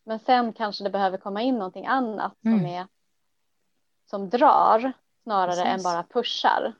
Men 0.04 0.20
sen 0.20 0.54
kanske 0.54 0.84
det 0.84 0.90
behöver 0.90 1.18
komma 1.18 1.42
in 1.42 1.56
någonting 1.56 1.86
annat 1.86 2.46
mm. 2.46 2.60
som, 2.60 2.68
är, 2.68 2.88
som 4.06 4.30
drar 4.30 4.94
snarare 5.24 5.52
Precis. 5.52 5.66
än 5.66 5.84
bara 5.84 6.04
pushar. 6.04 6.74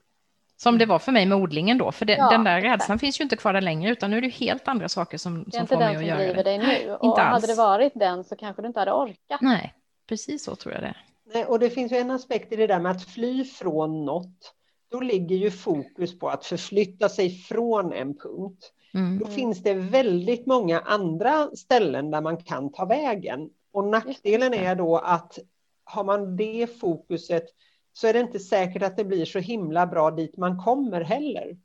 Som 0.62 0.78
det 0.78 0.86
var 0.86 0.98
för 0.98 1.12
mig 1.12 1.26
med 1.26 1.38
odlingen 1.38 1.78
då, 1.78 1.92
för 1.92 2.06
det, 2.06 2.16
ja, 2.16 2.30
den 2.30 2.44
där 2.44 2.58
exakt. 2.58 2.80
rädslan 2.80 2.98
finns 2.98 3.20
ju 3.20 3.22
inte 3.22 3.36
kvar 3.36 3.52
där 3.52 3.60
längre, 3.60 3.92
utan 3.92 4.10
nu 4.10 4.16
är 4.16 4.20
det 4.20 4.28
helt 4.28 4.68
andra 4.68 4.88
saker 4.88 5.18
som, 5.18 5.44
som 5.50 5.66
får 5.66 5.76
mig 5.76 5.96
att 5.96 6.04
göra 6.04 6.18
det. 6.18 6.42
Det 6.42 6.50
är 6.50 6.54
inte 6.54 6.56
den 6.56 6.60
som 6.60 6.66
driver 6.66 6.78
dig 6.78 6.86
nu, 6.86 6.94
och 6.94 7.04
inte 7.04 7.20
hade 7.20 7.46
det 7.46 7.54
varit 7.54 7.92
den 7.94 8.24
så 8.24 8.36
kanske 8.36 8.62
du 8.62 8.68
inte 8.68 8.80
hade 8.80 8.92
orkat. 8.92 9.40
Nej, 9.40 9.74
precis 10.08 10.44
så 10.44 10.56
tror 10.56 10.74
jag 10.74 10.82
det 10.82 10.94
Nej, 11.34 11.44
och 11.44 11.58
det 11.58 11.70
finns 11.70 11.92
ju 11.92 11.96
en 11.96 12.10
aspekt 12.10 12.52
i 12.52 12.56
det 12.56 12.66
där 12.66 12.80
med 12.80 12.92
att 12.92 13.04
fly 13.04 13.44
från 13.44 14.04
något. 14.04 14.54
Då 14.90 15.00
ligger 15.00 15.36
ju 15.36 15.50
fokus 15.50 16.18
på 16.18 16.28
att 16.28 16.44
förflytta 16.44 17.08
sig 17.08 17.30
från 17.30 17.92
en 17.92 18.18
punkt. 18.18 18.72
Mm. 18.94 19.18
Då 19.18 19.26
finns 19.26 19.62
det 19.62 19.74
väldigt 19.74 20.46
många 20.46 20.80
andra 20.80 21.50
ställen 21.56 22.10
där 22.10 22.20
man 22.20 22.36
kan 22.36 22.72
ta 22.72 22.84
vägen. 22.84 23.50
Och 23.72 23.84
nackdelen 23.84 24.54
är 24.54 24.74
då 24.74 24.98
att 24.98 25.38
har 25.84 26.04
man 26.04 26.36
det 26.36 26.80
fokuset 26.80 27.44
så 27.92 28.06
är 28.06 28.12
det 28.12 28.20
inte 28.20 28.38
säkert 28.38 28.82
att 28.82 28.96
det 28.96 29.04
blir 29.04 29.24
så 29.24 29.38
himla 29.38 29.86
bra 29.86 30.10
dit 30.10 30.36
man 30.36 30.58
kommer 30.58 31.00
heller. 31.00 31.56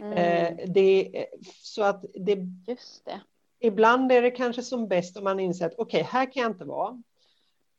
Mm. 0.00 0.12
Eh, 0.12 0.66
det, 0.66 1.26
så 1.62 1.82
att 1.82 2.04
det, 2.14 2.38
Just 2.66 3.04
det. 3.04 3.20
Ibland 3.60 4.12
är 4.12 4.22
det 4.22 4.30
kanske 4.30 4.62
som 4.62 4.88
bäst 4.88 5.16
om 5.16 5.24
man 5.24 5.40
inser 5.40 5.66
att 5.66 5.74
okej, 5.78 6.00
okay, 6.00 6.12
här 6.12 6.32
kan 6.32 6.42
jag 6.42 6.50
inte 6.50 6.64
vara. 6.64 7.02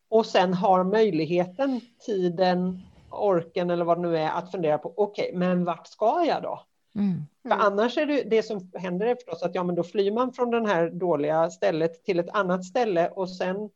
Och 0.09 0.25
sen 0.25 0.53
har 0.53 0.83
möjligheten, 0.83 1.81
tiden, 2.05 2.81
orken 3.09 3.69
eller 3.69 3.85
vad 3.85 3.97
det 3.97 4.01
nu 4.01 4.17
är 4.17 4.31
att 4.31 4.51
fundera 4.51 4.77
på, 4.77 4.93
okej, 4.95 5.25
okay, 5.25 5.37
men 5.37 5.65
vart 5.65 5.87
ska 5.87 6.25
jag 6.25 6.43
då? 6.43 6.65
Mm. 6.95 7.21
För 7.47 7.55
annars 7.55 7.97
är 7.97 8.05
det 8.05 8.23
det 8.23 8.43
som 8.43 8.71
händer 8.73 9.05
är 9.07 9.15
förstås 9.15 9.43
att 9.43 9.55
ja, 9.55 9.63
men 9.63 9.75
då 9.75 9.83
flyr 9.83 10.11
man 10.11 10.33
från 10.33 10.51
det 10.51 10.67
här 10.67 10.89
dåliga 10.89 11.49
stället 11.49 12.03
till 12.03 12.19
ett 12.19 12.29
annat 12.29 12.65
ställe 12.65 13.09
och 13.09 13.29
sen 13.29 13.69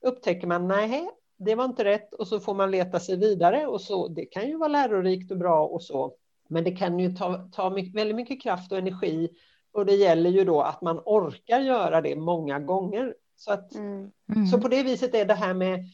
upptäcker 0.00 0.46
man 0.46 0.68
nej, 0.68 1.08
det 1.44 1.54
var 1.54 1.64
inte 1.64 1.84
rätt 1.84 2.14
och 2.14 2.28
så 2.28 2.40
får 2.40 2.54
man 2.54 2.70
leta 2.70 3.00
sig 3.00 3.16
vidare 3.16 3.66
och 3.66 3.80
så. 3.80 4.08
Det 4.08 4.24
kan 4.24 4.48
ju 4.48 4.56
vara 4.56 4.68
lärorikt 4.68 5.30
och 5.30 5.38
bra 5.38 5.66
och 5.66 5.82
så, 5.82 6.14
men 6.48 6.64
det 6.64 6.70
kan 6.70 6.98
ju 6.98 7.12
ta, 7.12 7.48
ta 7.52 7.70
mycket, 7.70 7.94
väldigt 7.94 8.16
mycket 8.16 8.42
kraft 8.42 8.72
och 8.72 8.78
energi 8.78 9.30
och 9.72 9.86
det 9.86 9.94
gäller 9.94 10.30
ju 10.30 10.44
då 10.44 10.62
att 10.62 10.82
man 10.82 11.00
orkar 11.04 11.60
göra 11.60 12.00
det 12.00 12.16
många 12.16 12.58
gånger. 12.58 13.14
Så, 13.36 13.52
att, 13.52 13.74
mm. 13.74 14.10
Mm. 14.34 14.46
så 14.46 14.60
på 14.60 14.68
det 14.68 14.82
viset 14.82 15.14
är 15.14 15.24
det 15.24 15.34
här 15.34 15.54
med, 15.54 15.84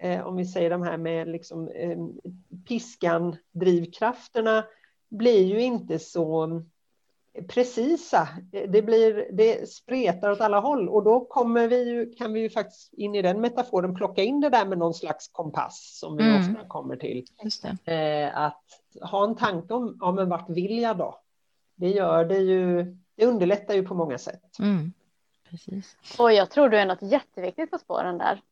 eh, 0.00 0.26
om 0.26 0.36
vi 0.36 0.44
säger 0.46 0.70
de 0.70 0.82
här 0.82 0.96
med 0.96 1.28
liksom, 1.28 1.68
eh, 1.68 1.98
piskan, 2.68 3.36
drivkrafterna, 3.52 4.64
blir 5.10 5.44
ju 5.44 5.62
inte 5.62 5.98
så 5.98 6.62
precisa. 7.48 8.28
Det, 8.68 8.82
blir, 8.82 9.28
det 9.32 9.68
spretar 9.68 10.30
åt 10.30 10.40
alla 10.40 10.60
håll 10.60 10.88
och 10.88 11.04
då 11.04 11.20
kommer 11.24 11.68
vi 11.68 11.90
ju, 11.90 12.12
kan 12.12 12.32
vi 12.32 12.40
ju 12.40 12.50
faktiskt 12.50 12.92
in 12.92 13.14
i 13.14 13.22
den 13.22 13.40
metaforen 13.40 13.94
plocka 13.94 14.22
in 14.22 14.40
det 14.40 14.48
där 14.48 14.66
med 14.66 14.78
någon 14.78 14.94
slags 14.94 15.28
kompass 15.28 15.98
som 16.00 16.16
vi 16.16 16.22
mm. 16.24 16.40
ofta 16.40 16.68
kommer 16.68 16.96
till. 16.96 17.24
Eh, 17.84 18.38
att 18.38 18.64
ha 19.00 19.24
en 19.24 19.36
tanke 19.36 19.74
om, 19.74 19.98
om 20.00 20.18
en 20.18 20.28
vart 20.28 20.50
vill 20.50 20.78
jag 20.78 20.96
då? 20.96 21.20
Det 21.74 21.88
gör 21.88 22.24
det 22.24 22.38
ju, 22.38 22.96
det 23.16 23.26
underlättar 23.26 23.74
ju 23.74 23.82
på 23.82 23.94
många 23.94 24.18
sätt. 24.18 24.58
Mm. 24.58 24.92
Precis. 25.50 25.96
Och 26.18 26.32
jag 26.32 26.50
tror 26.50 26.68
du 26.68 26.78
är 26.78 26.86
något 26.86 27.02
jätteviktigt 27.02 27.70
på 27.70 27.78
spåren 27.78 28.18
där. 28.18 28.42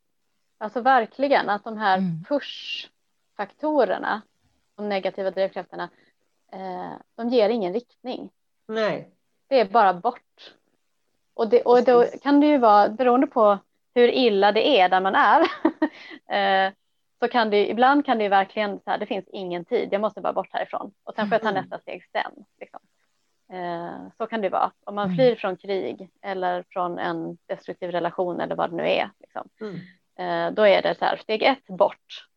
Alltså 0.59 0.81
verkligen 0.81 1.49
att 1.49 1.65
de 1.65 1.79
här 1.79 1.99
mm. 1.99 2.25
push-faktorerna, 2.29 4.23
de 4.75 4.89
negativa 4.89 5.31
drivkrafterna, 5.31 5.89
eh, 6.53 6.93
de 7.15 7.29
ger 7.29 7.49
ingen 7.49 7.73
riktning. 7.73 8.31
Nej. 8.69 9.11
Det 9.49 9.61
är 9.61 9.65
bara 9.65 9.95
bort. 9.95 10.55
Och, 11.35 11.49
det, 11.49 11.63
och 11.63 11.85
då 11.85 12.05
kan 12.23 12.41
det 12.41 12.47
ju 12.47 12.59
vara, 12.59 12.89
beroende 12.89 13.27
på 13.27 13.59
hur 13.95 14.09
illa 14.09 14.53
det 14.53 14.81
är 14.81 14.89
där 14.89 15.01
man 15.01 15.15
är, 15.15 15.41
eh, 16.67 16.73
så 17.19 17.29
kan 17.29 17.51
det 17.51 17.71
ibland 17.71 18.07
kan 18.07 18.19
det 18.19 18.25
ju 18.25 18.31
verkligen, 18.31 18.81
så 18.81 18.91
här, 18.91 18.99
det 18.99 19.07
finns 19.07 19.29
ingen 19.29 19.65
tid, 19.65 19.89
jag 19.93 20.01
måste 20.01 20.21
bara 20.21 20.33
bort 20.33 20.53
härifrån 20.53 20.93
och 21.05 21.15
sen 21.15 21.29
får 21.29 21.35
jag 21.35 21.43
ta 21.43 21.49
mm. 21.49 21.63
nästa 21.63 21.79
steg 21.79 22.05
sen. 22.13 22.45
Liksom. 22.61 22.81
Eh, 23.53 24.13
så 24.19 24.27
kan 24.27 24.41
det 24.41 24.49
vara 24.49 24.73
om 24.85 24.95
man 24.95 25.05
mm. 25.05 25.17
flyr 25.17 25.37
från 25.37 25.57
krig 25.57 26.11
eller 26.23 26.65
från 26.69 26.99
en 26.99 27.39
destruktiv 27.47 27.91
relation 27.91 28.41
eller 28.41 28.57
vad 28.57 28.71
det 28.71 28.77
nu 28.77 28.89
är. 28.89 29.11
Liksom. 29.21 29.49
Mm. 29.61 29.77
Eh, 30.19 30.55
då 30.55 30.67
är 30.67 30.83
det 30.83 30.99
så 30.99 31.05
här, 31.05 31.17
steg 31.17 31.43
ett 31.43 31.67
bort. 31.67 32.29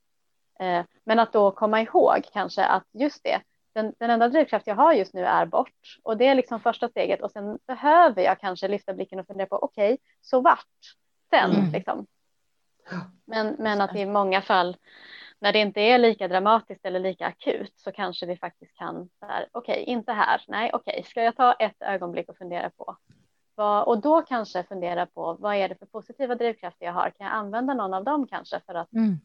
Men 1.04 1.20
att 1.20 1.34
då 1.34 1.52
komma 1.52 1.82
ihåg 1.82 2.30
kanske 2.34 2.66
att 2.66 2.88
just 2.94 3.24
det, 3.24 3.42
den, 3.76 3.94
den 4.00 4.10
enda 4.10 4.30
drivkraft 4.30 4.68
jag 4.68 4.76
har 4.76 4.94
just 4.94 5.14
nu 5.14 5.26
är 5.26 5.46
bort 5.46 5.98
och 6.04 6.18
det 6.18 6.28
är 6.28 6.36
liksom 6.36 6.60
första 6.60 6.90
steget 6.90 7.22
och 7.22 7.32
sen 7.32 7.60
behöver 7.68 8.22
jag 8.22 8.40
kanske 8.40 8.68
lyfta 8.68 8.94
blicken 8.94 9.20
och 9.20 9.28
fundera 9.28 9.48
på 9.48 9.56
okej, 9.56 9.94
okay, 9.94 9.98
så 10.22 10.42
vart 10.42 10.68
sen 11.30 11.52
mm. 11.52 11.72
liksom. 11.72 12.06
Men, 13.26 13.56
men 13.60 13.82
att 13.82 13.96
i 13.96 14.06
många 14.06 14.42
fall 14.42 14.78
när 15.40 15.54
det 15.54 15.60
inte 15.60 15.82
är 15.82 15.98
lika 15.98 16.28
dramatiskt 16.28 16.86
eller 16.86 17.00
lika 17.00 17.28
akut 17.28 17.74
så 17.76 17.92
kanske 17.92 18.26
vi 18.26 18.38
faktiskt 18.38 18.78
kan, 18.78 19.10
okej, 19.20 19.48
okay, 19.54 19.84
inte 19.84 20.12
här, 20.12 20.42
nej, 20.48 20.72
okej, 20.74 20.92
okay, 20.92 21.04
ska 21.04 21.24
jag 21.24 21.36
ta 21.36 21.54
ett 21.54 21.82
ögonblick 21.82 22.30
och 22.30 22.38
fundera 22.38 22.70
på 22.70 22.98
vad, 23.56 23.88
och 23.88 24.02
då 24.02 24.22
kanske 24.22 24.64
fundera 24.64 25.06
på 25.06 25.34
vad 25.34 25.56
är 25.56 25.70
det 25.70 25.76
för 25.76 25.86
positiva 25.86 26.36
drivkrafter 26.36 26.86
jag 26.86 26.94
har, 26.94 27.10
kan 27.10 27.28
jag 27.28 27.36
använda 27.36 27.74
någon 27.74 27.94
av 27.94 28.04
dem 28.04 28.28
kanske 28.28 28.60
för 28.66 28.74
att 28.74 28.94
mm. 28.94 29.20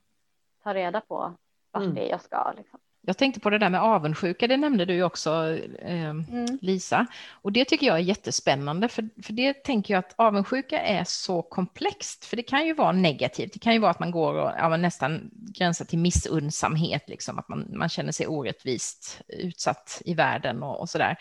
ta 0.62 0.74
reda 0.74 1.00
på 1.00 1.34
vart 1.70 1.82
mm. 1.82 1.94
det 1.94 2.06
är 2.06 2.10
jag 2.10 2.22
ska. 2.22 2.52
Liksom. 2.56 2.80
Jag 3.02 3.18
tänkte 3.18 3.40
på 3.40 3.50
det 3.50 3.58
där 3.58 3.70
med 3.70 3.82
avundsjuka, 3.82 4.46
det 4.46 4.56
nämnde 4.56 4.84
du 4.84 4.94
ju 4.94 5.02
också 5.02 5.58
eh, 5.78 6.10
mm. 6.10 6.58
Lisa. 6.60 7.06
Och 7.30 7.52
det 7.52 7.64
tycker 7.64 7.86
jag 7.86 7.96
är 7.96 8.02
jättespännande, 8.02 8.88
för, 8.88 9.08
för 9.22 9.32
det 9.32 9.64
tänker 9.64 9.94
jag 9.94 9.98
att 9.98 10.14
avundsjuka 10.16 10.80
är 10.80 11.04
så 11.04 11.42
komplext, 11.42 12.24
för 12.24 12.36
det 12.36 12.42
kan 12.42 12.66
ju 12.66 12.74
vara 12.74 12.92
negativt. 12.92 13.52
Det 13.52 13.58
kan 13.58 13.72
ju 13.72 13.78
vara 13.78 13.90
att 13.90 14.00
man 14.00 14.10
går 14.10 14.34
och 14.34 14.50
ja, 14.58 14.76
nästan 14.76 15.30
gränsar 15.32 15.84
till 15.84 15.98
missunnsamhet, 15.98 17.08
liksom, 17.08 17.38
att 17.38 17.48
man, 17.48 17.66
man 17.72 17.88
känner 17.88 18.12
sig 18.12 18.26
orättvist 18.26 19.20
utsatt 19.28 20.02
i 20.04 20.14
världen 20.14 20.62
och, 20.62 20.80
och 20.80 20.88
där. 20.94 21.16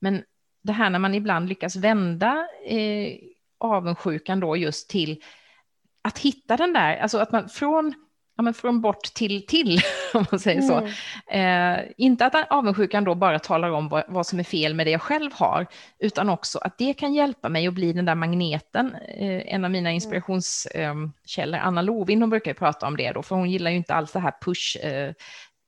Men 0.00 0.22
det 0.62 0.72
här 0.72 0.90
när 0.90 0.98
man 0.98 1.14
ibland 1.14 1.48
lyckas 1.48 1.76
vända 1.76 2.48
eh, 2.66 3.16
avundsjukan 3.58 4.40
då 4.40 4.56
just 4.56 4.90
till 4.90 5.22
att 6.02 6.18
hitta 6.18 6.56
den 6.56 6.72
där, 6.72 6.96
alltså 6.96 7.18
att 7.18 7.32
man 7.32 7.48
från 7.48 7.94
ja, 8.42 8.44
men 8.44 8.54
från 8.54 8.80
bort 8.80 9.02
till 9.02 9.46
till, 9.46 9.80
om 10.14 10.24
man 10.30 10.40
säger 10.40 10.60
så. 10.60 10.88
Mm. 11.28 11.78
Eh, 11.78 11.84
inte 11.96 12.26
att 12.26 12.50
avundsjukan 12.50 13.04
då 13.04 13.14
bara 13.14 13.38
talar 13.38 13.70
om 13.70 13.88
vad, 13.88 14.04
vad, 14.08 14.26
som 14.26 14.38
är 14.38 14.44
fel 14.44 14.74
med 14.74 14.86
det 14.86 14.90
jag 14.90 15.02
själv 15.02 15.30
har, 15.34 15.66
utan 15.98 16.28
också 16.28 16.58
att 16.58 16.78
det 16.78 16.94
kan 16.94 17.14
hjälpa 17.14 17.48
mig 17.48 17.66
att 17.66 17.74
bli 17.74 17.92
den 17.92 18.04
där 18.04 18.14
magneten. 18.14 18.94
Eh, 18.94 19.54
en 19.54 19.64
av 19.64 19.70
mina 19.70 19.88
mm. 19.88 19.94
inspirationskällor, 19.94 21.58
eh, 21.58 21.66
Anna 21.66 21.82
Lovin, 21.82 22.20
hon 22.20 22.30
brukar 22.30 22.50
ju 22.50 22.54
prata 22.54 22.86
om 22.86 22.96
det 22.96 23.12
då, 23.12 23.22
för 23.22 23.36
hon 23.36 23.50
gillar 23.50 23.70
ju 23.70 23.76
inte 23.76 23.94
alls 23.94 24.12
det 24.12 24.20
här 24.20 24.34
push 24.44 24.76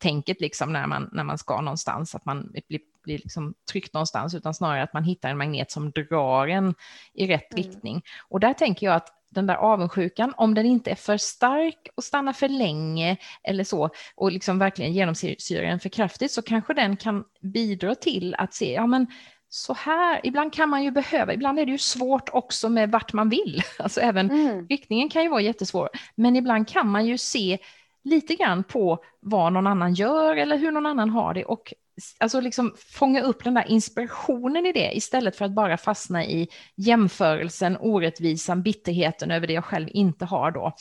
tänket 0.03 0.41
liksom 0.41 0.73
när 0.73 0.87
man, 0.87 1.09
när 1.13 1.25
man 1.25 1.39
ska 1.39 1.61
någonstans, 1.61 2.15
att 2.15 2.25
man 2.25 2.53
blir, 2.69 2.81
blir 3.03 3.19
liksom 3.19 3.55
tryckt 3.73 3.95
någonstans, 3.95 4.35
utan 4.35 4.55
snarare 4.55 4.83
att 4.83 4.93
man 4.93 5.05
hittar 5.05 5.29
en 5.31 5.39
magnet 5.39 5.71
som 5.71 5.91
drar 5.91 6.47
en 6.47 6.75
i 7.15 7.27
rätt 7.27 7.53
mm. 7.53 7.65
riktning. 7.65 8.03
Och 8.29 8.41
där 8.41 8.53
tänker 8.53 8.87
jag 8.87 8.97
att 8.97 9.09
den 9.35 9.47
där 9.47 9.55
avundsjukan, 9.55 10.35
om 10.37 10.55
den 10.55 10.67
inte 10.67 10.91
är 10.91 10.95
för 10.95 11.17
stark 11.17 11.89
och 11.95 12.05
stannar 12.05 12.33
för 12.33 12.49
länge 12.49 13.17
eller 13.43 13.65
så, 13.65 13.91
och 14.15 14.33
liksom 14.33 14.59
verkligen 14.59 14.93
genomsyrar 14.93 15.63
en 15.63 15.81
för 15.81 15.89
kraftigt, 15.89 16.33
så 16.33 16.43
kanske 16.43 16.75
den 16.75 16.97
kan 16.97 17.25
bidra 17.41 17.95
till 17.95 18.35
att 18.35 18.55
se, 18.55 18.73
ja 18.73 18.87
men 18.87 19.07
så 19.49 19.75
här, 19.75 20.21
ibland 20.25 20.53
kan 20.53 20.69
man 20.69 20.85
ju 20.85 20.91
behöva, 20.91 21.35
ibland 21.35 21.59
är 21.59 21.67
det 21.67 21.73
ju 21.73 21.79
svårt 21.79 22.29
också 22.33 22.69
med 22.69 22.91
vart 22.91 23.13
man 23.13 23.29
vill, 23.29 23.63
alltså 23.79 24.01
även 24.01 24.31
mm. 24.31 24.67
riktningen 24.69 25.09
kan 25.09 25.23
ju 25.23 25.29
vara 25.29 25.41
jättesvår, 25.41 25.89
men 26.15 26.37
ibland 26.37 26.69
kan 26.69 26.89
man 26.89 27.07
ju 27.07 27.19
se 27.19 27.59
lite 28.05 28.35
grann 28.35 28.65
på 28.65 29.05
vad 29.21 29.53
någon 29.53 29.67
annan 29.67 29.95
gör 29.95 30.37
eller 30.37 30.57
hur 30.57 30.71
någon 30.71 30.87
annan 30.87 31.11
har 31.11 31.35
det 31.35 31.45
och 31.45 31.75
alltså 32.19 32.41
liksom 32.41 32.75
fånga 32.79 33.23
upp 33.23 33.45
den 33.45 33.55
där 33.55 33.71
inspirationen 33.71 34.67
i 34.67 34.73
det 34.73 34.97
istället 34.97 35.37
för 35.37 35.45
att 35.45 35.55
bara 35.55 35.77
fastna 35.77 36.25
i 36.25 36.49
jämförelsen, 36.77 37.77
orättvisan, 37.81 38.63
bitterheten 38.63 39.31
över 39.31 39.47
det 39.47 39.53
jag 39.53 39.65
själv 39.65 39.89
inte 39.93 40.25
har 40.25 40.51
då. 40.51 40.73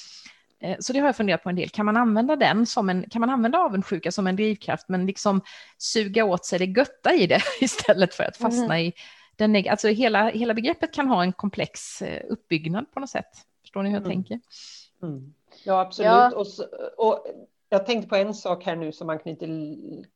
Eh, 0.61 0.77
så 0.79 0.93
det 0.93 0.99
har 0.99 1.07
jag 1.07 1.15
funderat 1.15 1.43
på 1.43 1.49
en 1.49 1.55
del. 1.55 1.69
Kan 1.69 1.85
man 1.85 1.97
använda 1.97 2.35
den 2.35 2.65
som 2.65 2.89
en, 2.89 3.09
kan 3.09 3.19
man 3.19 3.29
använda 3.29 3.57
avundsjuka 3.57 4.11
som 4.11 4.27
en 4.27 4.35
drivkraft, 4.35 4.89
men 4.89 5.05
liksom 5.05 5.41
suga 5.77 6.25
åt 6.25 6.45
sig 6.45 6.59
det 6.59 6.65
götta 6.65 7.13
i 7.13 7.27
det 7.27 7.41
istället 7.61 8.13
för 8.13 8.23
att 8.23 8.37
fastna 8.37 8.63
mm. 8.63 8.77
i 8.77 8.93
den 9.35 9.69
Alltså 9.69 9.87
hela, 9.87 10.29
hela 10.29 10.53
begreppet 10.53 10.93
kan 10.93 11.07
ha 11.07 11.23
en 11.23 11.33
komplex 11.33 12.01
eh, 12.01 12.23
uppbyggnad 12.29 12.91
på 12.91 12.99
något 12.99 13.09
sätt. 13.09 13.31
Förstår 13.61 13.83
ni 13.83 13.89
hur 13.89 13.95
jag 13.95 14.05
mm. 14.05 14.15
tänker? 14.15 14.39
Mm. 15.03 15.33
Ja, 15.65 15.79
absolut. 15.79 16.07
Ja. 16.07 16.31
Och, 16.35 16.47
och 17.07 17.25
jag 17.69 17.85
tänkte 17.85 18.09
på 18.09 18.15
en 18.15 18.33
sak 18.33 18.63
här 18.63 18.75
nu 18.75 18.91
som 18.91 19.07
man 19.07 19.19
knyter 19.19 19.47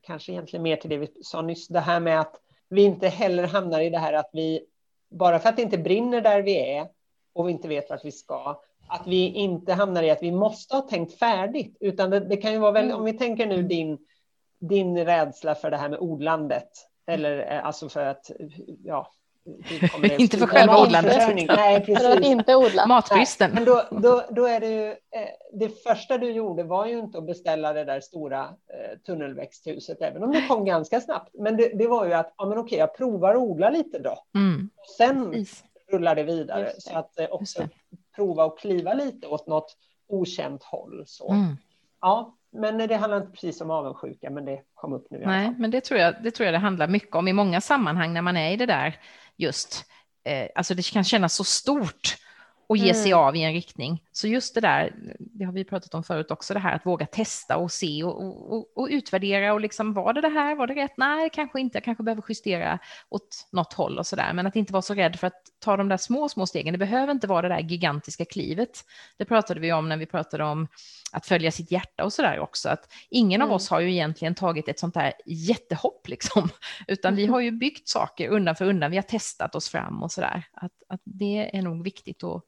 kanske 0.01 0.31
egentligen 0.31 0.63
mer 0.63 0.75
till 0.75 0.89
det 0.89 0.97
vi 0.97 1.11
sa 1.23 1.41
nyss. 1.41 1.67
Det 1.67 1.79
här 1.79 1.99
med 1.99 2.19
att 2.19 2.35
vi 2.69 2.83
inte 2.83 3.07
heller 3.07 3.47
hamnar 3.47 3.81
i 3.81 3.89
det 3.89 3.97
här 3.97 4.13
att 4.13 4.29
vi, 4.33 4.65
bara 5.09 5.39
för 5.39 5.49
att 5.49 5.55
det 5.55 5.61
inte 5.61 5.77
brinner 5.77 6.21
där 6.21 6.41
vi 6.41 6.71
är 6.71 6.87
och 7.33 7.47
vi 7.47 7.51
inte 7.51 7.67
vet 7.67 7.89
vart 7.89 8.05
vi 8.05 8.11
ska, 8.11 8.61
att 8.87 9.07
vi 9.07 9.25
inte 9.25 9.73
hamnar 9.73 10.03
i 10.03 10.09
att 10.09 10.23
vi 10.23 10.31
måste 10.31 10.75
ha 10.75 10.81
tänkt 10.81 11.19
färdigt. 11.19 11.77
Utan 11.79 12.09
det, 12.09 12.19
det 12.19 12.37
kan 12.37 12.51
ju 12.51 12.57
vara 12.57 12.71
väldigt, 12.71 12.95
om 12.95 13.05
vi 13.05 13.13
tänker 13.13 13.45
nu 13.45 13.63
din, 13.63 13.97
din 14.59 15.05
rädsla 15.05 15.55
för 15.55 15.71
det 15.71 15.77
här 15.77 15.89
med 15.89 15.99
odlandet, 15.99 16.69
eller 17.07 17.51
eh, 17.51 17.65
alltså 17.65 17.89
för 17.89 18.05
att, 18.05 18.31
ja, 18.83 19.11
inte 20.17 20.37
för 20.37 20.47
själva 20.47 20.83
odlandet. 20.83 21.17
Nej, 21.47 21.85
precis. 21.85 22.07
För 22.07 22.17
att 22.17 22.23
inte 22.23 22.55
odla. 22.55 22.85
Matbristen. 22.87 23.51
Men 23.51 23.65
då, 23.65 23.83
då, 23.91 24.23
då 24.29 24.45
är 24.45 24.59
det 24.59 24.67
ju, 24.67 24.89
eh, 24.89 24.95
det 25.53 25.83
första 25.83 26.17
du 26.17 26.31
gjorde 26.31 26.63
var 26.63 26.85
ju 26.85 26.99
inte 26.99 27.17
att 27.17 27.25
beställa 27.25 27.73
det 27.73 27.83
där 27.83 28.01
stora 28.01 28.41
eh, 28.43 28.97
tunnelväxthuset, 29.05 30.01
även 30.01 30.23
om 30.23 30.31
det 30.31 30.47
kom 30.47 30.65
ganska 30.65 31.01
snabbt. 31.01 31.29
Men 31.33 31.57
det, 31.57 31.71
det 31.77 31.87
var 31.87 32.05
ju 32.05 32.13
att, 32.13 32.33
ja 32.37 32.45
men 32.45 32.57
okej, 32.57 32.77
jag 32.77 32.97
provar 32.97 33.35
att 33.35 33.41
odla 33.41 33.69
lite 33.69 33.99
då. 33.99 34.17
Mm. 34.35 34.69
Och 34.75 34.89
sen 34.97 35.31
precis. 35.31 35.63
rullar 35.91 36.15
det 36.15 36.23
vidare. 36.23 36.63
Det. 36.63 36.81
Så 36.81 36.97
att 36.97 37.19
eh, 37.19 37.27
också 37.29 37.67
prova 38.15 38.45
att 38.45 38.57
kliva 38.57 38.93
lite 38.93 39.27
åt 39.27 39.47
något 39.47 39.77
okänt 40.07 40.63
håll. 40.63 41.03
Så. 41.07 41.31
Mm. 41.31 41.57
Ja, 42.01 42.37
men 42.57 42.77
det 42.77 42.95
handlar 42.95 43.17
inte 43.17 43.31
precis 43.31 43.61
om 43.61 43.71
avundsjuka, 43.71 44.29
men 44.29 44.45
det 44.45 44.61
kom 44.73 44.93
upp 44.93 45.07
nu. 45.11 45.23
Nej, 45.25 45.53
men 45.57 45.71
det 45.71 45.81
tror, 45.81 45.99
jag, 45.99 46.23
det 46.23 46.31
tror 46.31 46.45
jag 46.45 46.53
det 46.53 46.57
handlar 46.57 46.87
mycket 46.87 47.15
om 47.15 47.27
i 47.27 47.33
många 47.33 47.61
sammanhang 47.61 48.13
när 48.13 48.21
man 48.21 48.37
är 48.37 48.51
i 48.51 48.55
det 48.55 48.65
där 48.65 48.99
just, 49.37 49.85
eh, 50.23 50.47
alltså 50.55 50.73
det 50.73 50.91
kan 50.91 51.03
kännas 51.03 51.33
så 51.35 51.43
stort 51.43 52.17
och 52.69 52.77
ge 52.77 52.93
sig 52.93 53.11
mm. 53.11 53.23
av 53.23 53.35
i 53.35 53.43
en 53.43 53.53
riktning. 53.53 54.03
Så 54.11 54.27
just 54.27 54.55
det 54.55 54.61
där, 54.61 54.93
det 55.19 55.45
har 55.45 55.53
vi 55.53 55.63
pratat 55.63 55.93
om 55.93 56.03
förut 56.03 56.31
också, 56.31 56.53
det 56.53 56.59
här 56.59 56.75
att 56.75 56.85
våga 56.85 57.05
testa 57.05 57.57
och 57.57 57.71
se 57.71 58.03
och, 58.03 58.53
och, 58.53 58.77
och 58.77 58.87
utvärdera 58.91 59.53
och 59.53 59.61
liksom 59.61 59.93
var 59.93 60.13
det 60.13 60.21
det 60.21 60.29
här, 60.29 60.55
var 60.55 60.67
det 60.67 60.75
rätt? 60.75 60.97
Nej, 60.97 61.29
kanske 61.33 61.59
inte, 61.59 61.75
jag 61.75 61.83
kanske 61.83 62.03
behöver 62.03 62.23
justera 62.29 62.79
åt 63.09 63.47
något 63.51 63.73
håll 63.73 63.97
och 63.97 64.07
så 64.07 64.15
där, 64.15 64.33
men 64.33 64.47
att 64.47 64.55
inte 64.55 64.73
vara 64.73 64.81
så 64.81 64.93
rädd 64.93 65.19
för 65.19 65.27
att 65.27 65.41
ta 65.59 65.77
de 65.77 65.87
där 65.87 65.97
små, 65.97 66.29
små 66.29 66.45
stegen. 66.45 66.71
Det 66.71 66.77
behöver 66.77 67.11
inte 67.11 67.27
vara 67.27 67.41
det 67.41 67.55
där 67.55 67.59
gigantiska 67.59 68.25
klivet. 68.25 68.83
Det 69.17 69.25
pratade 69.25 69.59
vi 69.59 69.73
om 69.73 69.89
när 69.89 69.97
vi 69.97 70.05
pratade 70.05 70.43
om 70.43 70.67
att 71.11 71.25
följa 71.25 71.51
sitt 71.51 71.71
hjärta 71.71 72.03
och 72.03 72.13
så 72.13 72.21
där 72.21 72.39
också, 72.39 72.69
att 72.69 72.93
ingen 73.09 73.41
mm. 73.41 73.51
av 73.51 73.55
oss 73.55 73.69
har 73.69 73.79
ju 73.79 73.91
egentligen 73.91 74.35
tagit 74.35 74.67
ett 74.67 74.79
sånt 74.79 74.93
där 74.93 75.13
jättehopp 75.25 76.07
liksom, 76.07 76.49
utan 76.87 77.15
vi 77.15 77.25
har 77.25 77.39
ju 77.39 77.51
byggt 77.51 77.89
saker 77.89 78.29
undan 78.29 78.55
för 78.55 78.65
undan, 78.65 78.91
vi 78.91 78.97
har 78.97 79.03
testat 79.03 79.55
oss 79.55 79.69
fram 79.69 80.03
och 80.03 80.11
så 80.11 80.21
där, 80.21 80.43
att, 80.53 80.71
att 80.89 81.01
det 81.03 81.57
är 81.57 81.61
nog 81.61 81.83
viktigt 81.83 82.23
att. 82.23 82.43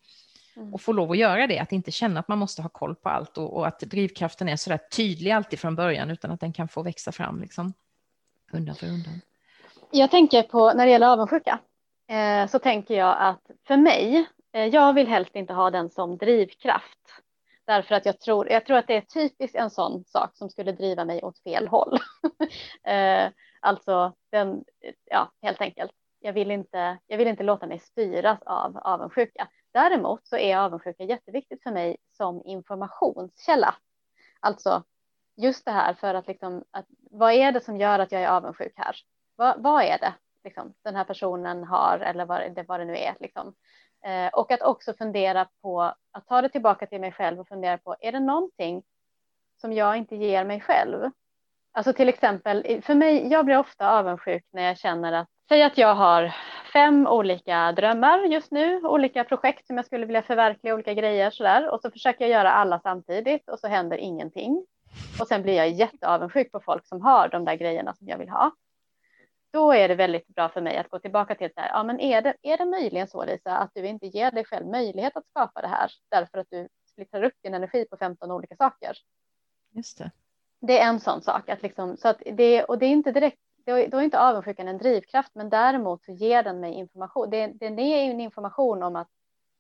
Och 0.71 0.81
få 0.81 0.93
lov 0.93 1.11
att 1.11 1.17
göra 1.17 1.47
det, 1.47 1.59
att 1.59 1.71
inte 1.71 1.91
känna 1.91 2.19
att 2.19 2.27
man 2.27 2.37
måste 2.37 2.61
ha 2.61 2.69
koll 2.69 2.95
på 2.95 3.09
allt 3.09 3.37
och, 3.37 3.57
och 3.57 3.67
att 3.67 3.79
drivkraften 3.79 4.49
är 4.49 4.55
så 4.55 4.69
där 4.69 4.77
tydlig 4.77 5.31
alltid 5.31 5.59
från 5.59 5.75
början 5.75 6.11
utan 6.11 6.31
att 6.31 6.39
den 6.39 6.53
kan 6.53 6.67
få 6.67 6.83
växa 6.83 7.11
fram 7.11 7.41
liksom, 7.41 7.73
undan 8.51 8.75
för 8.75 8.87
undan. 8.87 9.21
Jag 9.91 10.11
tänker 10.11 10.43
på, 10.43 10.73
när 10.73 10.85
det 10.85 10.91
gäller 10.91 11.07
avundsjuka, 11.07 11.59
eh, 12.07 12.47
så 12.47 12.59
tänker 12.59 12.95
jag 12.97 13.15
att 13.19 13.51
för 13.67 13.77
mig, 13.77 14.25
eh, 14.53 14.65
jag 14.65 14.93
vill 14.93 15.07
helst 15.07 15.35
inte 15.35 15.53
ha 15.53 15.71
den 15.71 15.89
som 15.89 16.17
drivkraft. 16.17 16.99
Därför 17.65 17.95
att 17.95 18.05
jag 18.05 18.19
tror, 18.19 18.49
jag 18.49 18.65
tror 18.65 18.77
att 18.77 18.87
det 18.87 18.95
är 18.95 19.01
typiskt 19.01 19.55
en 19.55 19.69
sån 19.69 20.03
sak 20.05 20.31
som 20.33 20.49
skulle 20.49 20.71
driva 20.71 21.05
mig 21.05 21.23
åt 21.23 21.39
fel 21.39 21.67
håll. 21.67 21.97
eh, 22.83 23.31
alltså, 23.59 24.13
den, 24.31 24.63
ja, 25.05 25.31
helt 25.41 25.61
enkelt. 25.61 25.91
Jag 26.19 26.33
vill, 26.33 26.51
inte, 26.51 26.97
jag 27.07 27.17
vill 27.17 27.27
inte 27.27 27.43
låta 27.43 27.67
mig 27.67 27.79
styras 27.79 28.39
av 28.45 28.77
avundsjuka. 28.77 29.47
Däremot 29.79 30.27
så 30.27 30.37
är 30.37 30.57
avundsjuka 30.57 31.03
jätteviktigt 31.03 31.63
för 31.63 31.71
mig 31.71 31.97
som 32.17 32.41
informationskälla. 32.45 33.75
Alltså 34.39 34.83
just 35.37 35.65
det 35.65 35.71
här 35.71 35.93
för 35.93 36.13
att 36.13 36.27
liksom, 36.27 36.63
att, 36.71 36.85
vad 37.11 37.33
är 37.33 37.51
det 37.51 37.61
som 37.61 37.77
gör 37.77 37.99
att 37.99 38.11
jag 38.11 38.21
är 38.21 38.27
avundsjuk 38.27 38.73
här? 38.75 38.95
Vad, 39.35 39.63
vad 39.63 39.83
är 39.83 39.97
det 39.99 40.13
liksom, 40.43 40.73
den 40.83 40.95
här 40.95 41.03
personen 41.03 41.63
har 41.63 41.99
eller 41.99 42.25
vad 42.25 42.55
det, 42.55 42.63
vad 42.67 42.79
det 42.79 42.85
nu 42.85 42.97
är? 42.97 43.15
Liksom. 43.19 43.53
Eh, 44.05 44.27
och 44.27 44.51
att 44.51 44.61
också 44.61 44.93
fundera 44.93 45.47
på 45.61 45.81
att 46.11 46.27
ta 46.27 46.41
det 46.41 46.49
tillbaka 46.49 46.85
till 46.85 47.01
mig 47.01 47.11
själv 47.11 47.39
och 47.39 47.47
fundera 47.47 47.77
på 47.77 47.95
är 47.99 48.11
det 48.11 48.19
någonting 48.19 48.83
som 49.61 49.73
jag 49.73 49.97
inte 49.97 50.15
ger 50.15 50.45
mig 50.45 50.61
själv? 50.61 51.11
Alltså 51.71 51.93
till 51.93 52.09
exempel 52.09 52.81
för 52.81 52.95
mig, 52.95 53.27
jag 53.27 53.45
blir 53.45 53.57
ofta 53.57 53.91
avundsjuk 53.91 54.45
när 54.51 54.63
jag 54.63 54.77
känner 54.77 55.13
att 55.13 55.27
Säg 55.49 55.63
att 55.63 55.77
jag 55.77 55.95
har 55.95 56.35
fem 56.73 57.07
olika 57.07 57.71
drömmar 57.71 58.19
just 58.19 58.51
nu, 58.51 58.81
olika 58.81 59.23
projekt 59.23 59.67
som 59.67 59.75
jag 59.75 59.85
skulle 59.85 60.05
vilja 60.05 60.21
förverkliga, 60.21 60.73
olika 60.73 60.93
grejer 60.93 61.31
sådär. 61.31 61.69
Och 61.69 61.81
så 61.81 61.91
försöker 61.91 62.25
jag 62.25 62.31
göra 62.31 62.51
alla 62.51 62.79
samtidigt 62.79 63.49
och 63.49 63.59
så 63.59 63.67
händer 63.67 63.97
ingenting. 63.97 64.65
Och 65.21 65.27
sen 65.27 65.41
blir 65.41 65.53
jag 65.53 65.69
jätteavundsjuk 65.69 66.51
på 66.51 66.59
folk 66.59 66.87
som 66.87 67.01
har 67.01 67.29
de 67.29 67.45
där 67.45 67.55
grejerna 67.55 67.93
som 67.93 68.07
jag 68.07 68.17
vill 68.17 68.29
ha. 68.29 68.51
Då 69.51 69.71
är 69.71 69.87
det 69.87 69.95
väldigt 69.95 70.27
bra 70.27 70.49
för 70.49 70.61
mig 70.61 70.77
att 70.77 70.89
gå 70.89 70.99
tillbaka 70.99 71.35
till 71.35 71.49
det 71.55 71.61
här. 71.61 71.69
Ja, 71.69 71.83
men 71.83 71.99
är 71.99 72.21
det, 72.21 72.35
är 72.41 72.57
det 72.57 72.65
möjligen 72.65 73.07
så 73.07 73.25
Lisa 73.25 73.57
att 73.57 73.71
du 73.73 73.87
inte 73.87 74.07
ger 74.07 74.31
dig 74.31 74.45
själv 74.45 74.67
möjlighet 74.67 75.17
att 75.17 75.27
skapa 75.27 75.61
det 75.61 75.67
här 75.67 75.91
därför 76.09 76.37
att 76.37 76.47
du 76.49 76.67
splittrar 76.91 77.23
upp 77.23 77.33
din 77.43 77.53
energi 77.53 77.85
på 77.85 77.97
15 77.97 78.31
olika 78.31 78.55
saker? 78.55 78.97
Just 79.71 79.97
det. 79.97 80.11
Det 80.61 80.79
är 80.79 80.87
en 80.87 80.99
sån 80.99 81.21
sak 81.21 81.49
att 81.49 81.61
liksom 81.61 81.97
så 81.97 82.07
att 82.07 82.21
det 82.25 82.63
och 82.63 82.79
det 82.79 82.85
är 82.85 82.89
inte 82.89 83.11
direkt 83.11 83.39
då, 83.69 83.97
är 83.97 84.01
inte 84.01 84.19
avundsjukan 84.19 84.67
en 84.67 84.77
drivkraft, 84.77 85.31
men 85.35 85.49
däremot 85.49 86.03
så 86.05 86.11
ger 86.11 86.43
den 86.43 86.59
mig 86.59 86.73
information. 86.73 87.29
Det, 87.29 87.47
den 87.47 87.79
är 87.79 88.03
ju 88.03 88.11
en 88.11 88.19
information 88.19 88.83
om 88.83 88.95
att, 88.95 89.09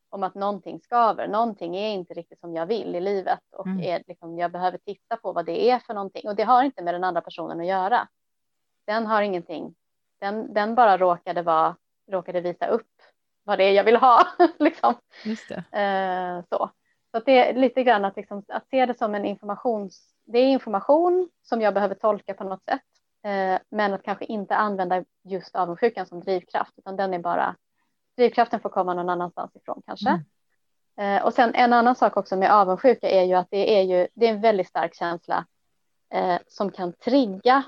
om 0.09 0.23
att 0.23 0.35
någonting 0.35 0.79
skaver. 0.79 1.27
Någonting 1.27 1.75
är 1.75 1.93
inte 1.93 2.13
riktigt 2.13 2.39
som 2.39 2.53
jag 2.53 2.65
vill 2.65 2.95
i 2.95 2.99
livet 2.99 3.39
och 3.51 3.67
mm. 3.67 3.83
är, 3.83 4.03
liksom, 4.07 4.37
jag 4.37 4.51
behöver 4.51 4.77
titta 4.77 5.17
på 5.17 5.31
vad 5.31 5.45
det 5.45 5.69
är 5.69 5.79
för 5.79 5.93
någonting. 5.93 6.27
Och 6.27 6.35
det 6.35 6.43
har 6.43 6.63
inte 6.63 6.83
med 6.83 6.93
den 6.93 7.03
andra 7.03 7.21
personen 7.21 7.59
att 7.59 7.65
göra. 7.65 8.07
Den 8.85 9.05
har 9.05 9.21
ingenting. 9.21 9.75
Den, 10.19 10.53
den 10.53 10.75
bara 10.75 10.97
råkade, 10.97 11.41
vara, 11.41 11.75
råkade 12.11 12.41
visa 12.41 12.67
upp 12.67 12.87
vad 13.43 13.57
det 13.57 13.63
är 13.63 13.71
jag 13.71 13.83
vill 13.83 13.95
ha. 13.95 14.27
liksom. 14.59 14.93
Just 15.25 15.49
det. 15.49 15.79
Eh, 15.79 16.43
så. 16.49 16.69
så 17.11 17.19
det 17.25 17.49
är 17.49 17.53
lite 17.53 17.83
grann 17.83 18.05
att, 18.05 18.15
liksom, 18.15 18.43
att 18.47 18.69
se 18.69 18.85
det 18.85 18.97
som 18.97 19.15
en 19.15 19.25
informations... 19.25 20.15
Det 20.25 20.39
är 20.39 20.47
information 20.47 21.29
som 21.41 21.61
jag 21.61 21.73
behöver 21.73 21.95
tolka 21.95 22.33
på 22.33 22.43
något 22.43 22.63
sätt 22.63 22.81
men 23.69 23.93
att 23.93 24.03
kanske 24.03 24.25
inte 24.25 24.55
använda 24.55 25.03
just 25.23 25.55
avundsjukan 25.55 26.05
som 26.05 26.19
drivkraft, 26.19 26.73
utan 26.77 26.95
den 26.95 27.13
är 27.13 27.19
bara 27.19 27.55
drivkraften 28.17 28.59
får 28.59 28.69
komma 28.69 28.93
någon 28.93 29.09
annanstans 29.09 29.55
ifrån 29.55 29.81
kanske. 29.85 30.09
Mm. 30.09 31.17
Eh, 31.17 31.25
och 31.25 31.33
sen 31.33 31.55
en 31.55 31.73
annan 31.73 31.95
sak 31.95 32.17
också 32.17 32.35
med 32.35 32.53
avundsjuka 32.53 33.09
är 33.09 33.23
ju 33.23 33.33
att 33.33 33.47
det 33.51 33.79
är 33.79 33.81
ju 33.81 34.07
det 34.13 34.25
är 34.25 34.33
en 34.33 34.41
väldigt 34.41 34.67
stark 34.67 34.95
känsla 34.95 35.45
eh, 36.13 36.37
som 36.47 36.71
kan 36.71 36.93
trigga 36.93 37.63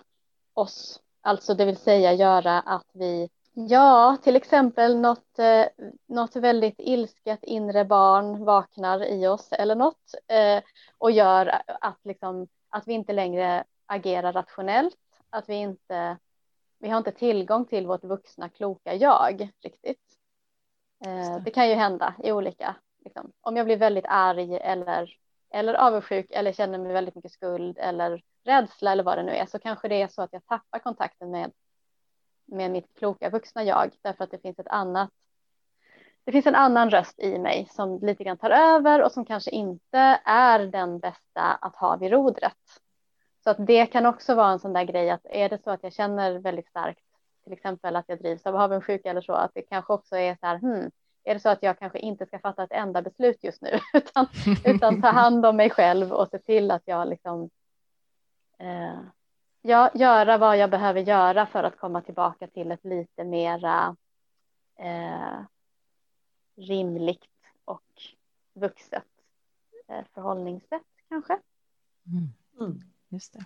oss, 0.54 1.00
alltså 1.22 1.54
det 1.54 1.66
vill 1.66 1.78
säga 1.78 2.14
göra 2.14 2.60
att 2.60 2.90
vi 2.94 3.30
Ja, 3.54 4.18
till 4.24 4.36
exempel 4.36 4.98
något, 5.00 5.40
eh, 5.40 5.66
något 6.08 6.36
väldigt 6.36 6.76
ilsket 6.78 7.44
inre 7.44 7.86
barn 7.86 8.46
vaknar 8.46 9.06
i 9.06 9.28
oss 9.28 9.52
eller 9.52 9.76
något 9.76 10.16
eh, 10.28 10.64
och 10.98 11.12
gör 11.12 11.62
att, 11.82 12.00
liksom, 12.04 12.48
att 12.70 12.88
vi 12.88 12.94
inte 12.94 13.14
längre 13.14 13.64
agerar 13.86 14.34
rationellt, 14.34 14.98
att 15.32 15.50
vi 15.50 15.56
inte 15.56 16.18
vi 16.80 16.90
har 16.90 16.98
inte 16.98 17.12
tillgång 17.12 17.66
till 17.66 17.88
vårt 17.88 18.04
vuxna 18.04 18.50
kloka 18.50 18.96
jag 18.96 19.50
riktigt. 19.62 20.18
Eh, 21.06 21.44
det 21.44 21.52
kan 21.52 21.70
ju 21.70 21.76
hända 21.76 22.16
i 22.24 22.32
olika, 22.32 22.76
liksom, 23.06 23.32
om 23.42 23.58
jag 23.58 23.66
blir 23.66 23.78
väldigt 23.78 24.06
arg 24.08 24.58
eller, 24.58 25.18
eller 25.50 25.74
avundsjuk 25.74 26.32
eller 26.32 26.54
känner 26.54 26.78
mig 26.78 26.94
väldigt 26.94 27.16
mycket 27.16 27.32
skuld 27.32 27.78
eller 27.78 28.24
rädsla 28.44 28.92
eller 28.92 29.04
vad 29.04 29.18
det 29.18 29.24
nu 29.24 29.32
är 29.32 29.46
så 29.46 29.60
kanske 29.60 29.88
det 29.88 30.02
är 30.02 30.08
så 30.08 30.22
att 30.22 30.34
jag 30.34 30.46
tappar 30.46 30.80
kontakten 30.80 31.32
med 31.32 31.52
med 32.52 32.72
mitt 32.72 32.94
kloka 32.98 33.30
vuxna 33.30 33.64
jag 33.64 33.92
därför 34.02 34.24
att 34.24 34.32
det 34.32 34.42
finns 34.42 34.60
ett 34.60 34.68
annat. 34.68 35.10
Det 36.24 36.32
finns 36.32 36.46
en 36.48 36.56
annan 36.56 36.90
röst 36.90 37.20
i 37.20 37.40
mig 37.40 37.68
som 37.72 38.00
lite 38.00 38.24
grann 38.24 38.38
tar 38.38 38.50
över 38.50 39.04
och 39.04 39.12
som 39.12 39.26
kanske 39.26 39.52
inte 39.52 39.98
är 40.26 40.60
den 40.60 41.00
bästa 41.00 41.42
att 41.42 41.76
ha 41.76 41.98
vid 41.98 42.12
rodret. 42.12 42.82
Så 43.44 43.50
att 43.50 43.68
det 43.68 43.86
kan 43.86 44.06
också 44.06 44.36
vara 44.36 44.52
en 44.52 44.60
sån 44.60 44.74
där 44.74 44.84
grej 44.84 45.10
att 45.10 45.26
är 45.26 45.50
det 45.50 45.64
så 45.64 45.72
att 45.72 45.84
jag 45.84 45.94
känner 45.94 46.40
väldigt 46.40 46.68
starkt, 46.68 47.04
till 47.44 47.54
exempel 47.54 47.96
att 47.96 48.06
jag 48.08 48.20
drivs 48.20 48.46
av 48.46 48.56
avundsjuka 48.56 49.10
eller 49.10 49.22
så, 49.22 49.34
att 49.34 49.52
det 49.54 49.62
kanske 49.62 49.94
också 49.94 50.16
är 50.16 50.36
så 50.36 50.46
här, 50.46 50.58
hmm, 50.60 50.92
är 51.24 51.34
det 51.34 51.40
så 51.40 51.50
att 51.50 51.64
jag 51.64 51.80
kanske 51.80 52.00
inte 52.00 52.26
ska 52.26 52.40
fatta 52.40 52.64
ett 52.64 52.72
enda 52.72 53.02
beslut 53.02 53.44
just 53.44 53.62
nu, 53.62 53.80
utan, 53.94 54.28
utan 54.66 55.02
ta 55.02 55.08
hand 55.12 55.46
om 55.46 55.56
mig 55.56 55.70
själv 55.70 56.12
och 56.12 56.30
se 56.30 56.40
till 56.40 56.72
att 56.72 56.84
jag 56.86 57.10
liksom 57.10 57.50
eh, 58.58 59.00
ja, 59.62 59.92
göra 59.94 60.38
vad 60.38 60.58
jag 60.58 60.70
behöver 60.70 61.02
göra 61.02 61.46
för 61.46 61.64
att 61.64 61.78
komma 61.78 62.02
tillbaka 62.02 62.48
till 62.48 62.72
ett 62.72 62.86
lite 62.86 63.24
mera 63.24 63.96
eh, 64.80 65.40
rimligt 66.56 67.26
och 67.66 68.02
vuxet 68.54 69.08
eh, 69.88 70.06
förhållningssätt 70.14 70.82
kanske. 71.10 71.40
Mm. 72.60 72.91
Just 73.12 73.34
det. 73.34 73.46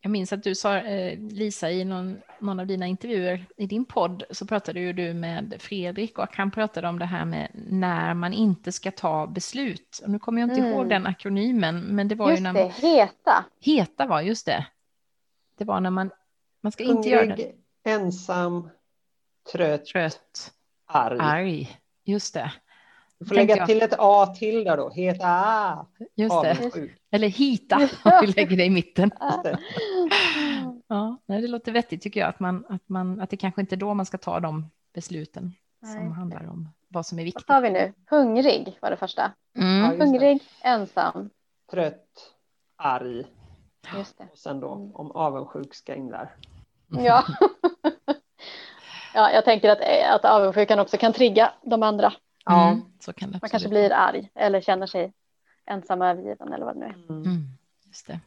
Jag 0.00 0.10
minns 0.10 0.32
att 0.32 0.42
du 0.42 0.54
sa, 0.54 0.76
eh, 0.76 1.18
Lisa, 1.18 1.70
i 1.70 1.84
någon, 1.84 2.20
någon, 2.38 2.60
av 2.60 2.66
dina 2.66 2.86
intervjuer 2.86 3.46
i 3.56 3.66
din 3.66 3.84
podd 3.84 4.24
så 4.30 4.46
pratade 4.46 4.80
ju 4.80 4.92
du 4.92 5.14
med 5.14 5.54
Fredrik 5.58 6.18
och 6.18 6.36
han 6.36 6.50
pratade 6.50 6.88
om 6.88 6.98
det 6.98 7.04
här 7.04 7.24
med 7.24 7.50
när 7.54 8.14
man 8.14 8.32
inte 8.32 8.72
ska 8.72 8.90
ta 8.90 9.26
beslut. 9.26 10.00
Och 10.02 10.10
nu 10.10 10.18
kommer 10.18 10.40
jag 10.40 10.50
inte 10.50 10.60
mm. 10.60 10.72
ihåg 10.72 10.88
den 10.88 11.06
akronymen, 11.06 11.80
men 11.80 12.08
det 12.08 12.14
var 12.14 12.30
just 12.30 12.40
ju 12.40 12.42
när 12.42 12.52
man... 12.52 12.62
det, 12.62 12.88
HETA. 12.88 13.44
HETA 13.60 14.06
var 14.06 14.20
just 14.20 14.46
det. 14.46 14.66
Det 15.58 15.64
var 15.64 15.80
när 15.80 15.90
man, 15.90 16.10
man 16.60 16.72
ska 16.72 16.84
Hungrig, 16.84 16.98
inte 16.98 17.08
göra 17.08 17.36
det. 17.36 17.52
ensam, 17.84 18.68
trött, 19.52 19.86
trött 19.86 20.52
arg. 20.86 21.18
arg. 21.20 21.80
Just 22.04 22.34
det. 22.34 22.52
Du 23.24 23.28
får 23.28 23.34
lägga 23.34 23.56
jag. 23.56 23.66
till 23.66 23.82
ett 23.82 23.94
A 23.98 24.26
till 24.26 24.64
där 24.64 24.76
då, 24.76 24.90
heta 24.90 25.86
Just 26.14 26.42
det. 26.42 26.88
Eller 27.10 27.28
hita 27.28 27.76
om 28.04 28.12
vi 28.20 28.26
lägger 28.26 28.56
det 28.56 28.64
i 28.64 28.70
mitten. 28.70 29.10
Det. 29.44 29.58
Ja, 30.88 31.18
det 31.26 31.48
låter 31.48 31.72
vettigt 31.72 32.02
tycker 32.02 32.20
jag 32.20 32.28
att, 32.28 32.40
man, 32.40 32.64
att, 32.68 32.88
man, 32.88 33.20
att 33.20 33.30
det 33.30 33.36
kanske 33.36 33.60
inte 33.60 33.74
är 33.74 33.76
då 33.76 33.94
man 33.94 34.06
ska 34.06 34.18
ta 34.18 34.40
de 34.40 34.70
besluten 34.94 35.52
Nej. 35.82 35.96
som 35.96 36.12
handlar 36.12 36.48
om 36.48 36.68
vad 36.88 37.06
som 37.06 37.18
är 37.18 37.24
viktigt. 37.24 37.48
Vad 37.48 37.56
tar 37.56 37.62
vi 37.62 37.70
nu? 37.70 37.92
Hungrig 38.10 38.78
var 38.82 38.90
det 38.90 38.96
första. 38.96 39.32
Mm. 39.58 39.98
Ja, 39.98 40.04
Hungrig, 40.04 40.42
ensam. 40.62 41.30
Trött, 41.70 42.34
arg. 42.76 43.24
Just 43.96 44.18
det. 44.18 44.24
Och 44.32 44.38
sen 44.38 44.60
då 44.60 44.90
om 44.94 45.10
avundsjuka 45.10 45.94
änglar. 45.94 46.36
Ja. 46.88 47.24
ja, 49.14 49.30
jag 49.30 49.44
tänker 49.44 49.70
att, 49.70 50.14
att 50.14 50.24
avundsjukan 50.24 50.78
också 50.78 50.96
kan 50.96 51.12
trigga 51.12 51.52
de 51.62 51.82
andra. 51.82 52.12
Ja, 52.44 52.68
mm, 52.68 52.84
så 53.00 53.12
kan 53.12 53.30
det 53.30 53.38
Man 53.42 53.50
kanske 53.50 53.68
blir 53.68 53.92
arg 53.92 54.30
eller 54.34 54.60
känner 54.60 54.86
sig 54.86 55.12
ensam 55.66 56.00
och 56.00 56.06
övergiven 56.06 56.52
eller 56.52 56.64
vad 56.64 56.74
det 56.74 56.80
nu 56.80 56.86
är. 56.86 56.94
Mm. 56.94 57.22
mm. 57.22 57.48
Just 57.86 58.06
det. 58.06 58.20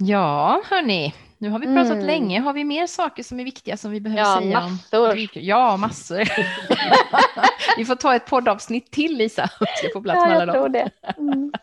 Ja, 0.00 0.62
hörni, 0.64 1.14
nu 1.38 1.50
har 1.50 1.58
vi 1.58 1.66
pratat 1.66 1.92
mm. 1.92 2.06
länge. 2.06 2.40
Har 2.40 2.52
vi 2.52 2.64
mer 2.64 2.86
saker 2.86 3.22
som 3.22 3.40
är 3.40 3.44
viktiga 3.44 3.76
som 3.76 3.90
vi 3.90 4.00
behöver 4.00 4.22
ja, 4.22 4.38
säga? 4.40 4.60
Massor. 4.60 5.10
Om? 5.12 5.28
Ja, 5.32 5.76
massor. 5.76 6.24
vi 7.76 7.84
får 7.84 7.94
ta 7.94 8.14
ett 8.14 8.26
poddavsnitt 8.26 8.90
till 8.90 9.16
Lisa. 9.16 9.48
Ska 9.48 9.88
få 9.92 10.00
plats 10.00 10.20
ja, 10.24 10.34
alla 10.34 10.46
jag 10.46 10.54
tror 10.54 10.68
det. 10.68 10.90
Mm. 11.18 11.52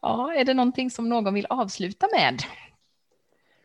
Ja, 0.00 0.34
är 0.34 0.44
det 0.44 0.54
någonting 0.54 0.90
som 0.90 1.08
någon 1.08 1.34
vill 1.34 1.46
avsluta 1.46 2.08
med? 2.12 2.42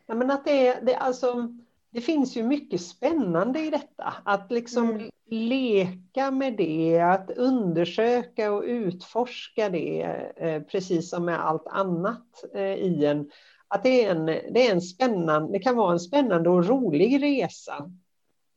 Ja, 0.06 0.14
men 0.14 0.30
att 0.30 0.44
det, 0.44 0.78
det, 0.82 0.94
alltså, 0.96 1.48
det 1.90 2.00
finns 2.00 2.36
ju 2.36 2.42
mycket 2.42 2.80
spännande 2.80 3.60
i 3.60 3.70
detta. 3.70 4.14
Att 4.24 4.50
liksom 4.50 4.90
mm. 4.90 5.10
Leka 5.30 6.30
med 6.30 6.56
det, 6.56 7.00
att 7.00 7.30
undersöka 7.30 8.52
och 8.52 8.62
utforska 8.62 9.68
det, 9.68 10.02
eh, 10.36 10.62
precis 10.62 11.10
som 11.10 11.24
med 11.24 11.46
allt 11.46 11.66
annat 11.66 12.44
eh, 12.54 12.74
i 12.74 13.04
en. 13.04 13.30
Att 13.68 13.82
det, 13.82 14.04
är 14.04 14.10
en, 14.10 14.26
det, 14.26 14.68
är 14.68 14.72
en 14.72 14.80
spännande, 14.80 15.52
det 15.52 15.58
kan 15.58 15.76
vara 15.76 15.92
en 15.92 16.00
spännande 16.00 16.50
och 16.50 16.68
rolig 16.68 17.22
resa. 17.22 17.90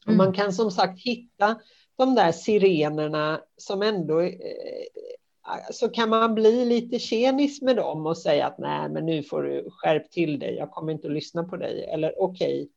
Mm. 0.07 0.17
Man 0.17 0.33
kan 0.33 0.53
som 0.53 0.71
sagt 0.71 0.99
hitta 0.99 1.55
de 1.95 2.15
där 2.15 2.31
sirenerna 2.31 3.41
som 3.57 3.81
ändå 3.81 4.21
eh, 4.21 4.31
så 5.71 5.89
kan 5.89 6.09
man 6.09 6.35
bli 6.35 6.65
lite 6.65 6.99
tjenis 6.99 7.61
med 7.61 7.75
dem 7.75 8.05
och 8.05 8.17
säga 8.17 8.47
att 8.47 8.57
nej, 8.57 8.89
men 8.89 9.05
nu 9.05 9.23
får 9.23 9.43
du 9.43 9.69
skärp 9.71 10.11
till 10.11 10.39
dig. 10.39 10.55
Jag 10.55 10.71
kommer 10.71 10.91
inte 10.91 11.07
att 11.07 11.13
lyssna 11.13 11.43
på 11.43 11.57
dig. 11.57 11.83
Eller 11.83 12.21
okej, 12.21 12.61
okay, 12.61 12.67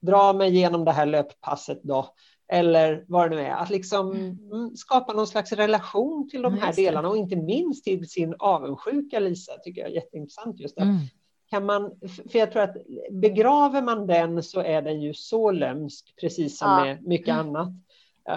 dra 0.00 0.32
mig 0.32 0.56
igenom 0.56 0.84
det 0.84 0.92
här 0.92 1.06
löppasset 1.06 1.82
då. 1.82 2.14
Eller 2.48 3.04
vad 3.08 3.30
det 3.30 3.36
nu 3.36 3.42
är. 3.42 3.54
Att 3.54 3.70
liksom 3.70 4.10
mm. 4.10 4.38
mm 4.52 4.76
skapa 4.76 5.12
någon 5.12 5.26
slags 5.26 5.52
relation 5.52 6.28
till 6.30 6.42
de 6.42 6.54
här 6.54 6.72
delarna 6.72 7.08
och 7.08 7.16
inte 7.16 7.36
minst 7.36 7.84
till 7.84 8.08
sin 8.08 8.34
avundsjuka, 8.38 9.18
Lisa, 9.18 9.52
tycker 9.64 9.80
jag 9.80 9.90
är 9.90 9.94
jätteintressant 9.94 10.60
just 10.60 10.76
det. 10.76 10.82
Mm. 10.82 10.96
Kan 11.50 11.64
man, 11.64 11.90
för 12.30 12.38
jag 12.38 12.52
tror 12.52 12.62
att 12.62 12.76
begraver 13.10 13.82
man 13.82 14.06
den 14.06 14.42
så 14.42 14.60
är 14.60 14.82
den 14.82 15.00
ju 15.00 15.14
så 15.14 15.50
lömsk, 15.50 16.14
precis 16.20 16.58
som 16.58 16.68
ja. 16.68 16.84
med 16.84 17.06
mycket 17.06 17.34
annat. 17.34 17.68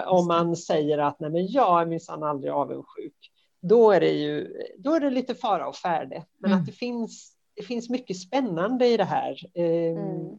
Om 0.06 0.26
man 0.26 0.56
säger 0.56 0.98
att 0.98 1.20
nej, 1.20 1.30
men 1.30 1.46
jag 1.46 1.82
är 1.82 1.86
minsann 1.86 2.22
aldrig 2.22 2.52
avundsjuk 2.52 3.14
då 3.60 3.90
är 3.90 4.00
det 4.00 4.12
ju 4.12 4.62
då 4.78 4.94
är 4.94 5.00
det 5.00 5.10
lite 5.10 5.34
fara 5.34 5.68
och 5.68 5.76
färde. 5.76 6.24
Men 6.38 6.50
mm. 6.50 6.60
att 6.60 6.66
det 6.66 6.72
finns, 6.72 7.36
det 7.54 7.62
finns 7.62 7.90
mycket 7.90 8.16
spännande 8.16 8.86
i 8.86 8.96
det 8.96 9.04
här. 9.04 9.36
Eh, 9.54 9.98
mm. 9.98 10.38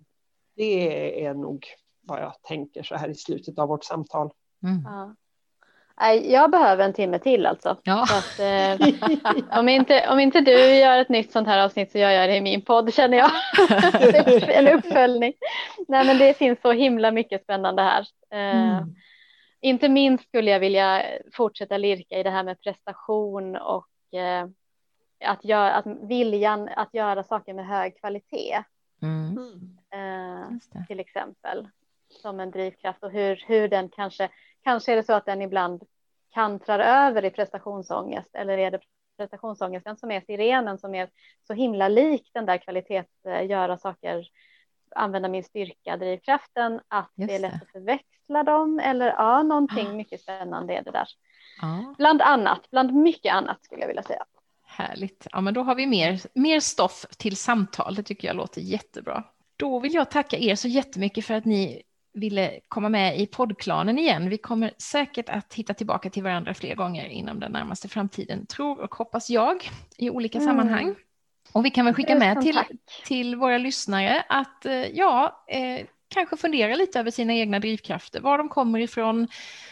Det 0.55 1.25
är 1.25 1.33
nog 1.33 1.65
vad 2.01 2.21
jag 2.21 2.33
tänker 2.41 2.83
så 2.83 2.95
här 2.95 3.09
i 3.09 3.15
slutet 3.15 3.59
av 3.59 3.67
vårt 3.67 3.83
samtal. 3.83 4.31
Mm. 4.63 4.81
Ja. 4.85 5.15
Jag 6.23 6.51
behöver 6.51 6.85
en 6.85 6.93
timme 6.93 7.19
till 7.19 7.45
alltså. 7.45 7.77
Ja. 7.83 8.03
Att, 8.03 8.39
eh, 8.39 8.87
om, 9.59 9.69
inte, 9.69 10.09
om 10.09 10.19
inte 10.19 10.41
du 10.41 10.75
gör 10.75 10.99
ett 10.99 11.09
nytt 11.09 11.31
sånt 11.31 11.47
här 11.47 11.65
avsnitt 11.65 11.91
så 11.91 11.97
gör 11.97 12.09
jag 12.09 12.29
det 12.29 12.35
i 12.35 12.41
min 12.41 12.61
podd 12.61 12.93
känner 12.93 13.17
jag. 13.17 13.31
en 14.57 14.67
uppföljning. 14.67 15.33
Nej 15.87 16.05
men 16.05 16.17
det 16.17 16.37
finns 16.37 16.61
så 16.61 16.71
himla 16.71 17.11
mycket 17.11 17.43
spännande 17.43 17.81
här. 17.81 18.07
Eh, 18.31 18.71
mm 18.71 18.95
inte 19.61 19.89
minst 19.89 20.27
skulle 20.27 20.51
jag 20.51 20.59
vilja 20.59 21.05
fortsätta 21.33 21.77
lirka 21.77 22.19
i 22.19 22.23
det 22.23 22.29
här 22.29 22.43
med 22.43 22.61
prestation 22.61 23.55
och 23.55 24.13
eh, 24.13 24.47
att, 25.25 25.45
göra, 25.45 25.73
att 25.73 25.85
viljan 26.01 26.69
att 26.75 26.93
göra 26.93 27.23
saker 27.23 27.53
med 27.53 27.67
hög 27.67 27.99
kvalitet. 27.99 28.63
Mm. 29.01 29.37
Eh, 29.93 30.85
till 30.87 30.99
exempel 30.99 31.67
som 32.13 32.39
en 32.39 32.51
drivkraft 32.51 33.03
och 33.03 33.11
hur, 33.11 33.43
hur 33.47 33.67
den 33.67 33.89
kanske, 33.89 34.29
kanske 34.63 34.91
är 34.91 34.95
det 34.95 35.03
så 35.03 35.13
att 35.13 35.25
den 35.25 35.41
ibland 35.41 35.83
kantrar 36.33 36.79
över 36.79 37.25
i 37.25 37.29
prestationsångest 37.29 38.35
eller 38.35 38.57
är 38.57 38.71
det 38.71 38.79
prestationsångesten 39.17 39.97
som 39.97 40.11
är 40.11 40.21
sirenen 40.21 40.77
som 40.77 40.95
är 40.95 41.09
så 41.47 41.53
himla 41.53 41.87
lik 41.87 42.29
den 42.33 42.45
där 42.45 42.57
kvalitets, 42.57 43.25
eh, 43.25 43.45
göra 43.45 43.77
saker 43.77 44.27
använda 44.95 45.29
min 45.29 45.43
styrka, 45.43 45.97
drivkraften, 45.97 46.79
att 46.87 47.11
Just 47.15 47.29
det 47.29 47.35
är 47.35 47.39
lätt 47.39 47.53
att 47.53 47.71
förväxla 47.71 48.43
dem 48.43 48.79
eller 48.79 49.07
ja, 49.07 49.43
någonting 49.43 49.87
ah. 49.87 49.93
mycket 49.93 50.21
spännande 50.21 50.73
är 50.73 50.83
det 50.83 50.91
där. 50.91 51.07
Ah. 51.61 51.93
Bland 51.97 52.21
annat, 52.21 52.69
bland 52.71 52.93
mycket 52.93 53.33
annat 53.33 53.63
skulle 53.63 53.81
jag 53.81 53.87
vilja 53.87 54.03
säga. 54.03 54.25
Härligt. 54.63 55.27
Ja, 55.31 55.41
men 55.41 55.53
då 55.53 55.63
har 55.63 55.75
vi 55.75 55.87
mer, 55.87 56.21
mer 56.33 56.59
stoff 56.59 57.05
till 57.17 57.37
samtal. 57.37 57.95
Det 57.95 58.03
tycker 58.03 58.27
jag 58.27 58.35
låter 58.37 58.61
jättebra. 58.61 59.23
Då 59.57 59.79
vill 59.79 59.93
jag 59.93 60.11
tacka 60.11 60.37
er 60.37 60.55
så 60.55 60.67
jättemycket 60.67 61.25
för 61.25 61.33
att 61.33 61.45
ni 61.45 61.83
ville 62.13 62.59
komma 62.67 62.89
med 62.89 63.19
i 63.19 63.27
poddklanen 63.27 63.99
igen. 63.99 64.29
Vi 64.29 64.37
kommer 64.37 64.73
säkert 64.77 65.29
att 65.29 65.53
hitta 65.53 65.73
tillbaka 65.73 66.09
till 66.09 66.23
varandra 66.23 66.53
fler 66.53 66.75
gånger 66.75 67.05
inom 67.05 67.39
den 67.39 67.51
närmaste 67.51 67.89
framtiden, 67.89 68.45
tror 68.45 68.81
och 68.81 68.95
hoppas 68.95 69.29
jag, 69.29 69.69
i 69.97 70.09
olika 70.09 70.37
mm. 70.37 70.49
sammanhang. 70.49 70.95
Och 71.53 71.65
vi 71.65 71.69
kan 71.69 71.85
väl 71.85 71.93
skicka 71.93 72.15
med 72.15 72.41
till, 72.41 72.59
till 73.05 73.35
våra 73.35 73.57
lyssnare 73.57 74.23
att 74.29 74.65
eh, 74.65 74.73
ja, 74.73 75.45
eh, 75.47 75.85
kanske 76.07 76.37
fundera 76.37 76.75
lite 76.75 76.99
över 76.99 77.11
sina 77.11 77.33
egna 77.33 77.59
drivkrafter, 77.59 78.21
var 78.21 78.37
de 78.37 78.49
kommer 78.49 78.79
ifrån, 78.79 79.27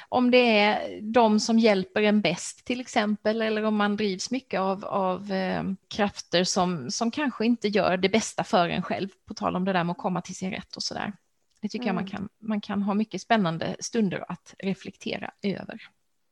om 0.10 0.32
det 0.32 0.60
är 0.60 1.02
de 1.02 1.40
som 1.40 1.60
hjälper 1.60 2.02
en 2.02 2.22
bäst 2.22 2.66
till 2.66 2.82
exempel, 2.82 3.42
eller 3.42 3.64
om 3.64 3.76
man 3.76 3.96
drivs 3.96 4.32
mycket 4.32 4.60
av, 4.60 4.86
av 4.86 5.32
eh, 5.32 5.64
krafter 5.88 6.44
som, 6.44 6.92
som 6.92 7.12
kanske 7.12 7.46
inte 7.46 7.68
gör 7.68 7.98
det 7.98 8.10
bästa 8.10 8.44
för 8.44 8.70
en 8.70 8.84
själv, 8.84 9.10
på 9.28 9.34
tal 9.34 9.56
om 9.56 9.66
det 9.66 9.74
där 9.74 9.84
med 9.84 9.92
att 9.92 9.98
komma 9.98 10.22
till 10.22 10.36
sin 10.36 10.52
rätt 10.52 10.76
och 10.76 10.84
sådär. 10.84 11.14
Det 11.62 11.70
tycker 11.70 11.90
mm. 11.90 11.96
jag 11.96 11.96
man 11.96 12.04
mm. 12.04 12.12
kan, 12.12 12.30
man 12.38 12.62
kan 12.62 12.82
ha 12.82 12.94
mycket 12.94 13.22
spännande 13.22 13.76
stunder 13.80 14.26
att 14.32 14.56
reflektera 14.60 15.32
över. 15.42 15.82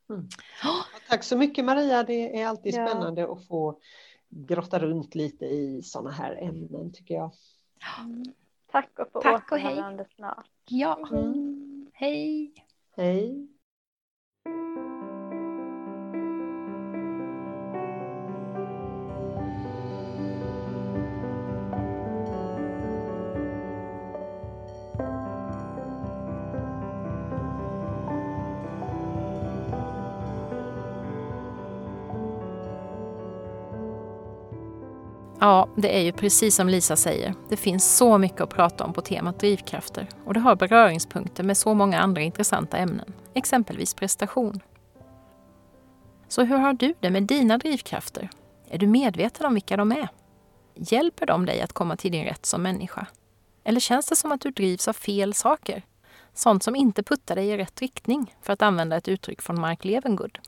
Mm. 0.09 0.27
Oh. 0.63 0.85
Tack 1.09 1.23
så 1.23 1.37
mycket 1.37 1.65
Maria, 1.65 2.03
det 2.03 2.41
är 2.41 2.47
alltid 2.47 2.73
ja. 2.73 2.87
spännande 2.87 3.31
att 3.31 3.47
få 3.47 3.79
grotta 4.29 4.79
runt 4.79 5.15
lite 5.15 5.45
i 5.45 5.81
sådana 5.83 6.11
här 6.11 6.35
ämnen 6.41 6.93
tycker 6.93 7.15
jag. 7.15 7.31
Mm. 7.99 8.23
Tack 8.71 8.99
och 8.99 9.13
på 9.13 9.21
Tack 9.21 9.51
återhörande 9.51 10.05
snart. 10.15 10.49
Ja, 10.65 11.07
mm. 11.11 11.87
hej. 11.93 12.53
Hej. 12.95 13.47
Ja, 35.39 35.69
det 35.75 35.97
är 35.97 36.01
ju 36.01 36.11
precis 36.11 36.55
som 36.55 36.69
Lisa 36.69 36.95
säger. 36.95 37.33
Det 37.49 37.57
finns 37.57 37.97
så 37.97 38.17
mycket 38.17 38.41
att 38.41 38.49
prata 38.49 38.83
om 38.83 38.93
på 38.93 39.01
temat 39.01 39.39
drivkrafter 39.39 40.07
och 40.25 40.33
det 40.33 40.39
har 40.39 40.55
beröringspunkter 40.55 41.43
med 41.43 41.57
så 41.57 41.73
många 41.73 41.99
andra 41.99 42.21
intressanta 42.21 42.77
ämnen, 42.77 43.13
exempelvis 43.33 43.93
prestation. 43.93 44.59
Så 46.27 46.43
hur 46.43 46.57
har 46.57 46.73
du 46.73 46.93
det 46.99 47.09
med 47.09 47.23
dina 47.23 47.57
drivkrafter? 47.57 48.29
Är 48.69 48.77
du 48.77 48.87
medveten 48.87 49.45
om 49.45 49.53
vilka 49.53 49.77
de 49.77 49.91
är? 49.91 50.09
Hjälper 50.75 51.25
de 51.25 51.45
dig 51.45 51.61
att 51.61 51.73
komma 51.73 51.95
till 51.95 52.11
din 52.11 52.25
rätt 52.25 52.45
som 52.45 52.63
människa? 52.63 53.07
Eller 53.63 53.79
känns 53.79 54.05
det 54.05 54.15
som 54.15 54.31
att 54.31 54.41
du 54.41 54.51
drivs 54.51 54.87
av 54.87 54.93
fel 54.93 55.33
saker? 55.33 55.83
Sånt 56.33 56.63
som 56.63 56.75
inte 56.75 57.03
puttar 57.03 57.35
dig 57.35 57.47
i 57.47 57.57
rätt 57.57 57.81
riktning, 57.81 58.35
för 58.41 58.53
att 58.53 58.61
använda 58.61 58.95
ett 58.95 59.07
uttryck 59.07 59.41
från 59.41 59.61
Mark 59.61 59.85
Levengood. 59.85 60.39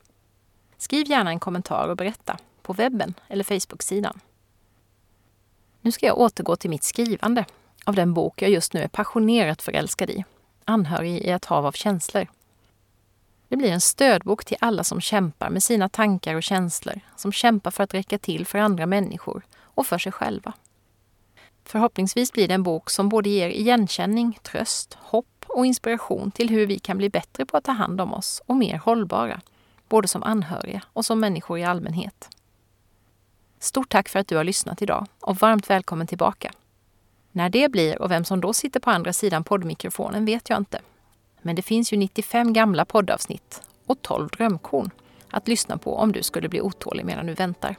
Skriv 0.78 1.10
gärna 1.10 1.30
en 1.30 1.40
kommentar 1.40 1.88
och 1.88 1.96
berätta, 1.96 2.36
på 2.62 2.72
webben 2.72 3.14
eller 3.28 3.44
Facebook-sidan. 3.44 4.20
Nu 5.80 5.92
ska 5.92 6.06
jag 6.06 6.18
återgå 6.18 6.56
till 6.56 6.70
mitt 6.70 6.84
skrivande 6.84 7.44
av 7.84 7.94
den 7.94 8.14
bok 8.14 8.42
jag 8.42 8.50
just 8.50 8.72
nu 8.72 8.82
är 8.82 8.88
passionerat 8.88 9.62
förälskad 9.62 10.10
i, 10.10 10.24
Anhörig 10.64 11.16
i 11.16 11.30
ett 11.30 11.44
hav 11.44 11.66
av 11.66 11.72
känslor. 11.72 12.26
Det 13.48 13.56
blir 13.56 13.72
en 13.72 13.80
stödbok 13.80 14.44
till 14.44 14.56
alla 14.60 14.84
som 14.84 15.00
kämpar 15.00 15.50
med 15.50 15.62
sina 15.62 15.88
tankar 15.88 16.34
och 16.34 16.42
känslor, 16.42 17.00
som 17.16 17.32
kämpar 17.32 17.70
för 17.70 17.84
att 17.84 17.94
räcka 17.94 18.18
till 18.18 18.46
för 18.46 18.58
andra 18.58 18.86
människor 18.86 19.42
och 19.74 19.86
för 19.86 19.98
sig 19.98 20.12
själva. 20.12 20.52
Förhoppningsvis 21.64 22.32
blir 22.32 22.48
det 22.48 22.54
en 22.54 22.62
bok 22.62 22.90
som 22.90 23.08
både 23.08 23.28
ger 23.28 23.48
igenkänning, 23.48 24.38
tröst, 24.42 24.98
hopp 25.00 25.44
och 25.48 25.66
inspiration 25.66 26.30
till 26.30 26.50
hur 26.50 26.66
vi 26.66 26.78
kan 26.78 26.98
bli 26.98 27.10
bättre 27.10 27.46
på 27.46 27.56
att 27.56 27.64
ta 27.64 27.72
hand 27.72 28.00
om 28.00 28.14
oss 28.14 28.42
och 28.46 28.56
mer 28.56 28.76
hållbara, 28.76 29.40
både 29.88 30.08
som 30.08 30.22
anhöriga 30.22 30.82
och 30.92 31.04
som 31.04 31.20
människor 31.20 31.58
i 31.58 31.64
allmänhet. 31.64 32.28
Stort 33.60 33.88
tack 33.88 34.08
för 34.08 34.18
att 34.18 34.28
du 34.28 34.36
har 34.36 34.44
lyssnat 34.44 34.82
idag 34.82 35.06
och 35.20 35.36
varmt 35.36 35.70
välkommen 35.70 36.06
tillbaka. 36.06 36.52
När 37.32 37.48
det 37.48 37.70
blir 37.70 38.02
och 38.02 38.10
vem 38.10 38.24
som 38.24 38.40
då 38.40 38.52
sitter 38.52 38.80
på 38.80 38.90
andra 38.90 39.12
sidan 39.12 39.44
poddmikrofonen 39.44 40.24
vet 40.24 40.50
jag 40.50 40.58
inte. 40.58 40.80
Men 41.42 41.56
det 41.56 41.62
finns 41.62 41.92
ju 41.92 41.96
95 41.96 42.52
gamla 42.52 42.84
poddavsnitt 42.84 43.62
och 43.86 44.02
12 44.02 44.28
drömkorn 44.28 44.90
att 45.30 45.48
lyssna 45.48 45.78
på 45.78 45.96
om 45.96 46.12
du 46.12 46.22
skulle 46.22 46.48
bli 46.48 46.60
otålig 46.60 47.04
medan 47.04 47.26
du 47.26 47.34
väntar. 47.34 47.76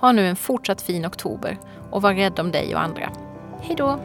Ha 0.00 0.12
nu 0.12 0.28
en 0.28 0.36
fortsatt 0.36 0.82
fin 0.82 1.06
oktober 1.06 1.58
och 1.90 2.02
var 2.02 2.14
rädd 2.14 2.38
om 2.38 2.52
dig 2.52 2.74
och 2.74 2.80
andra. 2.80 3.12
Hej 3.62 3.76
då! 3.76 4.00